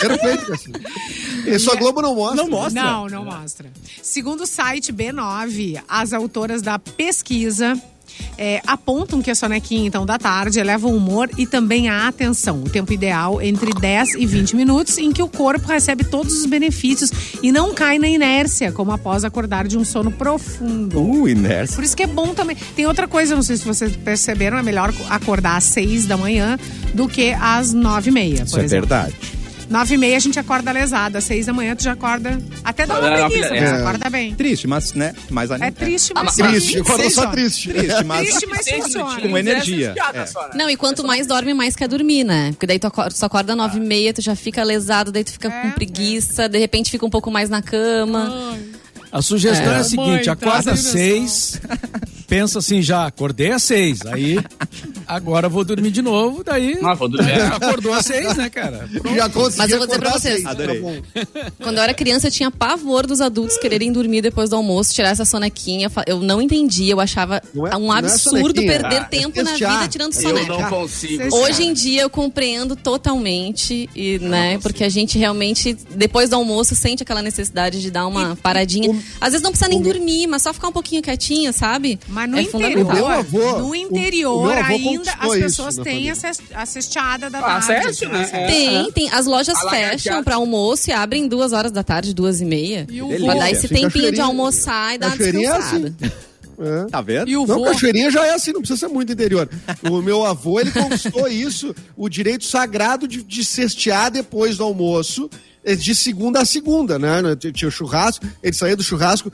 Perfeito, 0.00 0.46
Cassiano. 0.46 0.80
Isso 1.46 1.70
a 1.70 1.76
Globo 1.76 2.02
não 2.02 2.14
mostra. 2.16 2.42
Não 2.42 2.50
mostra. 2.50 2.82
Não, 2.82 3.06
não 3.06 3.24
mostra. 3.24 3.70
Segundo 4.02 4.42
o 4.42 4.46
site 4.46 4.92
B9, 4.92 5.80
as 5.88 6.12
autoras 6.12 6.60
da 6.60 6.76
pesquisa 6.78 7.80
é, 8.38 8.60
apontam 8.66 9.20
que 9.20 9.30
a 9.30 9.34
sonequinha, 9.34 9.86
então, 9.86 10.04
da 10.04 10.18
tarde 10.18 10.58
eleva 10.58 10.86
o 10.86 10.96
humor 10.96 11.28
e 11.36 11.46
também 11.46 11.88
a 11.88 12.08
atenção. 12.08 12.62
O 12.62 12.68
tempo 12.68 12.92
ideal 12.92 13.40
entre 13.40 13.72
10 13.72 14.14
e 14.14 14.26
20 14.26 14.56
minutos 14.56 14.98
em 14.98 15.12
que 15.12 15.22
o 15.22 15.28
corpo 15.28 15.66
recebe 15.68 16.04
todos 16.04 16.32
os 16.38 16.46
benefícios 16.46 17.10
e 17.42 17.52
não 17.52 17.74
cai 17.74 17.98
na 17.98 18.08
inércia, 18.08 18.72
como 18.72 18.92
após 18.92 19.24
acordar 19.24 19.66
de 19.66 19.76
um 19.76 19.84
sono 19.84 20.10
profundo. 20.10 21.00
Uh, 21.00 21.28
inércia. 21.28 21.76
Por 21.76 21.84
isso 21.84 21.96
que 21.96 22.02
é 22.02 22.06
bom 22.06 22.34
também. 22.34 22.56
Tem 22.74 22.86
outra 22.86 23.06
coisa, 23.06 23.34
não 23.34 23.42
sei 23.42 23.56
se 23.56 23.64
vocês 23.64 23.94
perceberam, 23.96 24.58
é 24.58 24.62
melhor 24.62 24.92
acordar 25.08 25.56
às 25.56 25.64
6 25.64 26.06
da 26.06 26.16
manhã 26.16 26.58
do 26.94 27.08
que 27.08 27.32
às 27.40 27.72
9 27.72 28.10
e 28.10 28.12
meia, 28.12 28.36
por 28.38 28.46
Isso 28.46 28.60
é 28.60 28.64
exemplo. 28.64 28.88
verdade. 28.88 29.41
9 29.72 29.94
e 29.94 29.98
meia 29.98 30.16
a 30.16 30.20
gente 30.20 30.38
acorda 30.38 30.70
lesada. 30.70 31.18
Às 31.18 31.24
6 31.24 31.46
da 31.46 31.52
manhã 31.52 31.74
tu 31.74 31.82
já 31.82 31.92
acorda. 31.92 32.38
Até 32.62 32.86
dá 32.86 32.98
uma 32.98 33.08
É, 33.08 33.26
preguiça, 33.26 33.54
é. 33.56 33.60
mas 33.60 33.72
acorda 33.80 34.10
bem. 34.10 34.34
Triste, 34.34 34.66
mas, 34.66 34.92
né? 34.92 35.14
Mais 35.30 35.50
É 35.50 35.70
triste, 35.70 36.12
Ah, 36.14 36.22
mas 36.24 36.36
mas- 36.38 36.50
Triste, 36.52 36.78
acorda 36.80 37.10
só 37.10 37.26
triste. 37.26 37.72
Triste, 37.72 38.04
mas. 38.04 38.28
Triste, 38.28 38.46
mas 38.46 38.64
Seis 38.64 38.84
funciona. 38.84 39.20
Com 39.20 39.38
energia, 39.38 39.94
é. 40.14 40.26
só, 40.26 40.42
né? 40.42 40.50
Não, 40.54 40.70
e 40.70 40.76
quanto 40.76 41.04
mais 41.06 41.26
dorme, 41.26 41.54
mais 41.54 41.74
quer 41.74 41.88
dormir, 41.88 42.22
né? 42.24 42.50
Porque 42.52 42.66
daí 42.66 42.78
tu 42.78 42.86
acorda, 42.86 43.10
só 43.14 43.26
acorda 43.26 43.56
nove 43.56 43.78
e 43.78 43.80
meia, 43.80 44.12
tu 44.12 44.20
já 44.20 44.36
fica 44.36 44.62
lesado, 44.62 45.10
daí 45.10 45.24
tu 45.24 45.32
fica 45.32 45.48
É, 45.48 45.62
com 45.62 45.70
preguiça, 45.70 46.48
de 46.48 46.58
repente 46.58 46.90
fica 46.90 47.06
um 47.06 47.10
pouco 47.10 47.30
mais 47.30 47.48
na 47.48 47.62
cama. 47.62 48.54
A 49.12 49.20
sugestão 49.20 49.72
é, 49.72 49.76
É. 49.76 49.78
a 49.80 49.84
seguinte: 49.84 50.06
Mãe, 50.08 50.18
acorda 50.20 50.36
traz 50.62 50.66
às 50.68 50.80
seis, 50.80 51.60
pensa 52.26 52.58
assim, 52.60 52.80
já 52.80 53.06
acordei 53.06 53.50
às 53.52 53.62
seis, 53.62 54.00
aí 54.06 54.38
agora 55.06 55.48
vou 55.50 55.64
dormir 55.64 55.90
de 55.90 56.00
novo, 56.00 56.42
daí 56.42 56.78
Ah, 56.82 56.94
vou 56.94 57.08
dormir. 57.10 57.32
acordou 57.42 57.92
às 57.92 58.06
seis, 58.06 58.34
né, 58.36 58.48
cara? 58.48 58.88
Já 59.14 59.28
consegui 59.28 59.58
Mas 59.58 59.70
eu 59.70 59.78
vou 59.78 59.86
dizer 59.86 59.98
pra 60.00 60.12
vocês. 60.12 60.42
tá 60.42 60.50
Adorei. 60.50 61.02
Quando 61.62 61.76
eu 61.76 61.82
era 61.82 61.92
criança, 61.92 62.28
eu 62.28 62.30
tinha 62.30 62.50
pavor 62.50 63.06
dos 63.06 63.20
adultos 63.20 63.58
quererem 63.58 63.92
dormir 63.92 64.22
depois 64.22 64.48
do 64.48 64.56
almoço, 64.56 64.94
tirar 64.94 65.10
essa 65.10 65.26
sonequinha. 65.26 65.90
Eu 66.06 66.20
não 66.20 66.40
entendia, 66.40 66.92
eu 66.92 67.00
achava 67.00 67.36
é- 67.70 67.76
um 67.76 67.92
é 67.94 67.98
absurdo 67.98 68.38
sonequinha. 68.38 68.66
perder 68.80 68.96
Ah, 69.00 69.04
tempo 69.04 69.38
é 69.38 69.42
na 69.42 69.52
vida 69.52 69.88
tirando 69.88 70.14
Eu 70.14 70.22
soneca. 70.22 70.46
não 70.58 70.70
consigo. 70.70 71.36
Hoje 71.36 71.64
em 71.64 71.74
dia 71.74 72.00
eu 72.02 72.08
compreendo 72.10 72.74
totalmente, 72.76 73.90
e, 73.94 74.18
né? 74.20 74.58
Porque 74.58 74.84
a 74.84 74.88
gente 74.88 75.18
realmente, 75.18 75.76
depois 75.94 76.30
do 76.30 76.36
almoço, 76.36 76.74
sente 76.74 77.02
aquela 77.02 77.20
necessidade 77.20 77.80
de 77.82 77.90
dar 77.90 78.06
uma 78.06 78.34
paradinha. 78.36 79.01
Às 79.20 79.30
vezes 79.32 79.42
não 79.42 79.50
precisa 79.50 79.68
nem 79.68 79.80
dormir, 79.80 80.26
mas 80.26 80.42
só 80.42 80.52
ficar 80.52 80.68
um 80.68 80.72
pouquinho 80.72 81.00
quietinha, 81.02 81.52
sabe? 81.52 81.98
Mas 82.08 82.28
no 82.30 82.38
é 82.38 82.42
interior, 82.42 83.10
avô- 83.12 83.58
no 83.58 83.68
o- 83.70 83.74
interior 83.74 84.48
o 84.48 84.50
ainda 84.50 85.12
as 85.18 85.30
isso 85.32 85.40
pessoas 85.40 85.76
têm 85.76 86.10
a 86.10 86.14
ces- 86.14 86.40
a 86.54 86.66
cesteada 86.66 87.30
da 87.30 87.38
Ah, 87.38 87.60
tarde. 87.60 87.72
acesso, 87.88 88.08
né? 88.08 88.28
É. 88.32 88.46
Tem, 88.46 88.92
tem. 88.92 89.10
As 89.10 89.26
lojas 89.26 89.56
A 89.56 89.70
fecham 89.70 90.22
pra 90.24 90.36
almoço 90.36 90.90
e 90.90 90.92
abrem 90.92 91.28
duas 91.28 91.52
horas 91.52 91.70
da 91.72 91.82
tarde, 91.82 92.12
duas 92.14 92.40
e 92.40 92.44
meia. 92.44 92.86
E 92.90 93.00
o. 93.02 93.08
Pra 93.08 93.34
dar 93.34 93.50
esse 93.50 93.68
Fica 93.68 93.80
tempinho 93.80 94.12
de 94.12 94.20
almoçar 94.20 94.94
e 94.94 94.98
dar 94.98 95.06
uma 95.08 95.12
Cachoeirinha 95.16 95.48
é 95.50 95.58
descansada. 95.58 95.94
É. 96.60 96.84
Tá 96.90 97.00
vendo? 97.00 97.28
E 97.28 97.36
o 97.36 97.44
Não, 97.44 97.56
vô, 97.58 97.64
Cachoeirinha 97.64 98.08
já 98.10 98.24
é 98.24 98.34
assim, 98.34 98.52
não 98.52 98.60
precisa 98.60 98.78
ser 98.78 98.92
muito 98.92 99.10
interior. 99.12 99.48
O 99.90 100.00
meu 100.00 100.24
avô, 100.24 100.60
ele 100.60 100.70
conquistou 100.70 101.26
isso, 101.26 101.74
o 101.96 102.08
direito 102.08 102.44
sagrado 102.44 103.08
de, 103.08 103.20
de 103.24 103.42
cestear 103.44 104.12
depois 104.12 104.58
do 104.58 104.62
almoço, 104.62 105.28
de 105.64 105.94
segunda 105.94 106.40
a 106.40 106.44
segunda, 106.44 106.98
né? 106.98 107.22
Tinha 107.52 107.68
o 107.68 107.72
churrasco, 107.72 108.26
ele 108.42 108.52
saía 108.54 108.76
do 108.76 108.82
churrasco, 108.82 109.30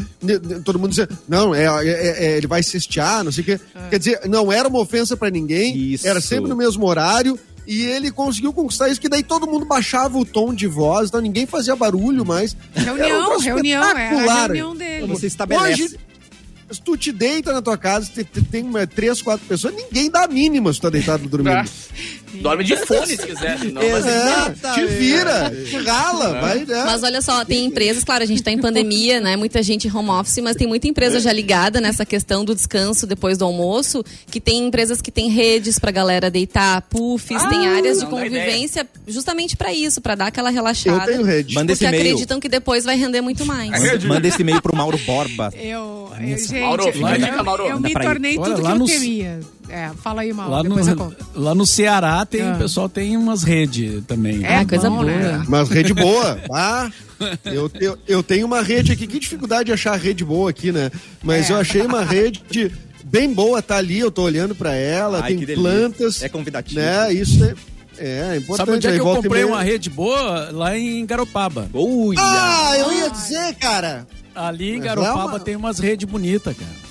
todo 0.65 0.79
mundo 0.79 0.91
dizia, 0.91 1.09
não, 1.29 1.55
é, 1.55 1.65
é- 1.65 2.27
é- 2.27 2.37
ele 2.37 2.47
vai 2.47 2.63
cestear, 2.63 3.25
não 3.25 3.33
sei 3.33 3.43
o 3.43 3.45
quê. 3.47 3.61
Quer 3.91 3.99
dizer, 3.99 4.21
não 4.29 4.53
era 4.53 4.69
uma 4.69 4.79
ofensa 4.81 5.17
pra 5.17 5.31
ninguém, 5.31 5.77
Isso. 5.77 6.07
era 6.07 6.21
sempre 6.21 6.49
no 6.51 6.57
mesmo 6.57 6.87
horário. 6.87 7.39
E 7.67 7.85
ele 7.85 8.11
conseguiu 8.11 8.51
conquistar 8.51 8.89
isso, 8.89 8.99
que 8.99 9.11
daí 9.11 9.23
todo 9.23 9.47
mundo 9.47 9.67
baixava 9.67 10.17
o 10.17 10.25
tom 10.25 10.55
de 10.55 10.67
voz, 10.67 11.09
então 11.11 11.21
ninguém 11.21 11.45
fazia 11.47 11.77
barulho 11.77 12.25
mais. 12.25 12.57
Era 12.75 12.95
um 12.95 12.97
reunião, 12.97 13.39
reunião, 13.39 13.85
era 13.85 14.33
a 14.33 14.43
reunião 14.47 14.75
dele. 14.75 15.07
Você 15.09 15.27
estabelece. 15.27 15.83
Hoje, 15.83 15.99
se 16.71 16.81
tu 16.81 16.97
te 16.97 17.11
deita 17.13 17.53
na 17.53 17.63
tua 17.63 17.77
casa, 17.79 18.11
te- 18.13 18.25
te- 18.25 18.43
tem, 18.43 18.63
uma- 18.63 18.87
três, 18.87 19.21
quatro 19.23 19.47
pessoas, 19.47 19.75
ninguém 19.75 20.11
dá 20.11 20.25
a 20.25 20.29
mínima 20.29 20.73
se 20.73 20.79
tu 20.79 20.83
tá 20.83 20.91
deitado 20.91 21.27
dormindo. 21.29 21.69
Dorme 22.43 22.63
de 22.63 22.77
fone 22.77 23.07
se 23.17 23.27
quiser. 23.27 23.59
Não, 23.65 23.81
mas- 23.91 24.07
É, 24.07 24.75
te 24.75 24.87
vira, 24.87 25.51
te 25.67 25.77
rala, 25.79 26.41
vai, 26.41 26.59
né? 26.65 26.85
Mas 26.85 27.03
olha 27.03 27.23
só, 27.23 27.43
tem 27.45 27.65
empresas, 27.65 28.05
claro, 28.05 28.23
a 28.23 28.27
gente 28.27 28.43
tá 28.43 28.51
em 28.51 28.59
pandemia, 28.59 29.19
né? 29.19 29.35
Muita 29.35 29.63
gente 29.63 29.89
home 29.89 30.11
office, 30.11 30.39
mas 30.43 30.55
tem 30.55 30.67
muita 30.69 30.87
empresa 30.87 31.21
já 31.21 31.33
ligada 31.33 31.81
nessa 31.81 32.05
questão 32.05 32.45
do 32.45 32.55
descanso 32.55 33.07
depois 33.07 33.39
do 33.39 33.47
almoço, 33.47 34.05
que 34.31 34.41
tem 34.41 34.67
empresas 34.67 35.01
que 35.01 35.11
têm 35.11 35.31
redes 35.31 35.79
pra 35.79 35.91
galera 35.91 36.31
deitar, 36.31 36.83
puffs, 36.83 37.43
tem 37.49 37.67
áreas 37.67 38.01
de 38.01 38.07
convivência 38.07 38.87
justamente 39.07 39.57
pra 39.57 39.73
isso, 39.73 40.01
pra 40.01 40.15
dar 40.15 40.27
aquela 40.27 40.51
Eu 40.51 40.55
relaxada. 40.55 41.07
tenho 41.07 41.23
rede. 41.25 41.55
Manda 41.55 41.73
esse 41.73 41.83
Porque 41.85 41.97
acreditam 41.97 42.39
que 42.39 42.49
depois 42.49 42.85
vai 42.85 42.97
render 42.97 43.23
muito 43.23 43.47
mais. 43.47 43.71
Manda, 43.71 44.07
manda 44.07 44.29
esse 44.29 44.43
e-mail 44.43 44.61
pro 44.61 44.77
Mauro 44.77 44.99
Borba. 44.99 45.51
Eu, 45.57 46.13
eu 46.21 46.29
gente, 46.59 46.67
Mauro, 46.69 46.93
fica 46.93 47.07
a 47.07 47.11
eu, 47.13 47.19
dica, 47.25 47.43
Mauro. 47.43 47.63
eu 47.65 47.81
Dá 47.81 47.89
me 47.89 47.95
tornei 47.95 48.39
Olha, 48.39 48.51
tudo 48.55 48.63
lá 48.63 48.71
que 48.71 48.75
eu 48.75 48.79
no- 48.79 48.87
temia. 48.87 49.41
É, 49.71 49.91
fala 50.03 50.23
aí, 50.23 50.33
Mauro, 50.33 50.51
Lá 50.53 50.63
depois 50.63 50.89
eu 50.89 50.97
no, 50.97 51.05
conto. 51.05 51.17
lá 51.35 51.55
no 51.55 51.67
Ceará 51.67 52.25
tem, 52.25 52.41
Ah. 52.43 52.55
o 52.55 52.59
pessoal 52.59 52.89
tem 52.89 53.17
umas 53.17 53.43
redes 53.43 54.03
também. 54.07 54.43
É 54.45 54.57
Ah, 54.57 54.65
coisa 54.67 54.89
bom, 54.89 54.97
boa. 54.97 55.05
né? 55.07 55.45
Mas 55.49 55.69
rede 55.69 55.93
boa. 55.93 56.39
Ah, 56.51 56.91
eu, 57.45 57.71
eu, 57.81 57.99
eu 58.07 58.23
tenho 58.23 58.47
uma 58.47 58.63
rede 58.63 58.93
aqui. 58.93 59.07
Que 59.07 59.19
dificuldade 59.19 59.65
de 59.67 59.73
achar 59.73 59.97
rede 59.99 60.25
boa 60.25 60.49
aqui, 60.51 60.73
né? 60.73 60.91
Mas 61.23 61.51
É. 61.51 61.53
eu 61.53 61.57
achei 61.59 61.83
uma 61.83 62.03
rede 62.05 62.73
bem 63.05 63.33
boa, 63.33 63.61
tá 63.61 63.77
ali, 63.77 63.99
eu 63.99 64.11
tô 64.11 64.23
olhando 64.23 64.55
pra 64.55 64.75
ela, 64.75 65.21
Ai, 65.23 65.35
tem 65.35 65.55
plantas. 65.55 66.23
É 66.23 66.29
convidativo. 66.29 66.81
Né? 66.81 67.13
Isso 67.13 67.45
é, 67.45 67.55
é, 67.99 68.29
é 68.33 68.37
importante. 68.37 68.57
Sabe 68.57 68.73
onde 68.73 68.87
é 68.87 68.91
Aí 68.91 68.97
que 68.97 69.01
eu 69.03 69.15
comprei 69.17 69.45
uma 69.45 69.63
rede 69.63 69.91
boa? 69.91 70.51
Lá 70.53 70.79
em 70.79 71.05
Garopaba. 71.05 71.69
Uia! 71.75 72.19
Ah, 72.21 72.73
eu 72.79 72.93
ia 72.93 73.11
dizer, 73.11 73.55
cara. 73.57 74.07
Ali 74.47 74.77
em 74.77 74.81
Garopaba 74.81 75.21
é 75.21 75.25
uma- 75.27 75.41
tem 75.41 75.57
umas 75.57 75.79
redes 75.79 76.09
bonitas, 76.09 76.57
cara. 76.57 76.89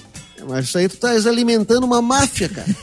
Mas 0.49 0.65
isso 0.65 0.77
aí 0.77 0.87
tu 0.87 0.97
tá 0.97 1.09
alimentando 1.11 1.83
uma 1.83 2.01
máfia, 2.01 2.47
cara. 2.47 2.67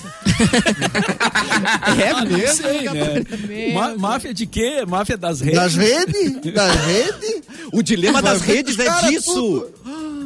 É 1.98 2.10
Ah, 2.10 2.24
mesmo? 2.24 2.62
sei, 2.62 2.82
né? 2.90 3.72
Ma- 3.72 3.94
máfia 3.96 4.34
de 4.34 4.46
quê? 4.46 4.84
Máfia 4.86 5.16
das 5.16 5.40
redes? 5.40 5.58
Das 5.60 5.74
redes? 5.74 6.52
Das 6.52 6.74
redes? 6.84 7.42
O 7.72 7.82
dilema 7.82 8.20
das 8.20 8.40
redes 8.40 8.78
é 8.78 8.84
cara 8.84 9.08
disso. 9.08 9.32
tudo. 9.32 9.74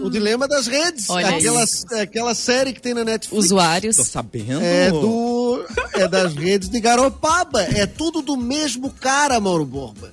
O 0.04 0.10
dilema 0.10 0.46
das 0.48 0.66
redes. 0.66 1.08
Olha 1.10 1.28
aquela, 1.28 1.64
isso. 1.64 1.84
aquela 1.94 2.34
série 2.34 2.72
que 2.72 2.80
tem 2.80 2.94
na 2.94 3.04
Netflix. 3.04 3.44
Usuários. 3.46 3.96
Tô 3.96 4.04
sabendo. 4.04 4.60
É 4.62 4.90
do. 4.90 5.64
É 5.94 6.06
das 6.08 6.34
redes 6.34 6.68
de 6.68 6.80
Garopaba. 6.80 7.62
É 7.62 7.84
tudo 7.86 8.22
do 8.22 8.36
mesmo 8.36 8.90
cara, 8.90 9.38
Mauro 9.40 9.64
Borba. 9.64 10.12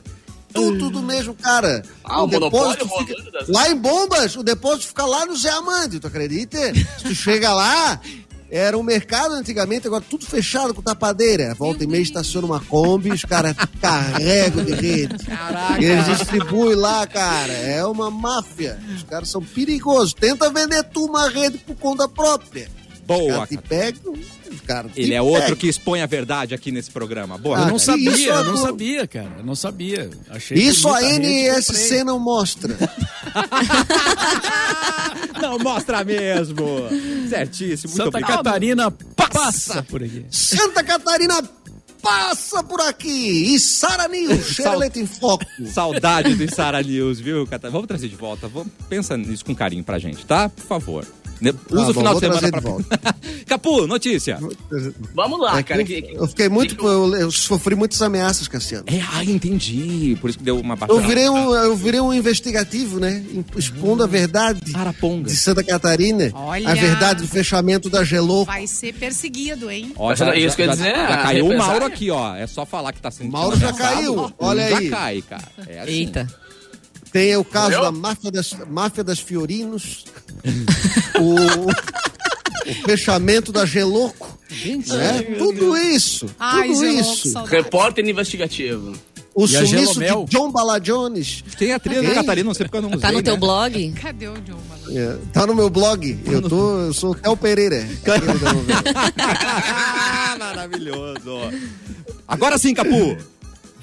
Tudo 0.56 0.89
do 0.89 1.01
mesmo 1.03 1.34
cara. 1.36 1.84
Ah, 2.03 2.24
o 2.24 2.28
monopólio 2.28 2.86
rolando 2.88 3.32
das- 3.32 3.47
Lá 3.49 3.70
em 3.70 3.76
Bombas, 3.76 4.36
o 4.36 4.43
depósito 4.43 4.88
fica 4.88 5.06
lá 5.06 5.26
no 5.26 5.36
Zé 5.36 5.49
Amande, 5.51 5.99
tu 5.99 6.08
acredita? 6.08 6.58
Se 6.97 7.03
tu 7.03 7.14
chega 7.14 7.53
lá, 7.53 7.99
era 8.49 8.78
um 8.78 8.84
mercado 8.84 9.34
antigamente, 9.34 9.86
agora 9.88 10.03
tudo 10.08 10.26
fechado 10.26 10.74
com 10.74 10.82
tapadeira. 10.82 11.53
Volta 11.56 11.84
e 11.84 11.88
meia 11.88 12.01
estaciona 12.01 12.47
uma 12.47 12.60
Kombi, 12.62 13.12
os 13.12 13.24
caras 13.26 13.56
carregam 13.82 14.64
de 14.64 14.72
rede. 14.74 15.16
E 15.80 15.84
eles 15.86 16.06
distribuem 16.06 16.76
lá, 16.76 17.06
cara. 17.06 17.51
É 17.53 17.86
uma 17.86 18.10
máfia. 18.10 18.80
Os 18.95 19.03
caras 19.03 19.30
são 19.30 19.41
perigosos. 19.43 20.14
Tenta 20.14 20.49
vender 20.49 20.84
tu 20.86 21.06
uma 21.06 21.30
rede 21.30 21.58
por 21.58 21.76
conta 21.76 22.08
própria. 22.08 22.70
Boa, 23.06 23.47
caras 23.47 23.49
te 23.49 23.58
cara. 24.66 24.89
Ele 24.95 25.14
é 25.14 25.22
outro 25.22 25.56
que 25.56 25.68
expõe 25.68 26.01
a 26.01 26.06
verdade 26.06 26.53
aqui 26.56 26.72
nesse 26.72 26.89
programa. 26.91 27.38
Boa. 27.38 27.58
Ah, 27.58 27.62
Eu 27.64 27.68
não 27.68 27.80
sabia, 27.80 28.12
isso, 28.12 28.24
eu 28.30 28.43
não 28.43 28.51
Arthur? 28.53 28.58
sabia, 28.68 29.08
cara. 29.08 29.32
Eu 29.38 29.45
não 29.45 29.56
sabia. 29.56 30.10
Achei 30.30 30.58
Isso 30.58 30.88
a 30.89 31.01
NSC 31.03 32.03
não 32.03 32.20
mostra. 32.20 32.76
Não 35.41 35.60
mostra 35.60 36.03
mesmo. 36.03 36.66
Certíssimo. 37.30 37.89
Muito 37.91 37.97
Santa 38.03 38.08
obrigado. 38.18 38.43
Catarina 38.43 38.91
passa 38.91 39.84
por 39.84 40.01
aqui. 40.03 40.26
Santa 40.32 40.84
Catarina 40.84 41.43
passa 42.01 42.64
por 42.64 42.80
aqui. 42.82 43.53
E 43.53 43.60
Sara 43.60 44.08
News, 44.08 44.45
Xerelete 44.56 44.99
em 44.99 45.06
Foco. 45.06 45.45
Saudade 45.72 46.36
do 46.36 46.53
Sara 46.53 46.82
News, 46.82 47.20
viu, 47.20 47.45
Catarina? 47.45 47.72
Vamos 47.74 47.88
trazer 47.88 48.08
de 48.08 48.16
volta. 48.16 48.47
Vamos, 48.47 48.72
pensa 48.89 49.18
nisso 49.18 49.43
com 49.45 49.53
carinho 49.56 49.84
pra 49.84 49.99
gente, 49.99 50.26
tá? 50.26 50.49
Por 50.49 50.64
favor. 50.66 51.06
Ne- 51.46 51.60
Usa 51.70 51.84
bom, 51.86 51.89
o 51.91 51.93
final 51.93 52.14
vou 52.14 52.22
de 52.22 52.39
semana 52.39 52.62
pra. 52.62 53.16
Capu, 53.46 53.86
notícia. 53.86 54.39
Vamos 55.14 55.39
lá, 55.39 55.60
É 55.60 55.64
cara. 55.64 55.82
eu, 55.82 55.86
que- 55.86 56.02
que- 56.02 56.16
eu 56.16 56.28
fiquei 56.28 56.50
muito. 56.50 56.76
que 56.76 56.84
eu- 56.84 57.14
Eu, 57.14 57.16
eu 57.22 57.32
sofri 57.32 57.76
muitas 57.76 58.02
ameaças, 58.02 58.48
Cassiano. 58.48 58.86
É, 58.88 59.00
ah, 59.14 59.24
entendi. 59.24 60.18
Por 60.20 60.30
isso 60.30 60.39
que 60.39 60.43
deu 60.43 60.60
uma 60.60 60.74
Eu 60.74 60.78
baixada. 60.78 61.08
virei 61.08 61.30
um, 61.30 61.54
eu 61.54 61.76
virei 61.76 62.00
um 62.00 62.14
investigativo, 62.14 63.00
né? 63.00 63.24
Expondo 63.56 64.04
a 64.04 64.08
verdade 64.08 64.76
Araponga. 64.76 65.28
de 65.30 65.36
Santa 65.36 65.64
Catarina. 65.64 66.32
Olha. 66.34 66.70
A 66.70 66.74
verdade 66.74 67.22
do 67.22 67.28
fechamento 67.28 67.89
da 67.89 68.04
Geloco. 68.04 68.46
Vai 68.46 68.66
ser 68.68 68.93
perseguido, 68.93 69.70
hein? 69.70 69.91
Ó, 69.98 70.10
Mas 70.10 70.20
isso 70.43 70.56
que 70.56 70.62
eu 70.64 70.66
ia 70.68 70.72
dizer, 70.72 70.96
já 70.96 71.08
a 71.14 71.18
caiu 71.24 71.46
o. 71.48 71.58
Mauro 71.58 71.86
aqui, 71.86 72.10
ó. 72.10 72.36
É 72.36 72.48
só 72.48 72.66
falar 72.66 72.91
que 72.93 73.02
tá 73.02 73.12
sentindo 73.12 73.32
Mauro 73.34 73.56
já 73.58 73.72
caiu, 73.74 74.32
olha 74.39 74.70
já 74.70 74.78
aí. 74.78 74.89
cai, 74.89 75.22
cara. 75.22 75.43
É 75.68 75.80
assim. 75.82 75.91
Eita. 75.91 76.28
Tem 77.16 77.34
o 77.38 77.45
caso 77.45 77.72
Eu? 77.72 77.82
da 77.82 77.93
máfia 77.93 78.30
das, 78.30 78.53
máfia 78.70 79.01
das 79.01 79.20
Fiorinos. 79.20 80.03
o, 81.18 81.70
o 82.70 82.74
fechamento 82.86 83.53
da 83.53 83.66
Geloco. 83.66 84.38
Né? 84.51 85.22
Tudo 85.38 85.78
isso. 85.78 86.26
Ai, 86.38 86.68
tudo 86.68 86.80
Geloco, 86.80 86.99
isso. 86.99 87.30
saudade. 87.30 87.55
Repórter 87.55 88.05
investigativo. 88.05 88.91
O 89.34 89.47
E 89.47 89.55
a 89.55 89.66
sumiço 89.66 90.01
de 90.01 90.26
John 90.26 90.51
Bala 90.51 90.78
Jones. 90.78 91.41
Tem 91.57 91.72
a 91.72 91.80
trilha 91.80 92.03
da 92.03 92.16
Catarina, 92.16 92.47
não 92.47 92.53
sei 92.53 92.66
porque 92.66 92.80
eu 92.80 92.82
não 92.82 92.89
usei, 92.89 92.99
Tá 92.99 93.13
no 93.13 93.24
teu 93.24 93.36
né? 93.36 93.39
blog? 93.39 93.91
Cadê 93.93 94.28
o 94.28 94.34
John? 94.41 94.59
Malandro? 94.68 94.97
É, 94.97 95.18
tá 95.32 95.47
no 95.47 95.55
meu 95.55 95.70
blog. 95.70 96.20
Eu, 96.26 96.41
tô, 96.41 96.80
eu 96.84 96.93
sou 96.93 97.11
o 97.11 97.16
Theo 97.16 97.38
Pereira. 97.38 97.88
Maravilhoso. 100.38 101.49
Agora 102.28 102.57
sim, 102.57 102.74
Capu. 102.74 103.16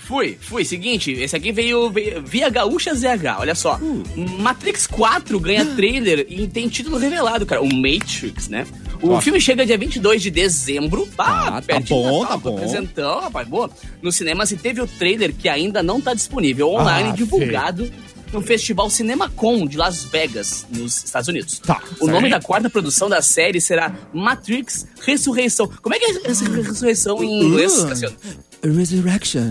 Fui, 0.06 0.36
fui. 0.40 0.64
Seguinte, 0.64 1.12
esse 1.12 1.34
aqui 1.36 1.52
veio, 1.52 1.90
veio 1.90 2.22
via 2.22 2.48
Gaúcha 2.50 2.94
ZH, 2.94 3.38
olha 3.38 3.54
só. 3.54 3.78
Matrix 4.16 4.86
4 4.86 5.38
ganha 5.40 5.64
trailer 5.76 6.26
e 6.28 6.46
tem 6.48 6.68
título 6.68 6.98
revelado, 6.98 7.46
cara. 7.46 7.62
O 7.62 7.68
Matrix, 7.74 8.48
né? 8.48 8.66
O 9.00 9.10
Ó. 9.10 9.20
filme 9.20 9.40
chega 9.40 9.64
dia 9.66 9.78
22 9.78 10.22
de 10.22 10.30
dezembro. 10.30 11.06
Tá, 11.16 11.56
Ah, 11.58 11.62
tá 11.62 11.80
bom, 11.80 12.20
Natal, 12.22 12.26
tá 12.28 12.36
bom. 12.36 12.56
Apresentão, 12.56 13.20
rapaz, 13.20 13.48
boa. 13.48 13.70
No 14.00 14.12
cinema 14.12 14.44
se 14.46 14.56
teve 14.56 14.80
o 14.80 14.86
trailer 14.86 15.32
que 15.34 15.48
ainda 15.48 15.82
não 15.82 16.00
tá 16.00 16.14
disponível 16.14 16.68
online, 16.70 17.10
Ah, 17.10 17.16
divulgado 17.16 17.90
no 18.32 18.40
Festival 18.40 18.88
CinemaCon 18.88 19.66
de 19.66 19.76
Las 19.76 20.04
Vegas, 20.04 20.66
nos 20.70 21.04
Estados 21.04 21.28
Unidos. 21.28 21.58
Tá, 21.58 21.82
o 22.00 22.06
nome 22.06 22.30
da 22.30 22.40
quarta 22.40 22.70
produção 22.70 23.08
da 23.08 23.20
série 23.20 23.60
será 23.60 23.94
Matrix 24.12 24.86
Ressurreição. 25.02 25.70
Como 25.82 25.94
é 25.94 25.98
que 25.98 26.04
é 26.06 26.30
essa 26.30 26.44
ressurreição 26.48 27.22
em 27.22 27.44
inglês, 27.44 27.72
Uh. 27.78 28.42
Resurrection. 28.62 29.50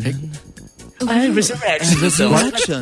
Ah, 1.08 1.14
Resurrection. 2.00 2.82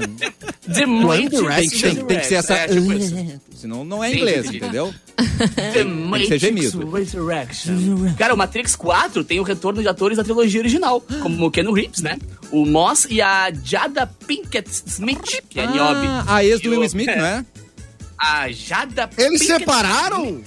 The 0.74 0.86
Matrix 0.88 1.32
Tem, 1.56 1.70
que- 1.70 1.80
tem- 1.82 2.06
tem 2.06 2.20
que 2.20 2.26
ser 2.26 2.36
essa. 2.36 2.54
É, 2.54 2.68
tipo 2.68 2.92
isso. 2.94 3.16
Senão 3.60 3.84
não 3.84 4.02
é 4.04 4.14
inglês, 4.14 4.46
entendeu? 4.54 4.94
The 5.74 5.84
Matrix 5.84 6.42
gemido. 6.42 6.90
Resurrection. 6.92 7.74
Cara, 8.18 8.34
o 8.34 8.38
Matrix 8.38 8.76
4 8.76 9.24
tem 9.24 9.40
o 9.40 9.44
retorno 9.44 9.82
de 9.82 9.88
atores 9.88 10.18
da 10.18 10.24
trilogia 10.24 10.62
original, 10.62 11.02
como 11.22 11.46
o 11.48 11.52
Ken 11.52 11.70
Reeves, 11.74 12.02
né? 12.02 12.18
O 12.52 12.66
Moss 12.66 13.06
e 13.10 13.22
a 13.22 13.52
Jada 13.64 14.08
Pinkett 14.08 14.70
Smith, 14.86 15.42
que 15.50 15.60
é 15.60 15.68
Niobe. 15.68 16.08
Ah, 16.08 16.36
a 16.36 16.46
ex 16.46 16.62
do 16.62 16.70
Will 16.72 16.84
Smith, 16.86 17.08
não 17.08 17.26
é? 17.26 17.46
A 18.18 18.50
Jada 18.52 19.10
Eles 19.18 19.40
Pinkett 19.42 19.60
separaram? 19.60 20.42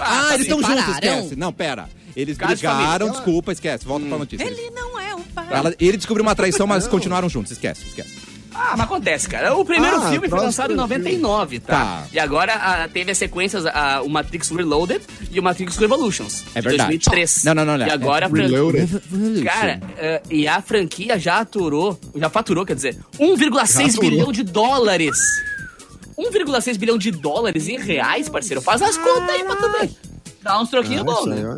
Ah, 0.00 0.30
eles 0.34 0.46
estão 0.46 0.60
juntos, 0.62 0.84
separaram? 0.84 1.18
esquece. 1.18 1.36
Não, 1.36 1.52
pera. 1.52 1.88
Eles 2.16 2.36
brigaram, 2.38 2.86
família. 3.08 3.12
desculpa, 3.12 3.52
esquece. 3.52 3.84
Volta 3.84 4.06
pra 4.06 4.16
notícia. 4.18 4.42
Ele 4.44 4.70
não 4.70 4.95
é. 4.95 4.95
Ela- 5.50 5.74
ele 5.78 5.96
descobriu 5.96 6.22
uma 6.24 6.34
traição, 6.34 6.66
mas 6.66 6.86
continuaram 6.88 7.28
juntos. 7.28 7.52
Esquece, 7.52 7.84
esquece. 7.86 8.26
Ah, 8.58 8.70
mas 8.72 8.80
acontece, 8.86 9.28
cara. 9.28 9.54
O 9.54 9.66
primeiro 9.66 9.96
Ah, 9.98 10.08
filme 10.10 10.30
foi 10.30 10.40
lançado 10.40 10.72
em 10.72 10.76
filme. 10.76 10.80
99, 10.94 11.60
tá? 11.60 11.74
Tá. 11.74 12.06
E 12.10 12.18
agora 12.18 12.54
ah, 12.54 12.88
teve 12.90 13.10
as 13.10 13.18
sequências, 13.18 13.66
ah, 13.66 14.00
o 14.02 14.08
Matrix 14.08 14.48
Reloaded 14.50 15.02
e 15.30 15.38
o 15.38 15.42
Matrix 15.42 15.76
Revolutions. 15.76 16.42
É 16.54 16.62
de 16.62 16.68
verdade. 16.68 16.88
2003. 16.96 17.44
Não, 17.44 17.54
não, 17.54 17.64
não, 17.66 17.76
não. 17.76 17.86
E 17.86 17.90
agora... 17.90 18.24
a 18.26 18.30
fran- 18.30 18.46
Reloaded. 18.48 19.42
Cara, 19.44 19.80
eh, 19.98 20.22
e 20.30 20.48
a 20.48 20.62
franquia 20.62 21.18
já 21.18 21.40
aturou, 21.40 22.00
já 22.14 22.30
faturou, 22.30 22.64
quer 22.64 22.74
dizer, 22.76 22.96
1,6 23.20 23.90
aturou. 23.90 24.10
bilhão 24.10 24.32
de 24.32 24.42
dólares. 24.42 25.18
1,6 26.18 26.78
bilhão 26.78 26.96
de 26.96 27.10
dólares 27.10 27.68
em 27.68 27.78
reais, 27.78 28.28
parceiro. 28.28 28.62
Faz 28.62 28.80
as 28.80 28.96
contas 28.96 29.28
aí 29.28 29.44
pra 29.44 29.56
tu 29.56 29.70
ver. 29.72 29.90
Dá 30.42 30.60
uns 30.60 30.70
troquinhos 30.70 31.02
bons, 31.02 31.26
né? 31.26 31.56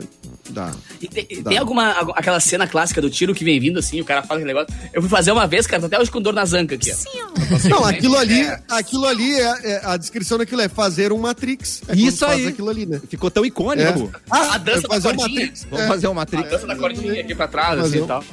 Dá. 0.51 0.73
E 1.01 1.07
tem, 1.09 1.43
Dá. 1.43 1.51
tem 1.51 1.59
alguma, 1.59 1.93
algu- 1.93 2.13
aquela 2.17 2.41
cena 2.41 2.67
clássica 2.67 3.01
do 3.01 3.11
tiro 3.11 3.35
que 3.35 3.45
vem 3.45 3.61
vindo 3.61 3.79
assim, 3.79 4.01
o 4.01 4.05
cara 4.05 4.23
fala 4.23 4.41
aquele 4.41 4.55
negócio. 4.55 4.75
Eu 4.93 5.01
fui 5.03 5.11
fazer 5.11 5.31
uma 5.33 5.47
vez, 5.47 5.67
cara, 5.67 5.81
tô 5.81 5.87
até 5.87 5.99
hoje 6.01 6.11
com 6.11 6.21
dor 6.21 6.33
nas 6.33 6.53
ancas 6.53 6.79
aqui, 6.79 6.91
ó. 6.93 7.69
Não, 7.69 7.85
aquilo 7.85 8.17
ali, 8.17 8.47
aquilo 8.71 9.07
ali 9.07 9.35
é, 9.39 9.43
é- 9.73 9.81
a 9.85 9.97
descrição 9.97 10.39
daquilo 10.39 10.61
é 10.63 10.69
fazer 10.69 11.13
um 11.13 11.19
Matrix. 11.19 11.83
É 11.89 11.95
Isso 11.97 12.25
aí. 12.25 12.47
aquilo 12.47 12.69
ali, 12.71 12.87
né? 12.87 13.01
Ficou 13.09 13.31
tão 13.31 13.45
icônico. 13.45 14.11
É. 14.31 14.37
a 14.37 14.59
dança 14.59 14.87
é 14.87 14.89
fazer 14.89 15.09
da 15.09 15.15
um 15.15 15.17
cordinha. 15.17 15.41
Matrix. 15.41 15.67
Vamos 15.71 15.85
É. 15.85 15.89
fazer 15.89 16.07
uma 16.07 16.13
A 16.13 16.15
Matrix. 16.25 16.51
dança 16.51 16.67
da 16.67 16.77
cordinha 16.77 17.21
aqui 17.21 17.35
pra 17.35 17.49
trás, 17.49 17.81
Fazer 17.81 17.83
assim 17.89 18.01
um- 18.01 18.05
e 18.05 18.09
tal. 18.09 18.25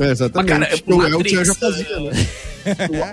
É, 0.00 0.10
exatamente. 0.12 0.52
Mas, 0.58 0.68
cara, 0.80 0.82
o 0.86 0.98
Matrix, 0.98 1.32
Elton 1.32 1.44
já 1.44 1.54
fazia, 1.54 2.00
né? 2.00 2.26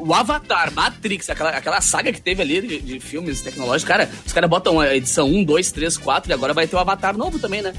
O, 0.01 0.07
o 0.09 0.13
Avatar, 0.13 0.71
Matrix, 0.73 1.29
aquela, 1.29 1.49
aquela 1.51 1.79
saga 1.81 2.11
que 2.11 2.21
teve 2.21 2.41
ali 2.41 2.61
de, 2.61 2.79
de 2.81 2.99
filmes 2.99 3.41
tecnológicos, 3.41 3.87
cara, 3.87 4.09
os 4.25 4.33
caras 4.33 4.49
botam 4.49 4.79
a 4.79 4.95
edição 4.95 5.27
1, 5.29 5.43
2, 5.43 5.71
3, 5.71 5.97
4 5.97 6.29
e 6.29 6.33
agora 6.33 6.53
vai 6.53 6.67
ter 6.67 6.75
o 6.75 6.79
Avatar 6.79 7.17
novo 7.17 7.39
também, 7.39 7.61
né? 7.61 7.73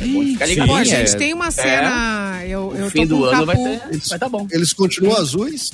É 0.00 0.04
Sim, 0.04 0.36
ligado. 0.46 0.68
Pô, 0.68 0.74
a 0.74 0.80
é. 0.80 0.84
gente 0.84 1.16
tem 1.16 1.32
uma 1.34 1.50
cena. 1.50 2.40
Eu, 2.46 2.74
eu 2.76 2.86
O 2.86 2.90
fim 2.90 3.06
tô 3.06 3.14
com 3.16 3.20
do 3.20 3.26
um 3.26 3.28
ano 3.34 3.46
vai 3.46 3.56
ter. 3.56 3.98
Vai 4.08 4.18
tá 4.18 4.28
bom. 4.28 4.46
Eles 4.50 4.72
continuam 4.72 5.16
azuis? 5.16 5.70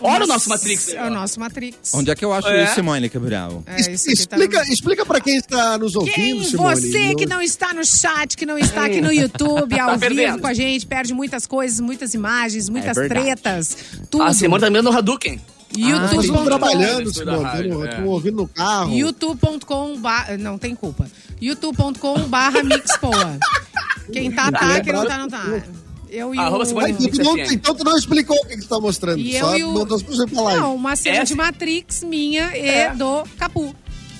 Olha 0.00 0.24
o 0.24 0.26
nosso 0.26 0.50
Matrix. 0.50 0.88
É 0.92 1.02
o 1.06 1.10
nosso 1.10 1.40
Matrix. 1.40 1.94
Onde 1.94 2.10
é 2.10 2.14
que 2.14 2.22
eu 2.22 2.30
acho 2.32 2.46
É. 2.48 2.64
isso, 2.64 2.74
Simone 2.74 3.08
Cabral? 3.08 3.62
É, 3.66 3.80
isso 3.80 3.90
aqui 3.90 4.04
tá 4.04 4.12
explica, 4.12 4.64
no- 4.64 4.72
explica 4.72 5.06
pra 5.06 5.20
quem 5.20 5.36
está 5.38 5.78
nos 5.78 5.96
ouvindo, 5.96 6.14
Quem? 6.14 6.44
Simone. 6.44 6.76
Você 6.76 7.14
que 7.14 7.24
não 7.24 7.40
está 7.40 7.72
no 7.72 7.82
chat, 7.82 8.36
que 8.36 8.44
não 8.44 8.58
está 8.58 8.84
aqui 8.84 9.00
no 9.00 9.10
YouTube, 9.10 9.78
ao 9.80 9.96
vivo 9.96 10.00
perdendo. 10.00 10.38
com 10.40 10.46
a 10.46 10.52
gente, 10.52 10.84
perde 10.86 11.14
muitas 11.14 11.46
coisas, 11.46 11.80
muitas 11.80 12.12
imagens, 12.12 12.68
muitas 12.68 12.94
verdade. 12.94 13.22
tretas, 13.22 13.76
tudo. 14.10 14.24
A 14.24 14.34
Simone 14.34 14.60
tá 14.60 14.70
no 14.70 14.92
Hadouken. 14.92 15.40
Vocês 15.68 15.88
YouTube. 15.88 16.24
estão 16.24 16.44
trabalhando, 16.44 17.12
Simone. 17.12 17.68
Estão 17.68 17.84
é. 17.84 18.04
ouvindo 18.04 18.36
no 18.36 18.48
carro. 18.48 18.92
youtube.com 18.94 19.96
não 20.38 20.58
tem 20.58 20.74
culpa 20.74 21.06
youtube.com 21.40 22.18
barra 22.28 22.62
mixpoa 22.62 23.38
quem 24.12 24.30
tá 24.30 24.50
tá 24.52 24.80
quem 24.80 24.92
não 24.92 25.06
tá 25.06 25.18
não 25.18 25.28
tá 25.28 25.62
eu 26.08 26.32
e 26.34 26.38
Arroba 26.38 26.64
o... 26.64 26.86
Então 26.88 27.08
tu, 27.10 27.22
não, 27.24 27.36
então 27.38 27.74
tu 27.74 27.84
não 27.84 27.98
explicou 27.98 28.36
o 28.36 28.46
que, 28.46 28.54
que 28.56 28.62
tu 28.62 28.68
tá 28.68 28.78
mostrando. 28.80 29.18
E 29.18 29.38
só 29.40 29.56
eu 29.58 29.70
e 29.70 29.74
mandou 29.74 29.96
as 29.96 30.02
pessoas 30.04 30.30
não 30.30 30.76
uma 30.76 30.94
cena 30.94 31.24
de 31.24 31.34
Matrix 31.34 32.04
minha 32.04 32.56
e 32.56 32.60
É. 32.68 32.94
do 32.94 33.24
Capu 33.36 33.74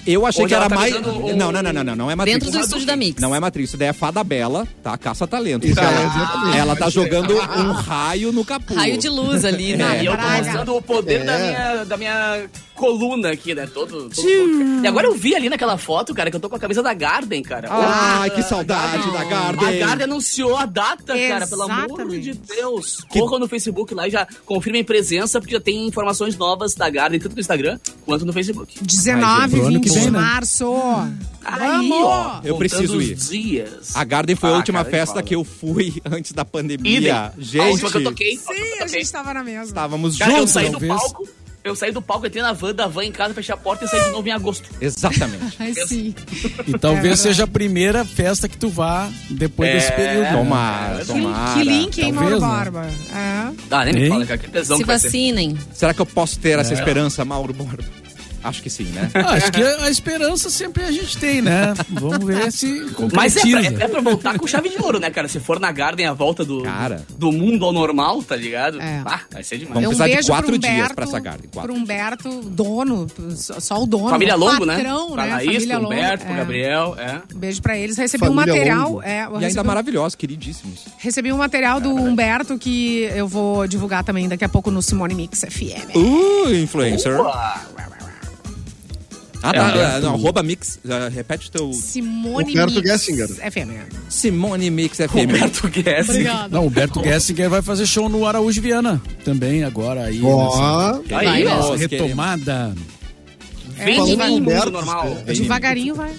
Eu 0.04 0.26
achei 0.26 0.42
Onde 0.44 0.48
que 0.52 0.54
era 0.56 0.68
tá 0.68 0.74
mais. 0.74 0.92
o- 0.94 1.00
Não, 1.36 1.52
não, 1.52 1.62
não, 1.62 1.72
não, 1.72 1.84
não, 1.84 1.96
não 1.96 2.10
é 2.10 2.16
Matrix. 2.16 2.40
Dentro 2.44 2.58
do 2.58 2.64
estúdio 2.64 2.86
da 2.88 2.96
Mix. 2.96 3.20
Não 3.22 3.32
é 3.34 3.38
Matrix, 3.40 3.70
isso 3.70 3.76
daí 3.76 3.88
é 3.88 3.92
Fada 3.92 4.22
Bela, 4.24 4.66
tá? 4.82 4.98
Caça 4.98 5.26
talento. 5.28 5.64
Isso, 5.66 5.78
ela, 5.78 6.54
é, 6.54 6.58
ela 6.58 6.76
tá 6.76 6.90
jogando 6.90 7.32
um 7.34 7.72
raio 7.72 8.32
no 8.32 8.44
capu. 8.44 8.74
Raio 8.74 8.98
de 8.98 9.08
luz 9.08 9.44
ali, 9.44 9.72
É. 9.72 9.76
né? 9.76 10.02
E 10.02 10.06
eu 10.06 10.16
tô 10.16 10.22
mostrando 10.28 10.76
o 10.76 10.82
poder 10.82 11.20
É. 11.20 11.24
da, 11.24 11.38
minha, 11.38 11.84
da 11.84 11.96
minha 11.96 12.44
coluna 12.76 13.30
aqui, 13.32 13.54
né? 13.54 13.66
Todo, 13.72 14.08
todo 14.10 14.28
E 14.28 14.86
agora 14.86 15.06
eu 15.06 15.14
vi 15.14 15.34
ali 15.34 15.48
naquela 15.48 15.76
foto, 15.76 16.14
cara, 16.14 16.30
que 16.30 16.36
eu 16.36 16.40
tô 16.40 16.48
com 16.48 16.56
a 16.56 16.58
camisa 16.58 16.82
da 16.82 16.94
Garden, 16.94 17.42
cara. 17.42 17.68
Ai, 17.70 18.30
que 18.30 18.42
saudade 18.42 19.10
da 19.10 19.20
A 19.20 19.24
Garden. 19.24 19.78
Garden 19.80 20.04
anunciou 20.04 20.56
a 20.56 20.66
data, 20.66 21.16
cara, 21.16 21.46
pelo 21.46 21.62
amor 21.62 21.86
Exatamente. 21.86 22.22
de 22.32 22.34
Deus. 22.34 23.00
Corram 23.08 23.38
no 23.38 23.48
Facebook 23.48 23.94
lá 23.94 24.06
e 24.06 24.10
já 24.10 24.26
confirmem 24.44 24.84
presença, 24.84 25.40
porque 25.40 25.54
já 25.54 25.60
tem 25.60 25.86
informações 25.86 26.36
novas 26.36 26.74
da 26.74 26.88
Garden, 26.88 27.18
tanto 27.18 27.34
no 27.34 27.40
Instagram 27.40 27.78
quanto 28.04 28.24
no 28.26 28.32
Facebook. 28.32 28.78
19 28.82 29.50
pro 29.50 29.60
ano 29.66 29.70
20 29.80 29.82
que 29.82 29.88
vem, 29.90 30.04
de 30.04 30.10
né? 30.10 30.20
março 30.20 30.66
Aí, 31.44 31.90
ó, 31.92 32.40
Eu 32.42 32.56
preciso 32.58 33.00
ir. 33.00 33.14
dias. 33.14 33.94
A 33.94 34.02
Garden 34.04 34.34
foi 34.36 34.50
a 34.50 34.54
Ah, 34.54 34.56
última 34.56 34.78
cara, 34.84 34.90
festa 34.90 35.14
fala. 35.14 35.22
que 35.22 35.34
eu 35.34 35.44
fui 35.44 35.94
antes 36.04 36.32
da 36.32 36.44
pandemia. 36.44 36.98
Idem. 36.98 37.10
A 37.12 37.32
Gente, 37.38 37.70
última 37.84 37.90
que 37.90 37.96
eu 37.98 38.04
toquei. 38.04 38.26
a 38.28 38.34
última 38.34 38.54
que 38.54 38.60
sim 38.60 38.66
eu 38.68 38.74
a 38.74 38.78
toquei. 38.86 39.00
gente 39.00 39.12
tava 39.12 39.34
na 39.34 39.44
mesma 39.44 39.64
estávamos 39.64 40.18
Cara, 40.18 40.32
eu 40.32 40.36
juntos. 40.38 40.52
saí 40.52 40.66
do 40.66 40.72
talvez. 40.72 40.92
palco. 40.94 41.28
Eu 41.66 41.74
saí 41.74 41.90
do 41.90 42.00
palco, 42.00 42.26
entrei 42.26 42.42
na 42.42 42.52
van 42.52 42.72
da 42.72 42.86
van 42.86 43.04
em 43.04 43.10
casa, 43.10 43.34
fechei 43.34 43.52
a 43.52 43.56
porta 43.58 43.84
e 43.84 43.88
saí 43.88 44.00
de 44.04 44.10
novo 44.10 44.28
em 44.28 44.30
agosto. 44.30 44.68
Exatamente. 44.80 45.56
Ai, 45.58 45.74
sim. 45.74 46.14
E 46.66 46.78
talvez 46.78 47.14
É 47.20 47.22
seja 47.24 47.42
a 47.42 47.46
primeira 47.48 48.04
festa 48.04 48.48
que 48.48 48.56
tu 48.56 48.68
vá 48.68 49.10
depois 49.30 49.68
É. 49.68 49.72
desse 49.74 49.92
período. 49.92 50.30
Tomara, 50.32 50.98
Que, 51.00 51.06
tomara. 51.06 51.54
que 51.54 51.64
link, 51.68 51.98
hein, 52.00 52.12
Mauro 52.12 52.40
né? 52.40 52.46
Borba? 52.46 52.86
É. 52.86 53.52
Ah, 53.70 53.84
nem 53.84 53.94
me 53.94 54.08
fala, 54.08 54.26
cara, 54.26 54.38
que 54.38 54.48
tesão 54.48 54.76
Se 54.76 54.82
que 54.84 54.86
vai 54.86 54.98
ser. 54.98 55.08
vacinem. 55.08 55.58
Será 55.74 55.92
que 55.92 56.00
eu 56.00 56.06
posso 56.06 56.38
ter 56.38 56.56
É. 56.58 56.60
essa 56.60 56.72
esperança, 56.72 57.24
Mauro 57.24 57.52
Borba? 57.52 57.82
Acho 58.48 58.62
que 58.62 58.70
sim, 58.70 58.84
né? 58.84 59.10
Ah, 59.14 59.32
acho 59.34 59.50
que 59.52 59.62
a 59.62 59.90
esperança 59.90 60.48
sempre 60.50 60.84
a 60.84 60.92
gente 60.92 61.16
tem, 61.18 61.40
né? 61.42 61.74
Vamos 61.90 62.24
ver 62.24 62.50
se 62.52 62.84
Mas 63.14 63.36
é 63.36 63.40
pra, 63.70 63.84
é 63.84 63.88
pra 63.88 64.00
voltar 64.00 64.38
com 64.38 64.46
chave 64.46 64.68
de 64.68 64.76
ouro, 64.82 64.98
né, 65.00 65.10
cara? 65.10 65.26
Se 65.28 65.40
for 65.40 65.58
na 65.58 65.72
Garden 65.72 66.06
a 66.06 66.12
volta 66.12 66.44
do, 66.44 66.62
Cara. 66.62 67.04
do 67.18 67.32
mundo 67.32 67.64
ao 67.64 67.72
normal, 67.72 68.22
tá 68.22 68.36
ligado? 68.36 68.80
É. 68.80 69.02
Ah, 69.04 69.20
vai 69.32 69.42
ser 69.42 69.58
demais. 69.58 69.74
Vamos 69.74 69.86
um 69.86 69.88
precisar 69.98 70.06
de 70.08 70.12
beijo 70.14 70.28
quatro 70.28 70.46
pro 70.46 70.58
dias 70.58 70.72
Humberto, 70.74 70.94
pra 70.94 71.04
essa 71.04 71.18
Garden, 71.20 71.50
quatro. 71.52 71.72
Pro 71.72 71.82
Humberto, 71.82 72.40
dono, 72.42 73.06
só, 73.34 73.82
o 73.82 73.86
dono. 73.86 74.08
Família 74.10 74.34
Longo, 74.36 74.64
né? 74.64 74.76
patrão, 74.76 75.10
Pra 75.12 75.24
né? 75.24 75.30
Laís, 75.34 75.46
Família 75.52 75.74
pro 75.74 75.82
Longo, 75.82 75.94
Humberto, 75.94 76.24
pro 76.24 76.34
é. 76.34 76.36
Gabriel, 76.36 76.96
é. 76.98 77.22
Um 77.34 77.38
beijo 77.38 77.62
pra 77.62 77.76
eles. 77.78 77.96
Recebi 77.96 78.24
um 78.24 78.26
Família 78.34 78.54
material. 78.54 78.88
Longo. 78.90 79.02
É, 79.02 79.08
E 79.18 79.20
ainda 79.22 79.38
recebi, 79.40 79.60
um- 79.60 79.64
maravilhosos, 79.64 80.14
queridíssimos. 80.14 80.80
recebi 80.98 81.32
um 81.32 81.38
material 81.38 81.80
do 81.80 81.94
Humberto 81.94 82.58
que 82.58 83.00
eu 83.14 83.26
vou 83.26 83.66
divulgar 83.66 84.04
também 84.04 84.28
daqui 84.28 84.44
a 84.44 84.48
pouco 84.48 84.70
no 84.70 84.80
Simone 84.82 85.14
Mix 85.14 85.40
FM. 85.40 85.94
Uh, 85.96 86.54
influencer. 86.54 87.18
Opa! 87.20 87.66
Ah, 89.42 89.52
tá. 89.52 89.76
É, 89.76 89.96
é, 89.96 90.00
não, 90.00 90.14
arroba 90.14 90.42
mix. 90.42 90.78
ah, 90.88 91.08
repete 91.08 91.50
teu. 91.50 91.72
Simone 91.72 92.50
Humberto 92.52 92.74
Mix 92.74 92.90
Gessinger. 92.90 93.28
FM. 93.28 93.70
Simone 94.08 94.70
Mix 94.70 94.98
FM. 94.98 95.08
Roberto 95.12 95.68
Guess. 95.68 96.08
Não, 96.50 96.66
o 96.66 96.70
Berto 96.70 97.02
Gessinger 97.02 97.48
vai 97.50 97.62
fazer 97.62 97.86
show 97.86 98.08
no 98.08 98.26
Araújo 98.26 98.60
Viana 98.60 99.00
também 99.24 99.62
agora 99.64 100.04
aí. 100.04 100.20
Ó, 100.22 100.44
nessa- 101.02 101.16
Aí, 101.18 101.44
Vai, 101.44 101.46
ó. 101.46 101.74
retomada. 101.74 102.74
Vem 103.76 103.96
Falando 103.96 104.10
de 104.10 104.16
mundo 104.16 104.40
Humberto, 104.40 104.70
normal. 104.70 105.14
Vem- 105.26 105.42
Devagarinho 105.42 105.94
vai. 105.94 106.12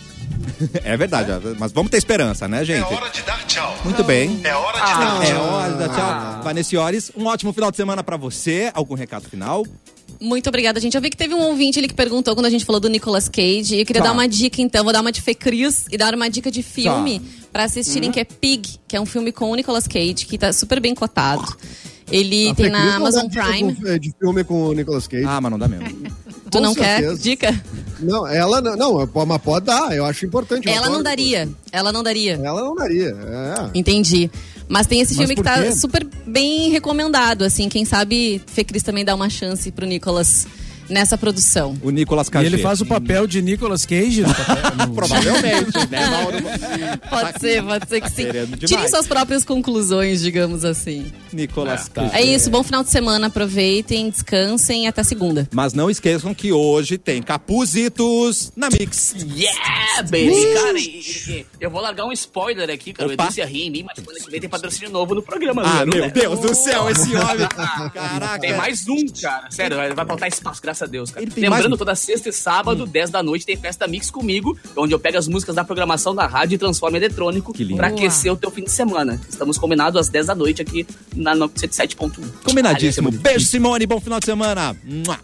É 0.84 0.95
verdade, 0.97 1.30
mas 1.59 1.72
vamos 1.72 1.91
ter 1.91 1.97
esperança, 1.97 2.47
né, 2.47 2.63
gente? 2.63 2.82
É 2.91 2.95
hora 2.95 3.09
de 3.09 3.22
dar 3.24 3.45
tchau. 3.45 3.76
Muito 3.84 4.03
bem. 4.03 4.39
É 4.43 4.55
hora 4.55 4.74
de 4.80 4.93
dar 4.93 5.24
É 5.24 5.32
tchau. 5.34 5.43
hora 5.53 5.74
da 5.74 5.89
tchau. 5.89 6.41
Vanessa 6.43 6.80
Ores, 6.80 7.11
um 7.15 7.26
ótimo 7.26 7.51
final 7.53 7.70
de 7.70 7.78
semana 7.78 8.03
pra 8.03 8.15
você. 8.18 8.72
Algum 8.74 8.95
recado 8.95 9.28
final? 9.30 9.65
Muito 10.20 10.47
obrigada, 10.47 10.80
gente. 10.80 10.95
Eu 10.95 11.01
vi 11.01 11.09
que 11.09 11.18
teve 11.18 11.34
um 11.34 11.41
ouvinte 11.41 11.78
ali 11.80 11.88
que 11.88 11.93
perguntou 11.93 12.34
quando 12.34 12.45
a 12.47 12.49
gente 12.49 12.65
falou 12.65 12.80
do 12.80 12.89
Nicolas 12.89 13.30
Cage. 13.30 13.76
E 13.76 13.80
eu 13.82 13.86
queria 13.86 14.01
Tá. 14.01 14.07
dar 14.09 14.13
uma 14.13 14.28
dica, 14.28 14.61
então. 14.61 14.84
Vou 14.84 14.91
dar 14.93 15.01
uma 15.01 15.11
de 15.11 15.22
Fê 15.22 15.36
Cris 15.36 15.86
e 15.91 15.97
dar 15.97 16.13
uma 16.15 16.30
dica 16.30 16.49
de 16.49 16.63
filme 16.63 17.22
pra 17.53 17.61
Uhum. 17.63 17.65
assistirem, 17.68 18.11
que 18.11 18.20
é 18.20 18.24
Pig, 18.24 18.80
que 18.88 18.95
é 18.95 19.01
um 19.01 19.05
filme 19.05 19.32
com 19.32 19.51
o 19.51 19.55
Nicolas 19.55 19.88
Cage, 19.88 20.26
que 20.26 20.38
tá 20.38 20.51
super 20.51 20.80
bem 20.80 20.95
cotado. 20.95 21.45
Ele 22.09 22.49
a 22.49 22.55
tem 22.55 22.65
Fê 22.65 22.72
Cris 22.72 22.72
na 22.72 22.86
não 22.86 22.95
Amazon 22.97 23.24
dá 23.24 23.28
dica 23.28 23.43
Prime. 23.45 23.76
com- 23.76 23.97
De 23.99 24.13
filme 24.20 24.43
com 24.43 24.63
o 24.68 24.74
Nicolas 24.74 25.07
Cage. 25.07 25.26
Ah, 25.28 25.41
mas 25.41 25.51
não 25.51 25.59
dá 25.59 25.68
mesmo. 25.68 25.86
Tu 26.49 26.51
com 26.57 26.59
não 26.61 26.74
quer 26.74 27.13
dica? 27.18 27.63
Não, 27.99 28.26
ela 28.26 28.61
não, 28.61 28.76
não, 28.78 29.07
mas 29.26 29.41
pode 29.41 29.65
dar, 29.65 29.93
eu 29.95 30.05
acho 30.05 30.26
importante. 30.26 30.70
Ela 30.70 30.88
não 30.89 31.03
daria. 31.03 31.49
Ela 31.72 31.91
não 31.91 32.01
daria. 32.01 32.39
Ela 32.41 32.61
não 32.63 32.74
daria. 32.76 33.09
É. 33.09 33.78
Entendi. 33.78 34.32
Mas 34.68 34.86
tem 34.86 34.99
esse 34.99 35.15
filme 35.15 35.36
que 35.36 35.43
tá 35.43 35.72
super 35.72 36.05
bem 36.26 36.70
recomendado, 36.70 37.43
assim. 37.43 37.70
Quem 37.70 37.86
sabe 37.86 38.41
Fê 38.47 38.63
Cris 38.63 38.84
também 38.84 39.05
dá 39.05 39.15
uma 39.15 39.30
chance 39.30 39.72
pro 39.72 39.86
Nicolas 39.86 40.45
nessa 40.89 41.17
produção. 41.17 41.75
O 41.81 41.89
Nicolas 41.89 42.27
E 42.27 42.31
Cage. 42.31 42.45
ele 42.45 42.57
faz 42.57 42.81
o 42.81 42.85
papel 42.85 43.27
de 43.27 43.41
Nicolas 43.41 43.85
Cage 43.85 44.21
no 44.21 44.33
papel, 44.33 44.55
no- 44.88 44.93
Provavelmente, 44.95 45.88
né, 45.89 46.05
Mauro? 46.07 46.38
Pode 47.09 47.39
ser, 47.39 47.63
pode 47.63 47.88
ser 47.89 48.01
que 48.01 48.09
sim. 48.09 48.25
Tirem 48.65 48.88
suas 48.88 49.07
próprias 49.07 49.43
conclusões, 49.43 50.21
digamos 50.21 50.63
assim. 50.65 51.11
Nicolas 51.33 51.88
tá. 51.89 52.03
Cage. 52.03 52.15
É 52.15 52.21
isso, 52.23 52.49
bom 52.49 52.63
final 52.63 52.83
de 52.83 52.89
semana, 52.89 53.27
aproveitem, 53.27 54.09
descansem 54.09 54.85
e 54.85 54.88
até 54.88 55.03
segunda. 55.03 55.47
Mas 55.53 55.73
não 55.73 55.89
esqueçam 55.89 56.33
que 56.33 56.51
hoje 56.51 56.97
tem 56.97 57.21
Capuzitos 57.21 58.51
na 58.55 58.69
Mix. 58.69 59.15
Yeah, 59.35 60.01
baby! 60.03 60.53
Cara, 60.53 60.79
e- 60.79 60.83
e- 60.83 61.45
e 61.59 61.63
eu 61.63 61.69
vou 61.69 61.81
largar 61.81 62.05
um 62.05 62.11
spoiler 62.11 62.69
aqui, 62.69 62.93
cara. 62.93 63.11
Opa. 63.13 63.25
O 63.25 63.27
Edu 63.27 63.38
ia 63.38 63.45
rir 63.45 63.63
em 63.67 63.71
mim, 63.71 63.83
mas 63.83 63.95
semana 63.97 64.19
que 64.19 64.29
vem 64.31 64.39
tem 64.39 64.49
patrocínio 64.49 64.89
novo 64.91 65.13
no 65.15 65.21
programa. 65.21 65.61
Ah, 65.63 65.79
Lulu, 65.83 65.93
meu 65.95 66.05
né? 66.05 66.09
Deus 66.11 66.39
do 66.39 66.55
céu, 66.55 66.89
esse 66.89 67.15
homem. 67.15 67.47
Caraca. 67.93 68.39
Tem 68.39 68.55
mais 68.55 68.88
um, 68.88 69.05
cara. 69.21 69.49
Sério, 69.51 69.77
vai 69.77 69.93
vai 69.93 70.05
faltar 70.05 70.27
espaço, 70.29 70.61
graças 70.61 70.76
a 70.84 70.88
Deus, 70.88 71.11
cara. 71.11 71.23
Ele 71.23 71.32
tem 71.32 71.43
Lembrando, 71.43 71.61
mais 71.63 71.73
um. 71.73 71.78
toda 71.78 71.95
sexta 71.95 72.30
e 72.30 72.34
sábado, 72.34 72.86
10 72.86 73.09
da 73.09 73.21
noite, 73.23 73.45
tem 73.45 73.57
festa 73.57 73.88
mix 73.88 74.09
comigo, 74.11 74.57
onde 74.75 74.93
eu 74.93 74.99
pego 74.99 75.17
as 75.17 75.28
músicas 75.28 75.55
da 75.55 75.63
programação 75.63 76.13
da 76.15 76.25
rádio 76.28 76.55
e 76.55 76.57
transformo 76.57 76.95
em 76.97 76.99
eletrônico 76.99 77.53
Que 77.53 77.63
lindo. 77.63 77.78
pra 77.78 77.89
Boa. 77.89 77.99
aquecer 77.99 78.32
o 78.32 78.36
teu 78.38 78.51
fim 78.51 78.63
de 78.63 78.71
semana. 78.71 79.19
Estamos 79.30 79.57
combinados 79.57 79.99
às 79.99 80.09
10 80.09 80.28
da 80.28 80.36
noite 80.36 80.61
aqui 80.61 80.86
na 81.15 81.36
97.1. 81.36 82.09
Combinadíssimo. 82.43 83.09
É 83.09 83.11
Beijo, 83.11 83.45
Simone. 83.45 83.86
Bom 83.86 83.99
final 83.99 84.19
de 84.19 84.25
semana. 84.25 84.75
Mua. 84.84 85.19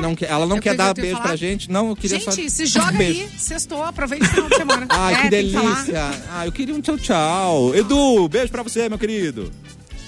Não 0.00 0.14
quer, 0.14 0.28
ela 0.30 0.44
não 0.44 0.56
Eu 0.56 0.62
quer 0.62 0.76
dar 0.76 0.92
beijo 0.92 1.12
falado. 1.12 1.26
pra 1.28 1.36
gente? 1.36 1.70
Não, 1.70 1.88
eu 1.88 1.96
queria 1.96 2.20
só... 2.20 2.30
Gente, 2.30 2.50
se 2.50 2.66
joga 2.66 2.92
Beijo. 2.92 3.20
aí, 3.22 3.28
sextou, 3.38 3.82
aproveita 3.82 4.26
o 4.26 4.28
final 4.28 4.48
de 4.50 4.56
semana. 4.56 4.86
Ai, 4.90 5.14
É, 5.14 5.16
que 5.42 5.52
falar. 5.52 5.74
delícia. 5.74 6.22
Ah, 6.32 6.44
eu 6.46 6.52
queria 6.52 6.74
um 6.74 6.82
tchau, 6.82 6.98
tchau. 6.98 7.74
Edu, 7.74 8.28
beijo 8.28 8.52
pra 8.52 8.62
você, 8.62 8.90
meu 8.90 8.98
querido. 8.98 9.50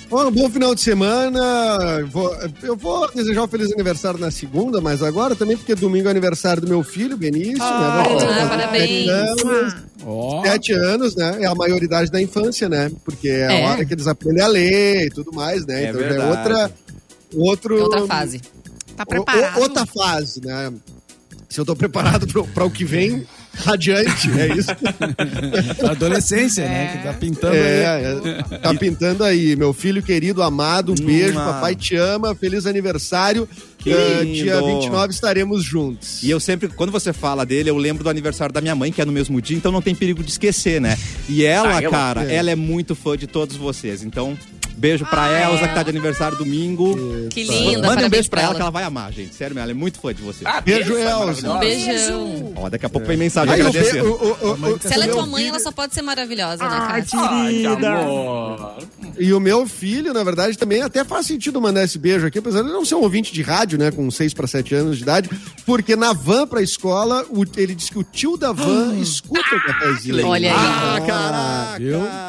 Bom, 0.08 0.26
um 0.26 0.30
bom 0.30 0.48
final 0.48 0.74
de 0.74 0.80
semana. 0.80 2.02
Vou- 2.10 2.34
eu 2.62 2.74
vou 2.74 3.10
desejar 3.12 3.42
um 3.44 3.48
feliz 3.48 3.70
aniversário 3.72 4.18
na 4.18 4.30
segunda, 4.30 4.80
mas 4.80 5.02
agora 5.02 5.36
também, 5.36 5.54
porque 5.56 5.74
domingo 5.74 6.08
é 6.08 6.10
aniversário 6.10 6.62
do 6.62 6.68
meu 6.68 6.82
filho, 6.82 7.14
Benício. 7.16 7.62
Ah, 7.62 8.04
né? 8.08 8.16
Vai 8.16 8.16
ah, 8.16 8.20
sete 8.38 8.48
parabéns. 8.48 9.08
anos. 9.08 9.76
Ó, 10.06 10.42
Sete 10.44 10.72
anos, 10.72 11.14
né? 11.14 11.42
É 11.42 11.46
a 11.46 11.54
maioridade 11.54 12.10
da 12.10 12.22
infância, 12.22 12.68
né? 12.70 12.90
Porque 13.04 13.28
é 13.28 13.46
a 13.48 13.52
É. 13.52 13.66
hora 13.66 13.84
que 13.84 13.92
eles 13.92 14.06
aprendem 14.06 14.42
a 14.42 14.46
ler 14.48 15.06
e 15.06 15.10
tudo 15.10 15.30
mais, 15.32 15.66
né? 15.66 15.84
É 15.84 15.88
então 15.90 16.00
é 16.00 16.08
verdade. 16.08 16.30
outra. 16.38 16.72
Outro, 17.36 17.78
É 17.78 17.82
outra 17.82 18.06
fase. 18.06 18.40
Tá 18.96 19.02
o- 19.02 19.06
preparado? 19.06 19.58
o- 19.58 19.60
outra 19.60 19.84
fase, 19.84 20.40
né? 20.42 20.72
Se 21.50 21.60
eu 21.60 21.66
tô 21.66 21.76
preparado 21.76 22.26
para 22.54 22.64
o 22.64 22.70
que 22.70 22.84
vem, 22.84 23.26
adiante, 23.66 24.30
é 24.38 24.56
isso. 24.56 24.70
adolescência, 25.90 26.64
né? 26.68 26.96
Que 26.96 27.02
tá 27.04 27.12
pintando 27.14 27.54
aí. 27.54 27.60
É, 27.60 28.20
é, 28.54 28.58
tá 28.58 28.74
pintando 28.74 29.24
aí. 29.24 29.56
Meu 29.56 29.72
filho 29.72 30.02
querido, 30.02 30.42
amado, 30.42 30.92
um 30.92 30.94
beijo, 30.94 31.32
Uma. 31.38 31.52
papai 31.54 31.74
te 31.74 31.96
ama, 31.96 32.34
feliz 32.34 32.66
aniversário. 32.66 33.48
Que 33.78 33.90
lindo. 33.94 34.34
dia 34.34 34.60
29 34.60 35.12
estaremos 35.12 35.62
juntos. 35.62 36.22
E 36.22 36.30
eu 36.30 36.40
sempre, 36.40 36.68
quando 36.68 36.90
você 36.90 37.12
fala 37.12 37.46
dele, 37.46 37.70
eu 37.70 37.76
lembro 37.76 38.02
do 38.02 38.10
aniversário 38.10 38.52
da 38.52 38.60
minha 38.60 38.74
mãe, 38.74 38.90
que 38.90 39.00
é 39.00 39.04
no 39.04 39.12
mesmo 39.12 39.40
dia, 39.40 39.56
então 39.56 39.70
não 39.70 39.80
tem 39.80 39.94
perigo 39.94 40.22
de 40.22 40.30
esquecer, 40.30 40.80
né? 40.80 40.96
E 41.28 41.44
ela, 41.44 41.76
Ah, 41.76 41.82
eu- 41.82 41.90
cara, 41.90 42.24
é. 42.30 42.34
ela 42.34 42.50
é 42.50 42.56
muito 42.56 42.94
fã 42.96 43.16
de 43.16 43.26
todos 43.28 43.56
vocês. 43.56 44.02
Então, 44.02 44.36
Beijo 44.78 45.04
pra 45.06 45.24
Ah, 45.24 45.42
Elza, 45.50 45.64
é. 45.64 45.68
que 45.68 45.74
tá 45.74 45.82
de 45.82 45.90
aniversário 45.90 46.38
domingo. 46.38 46.94
Que 47.30 47.42
linda, 47.42 47.86
Manda 47.88 48.06
um 48.06 48.08
beijo 48.08 48.30
pra 48.30 48.40
ela, 48.40 48.50
ela. 48.50 48.54
que 48.56 48.62
ela 48.62 48.70
vai 48.70 48.84
amar, 48.84 49.12
gente. 49.12 49.34
Sério, 49.34 49.54
mesmo, 49.54 49.64
ela 49.64 49.72
é 49.72 49.74
muito 49.74 49.98
fã 50.00 50.14
de 50.14 50.22
você. 50.22 50.44
Ah, 50.46 50.60
Beijo, 50.60 50.94
Elza. 50.96 51.50
Um 51.52 51.58
beijão. 51.58 52.52
Ó, 52.56 52.68
daqui 52.70 52.86
a 52.86 52.88
pouco 52.88 53.06
vem 53.06 53.16
mensagem 53.16 53.52
Aí, 53.54 53.60
o 53.62 53.66
agradecendo. 53.68 54.08
O- 54.08 54.14
o- 54.14 54.74
o- 54.74 54.78
Se 54.80 54.94
ela 54.94 55.04
é 55.04 55.08
o 55.08 55.12
tua 55.12 55.26
mãe, 55.26 55.42
filho- 55.42 55.54
ela 55.54 55.60
só 55.62 55.72
pode 55.72 55.94
ser 55.94 56.02
maravilhosa, 56.02 56.62
né, 56.62 56.70
Ah, 56.70 56.86
cara? 56.86 56.94
Ai, 57.30 57.52
que 57.52 57.66
amor. 57.66 58.76
E 59.18 59.32
o 59.32 59.40
meu 59.40 59.66
filho, 59.66 60.12
na 60.14 60.22
verdade, 60.22 60.56
também 60.56 60.80
até 60.82 61.02
faz 61.04 61.26
sentido 61.26 61.60
mandar 61.60 61.82
esse 61.84 61.98
beijo 61.98 62.26
aqui, 62.26 62.38
apesar 62.38 62.62
de 62.62 62.68
não 62.68 62.84
ser 62.84 62.94
um 62.94 63.00
ouvinte 63.02 63.32
de 63.32 63.42
rádio, 63.42 63.78
né, 63.78 63.90
com 63.90 64.08
6 64.10 64.32
para 64.32 64.46
7 64.46 64.74
anos 64.74 64.96
de 64.96 65.02
idade, 65.02 65.28
porque 65.66 65.96
na 65.96 66.12
van 66.12 66.46
pra 66.46 66.62
escola, 66.62 67.24
o- 67.30 67.44
ele 67.56 67.74
disse 67.74 67.90
que 67.90 67.98
o 67.98 68.04
tio 68.04 68.36
da 68.36 68.52
van 68.52 68.94
escuta 68.96 69.40
o 69.56 69.60
cafezinho. 69.66 70.26
Olha 70.26 70.52
aí. 70.52 70.56
Ah, 70.56 71.74
Viu? 71.78 71.98
caraca! 72.00 72.27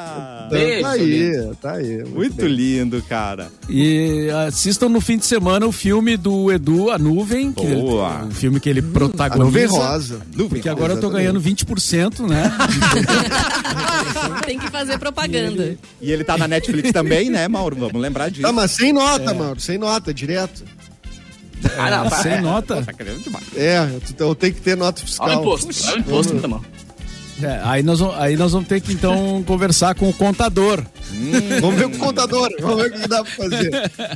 Beijo, 0.50 0.82
Tá 0.84 0.92
aí, 0.92 1.50
tá 1.62 1.72
aí. 1.74 2.04
Muito 2.04 2.36
bem. 2.36 2.48
lindo, 2.48 3.02
cara. 3.04 3.50
E 3.70 4.28
assistam 4.48 4.90
no 4.90 5.00
fim 5.02 5.18
de 5.18 5.26
semana 5.26 5.66
o 5.66 5.72
filme 5.72 6.18
do 6.18 6.52
Edu, 6.52 6.90
A 6.92 6.98
Nuvem. 6.98 7.52
Que 7.52 7.66
Boa. 7.68 8.26
o 8.26 8.32
filme 8.32 8.60
que 8.60 8.70
ele 8.70 8.80
A 8.80 8.84
nuvem 8.84 8.94
protagoniza. 8.94 9.68
rosa. 9.68 10.22
Nuvem 10.36 10.62
Que 10.62 10.70
agora 10.70 10.94
eu 10.94 11.00
tô 11.00 11.10
ganhando 11.10 11.40
20%, 11.42 12.28
né? 12.28 12.52
Tem 14.46 14.58
que 14.60 14.70
fazer 14.70 14.98
propaganda. 14.98 15.78
E 16.02 16.12
ele 16.12 16.24
tá 16.24 16.38
na 16.38 16.48
Netflix 16.48 16.92
também, 16.92 17.30
né, 17.30 17.48
Mauro? 17.48 17.76
Vamos 17.76 18.02
lembrar 18.02 18.30
disso. 18.30 18.42
Tá, 18.42 18.52
mas 18.52 18.72
sem 18.72 18.92
nota, 18.94 19.34
Mauro, 19.34 19.60
sem 19.60 19.78
nota, 19.78 20.14
direto. 20.14 20.64
Ah, 21.78 21.92
não, 21.92 22.10
tá. 22.10 22.24
Sem 22.24 22.42
nota. 22.42 22.82
Tá 22.84 22.94
querendo 22.94 23.22
demais. 23.24 23.44
É, 23.56 23.90
então 24.10 24.34
tem 24.34 24.52
que 24.52 24.62
ter 24.62 24.78
nota 24.78 25.02
Olha 25.02 25.08
fiscal. 25.08 25.30
o 25.30 25.34
imposto. 25.42 25.68
Olha 25.88 25.96
o 25.98 26.00
imposto, 26.00 26.36
então, 26.36 26.50
mano. 26.50 26.66
É, 27.42 27.60
aí, 27.64 27.82
nós, 27.84 28.00
vamos- 28.00 28.16
aí 28.18 28.36
nós 28.36 28.52
vamos 28.52 28.68
ter 28.68 28.82
que 28.82 28.92
então 28.92 29.42
conversar 29.48 29.96
com 29.96 30.10
o 30.10 30.14
contador. 30.14 30.84
Vamos 31.62 31.76
ver 31.80 31.90
com 31.90 31.96
o 31.96 32.00
contador, 32.00 32.50
vamos 32.60 32.84
ver 32.84 32.90
o 32.92 33.02
que 33.02 33.08
dá 33.08 33.24
pra 33.24 33.32
fazer. 33.34 33.72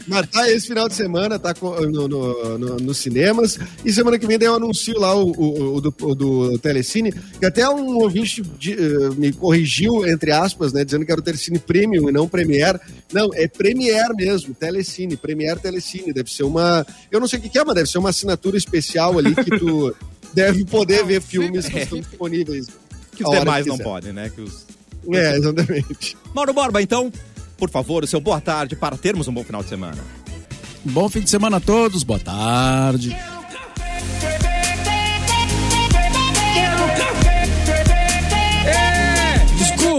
Mas 0.07 0.27
tá 0.29 0.49
esse 0.51 0.67
final 0.67 0.89
de 0.89 0.95
semana, 0.95 1.39
tá 1.39 1.53
no, 1.61 2.07
no, 2.07 2.57
no- 2.57 2.77
nos 2.77 2.97
cinemas. 2.97 3.57
E 3.85 3.93
semana 3.93 4.19
que 4.19 4.27
vem 4.27 4.37
daí 4.37 4.47
eu 4.47 4.55
anuncio 4.55 4.99
lá 4.99 5.15
o, 5.15 5.31
o- 5.31 5.75
o 5.75 5.81
do, 5.81 5.95
o 6.01 6.15
do 6.15 6.59
Telecine, 6.59 7.13
que 7.39 7.45
até 7.45 7.67
um 7.69 7.97
ouvinte 7.97 8.41
de- 8.59 8.73
eh, 8.73 9.09
me 9.17 9.31
corrigiu, 9.31 10.05
entre 10.05 10.31
aspas, 10.31 10.73
né? 10.73 10.83
Dizendo 10.83 11.05
que 11.05 11.11
era 11.11 11.21
o 11.21 11.23
Telecine 11.23 11.59
Premium 11.59 12.09
e 12.09 12.11
não 12.11 12.27
Premiere. 12.27 12.79
Não, 13.13 13.29
é 13.33 13.47
Premiere 13.47 14.13
mesmo, 14.15 14.53
Telecine, 14.53 15.15
Premiere 15.15 15.59
Telecine. 15.61 16.11
Deve 16.11 16.29
ser 16.29 16.43
uma. 16.43 16.85
Eu 17.09 17.19
não 17.21 17.27
sei 17.27 17.39
o 17.39 17.41
que, 17.41 17.49
que 17.49 17.57
é, 17.57 17.63
mas 17.63 17.75
deve 17.75 17.89
ser 17.89 17.99
uma 17.99 18.09
assinatura 18.09 18.57
especial 18.57 19.17
ali 19.17 19.33
que 19.33 19.57
tu 19.57 19.95
deve 20.33 20.65
poder 20.65 21.05
ver 21.05 21.21
filmes 21.21 21.67
que 21.67 21.79
estão 21.79 21.99
disponíveis. 21.99 22.67
Que 23.15 23.23
os 23.23 23.29
demais 23.29 23.65
não 23.65 23.77
podem, 23.77 24.11
né? 24.13 24.29
Que 24.33 24.41
os... 24.41 24.65
É, 25.11 25.35
exatamente. 25.35 26.17
Mauro 26.33 26.53
Borba, 26.53 26.81
então, 26.81 27.11
por 27.57 27.69
favor, 27.69 28.03
o 28.03 28.07
seu 28.07 28.19
boa 28.19 28.41
tarde 28.41 28.75
para 28.75 28.97
termos 28.97 29.27
um 29.27 29.33
bom 29.33 29.43
final 29.43 29.61
de 29.63 29.69
semana. 29.69 30.03
Bom 30.85 31.07
fim 31.09 31.21
de 31.21 31.29
semana 31.29 31.57
a 31.57 31.59
todos, 31.59 32.03
boa 32.03 32.19
tarde. 32.19 33.15
É! 38.65 39.45
Desculpa. 39.57 39.93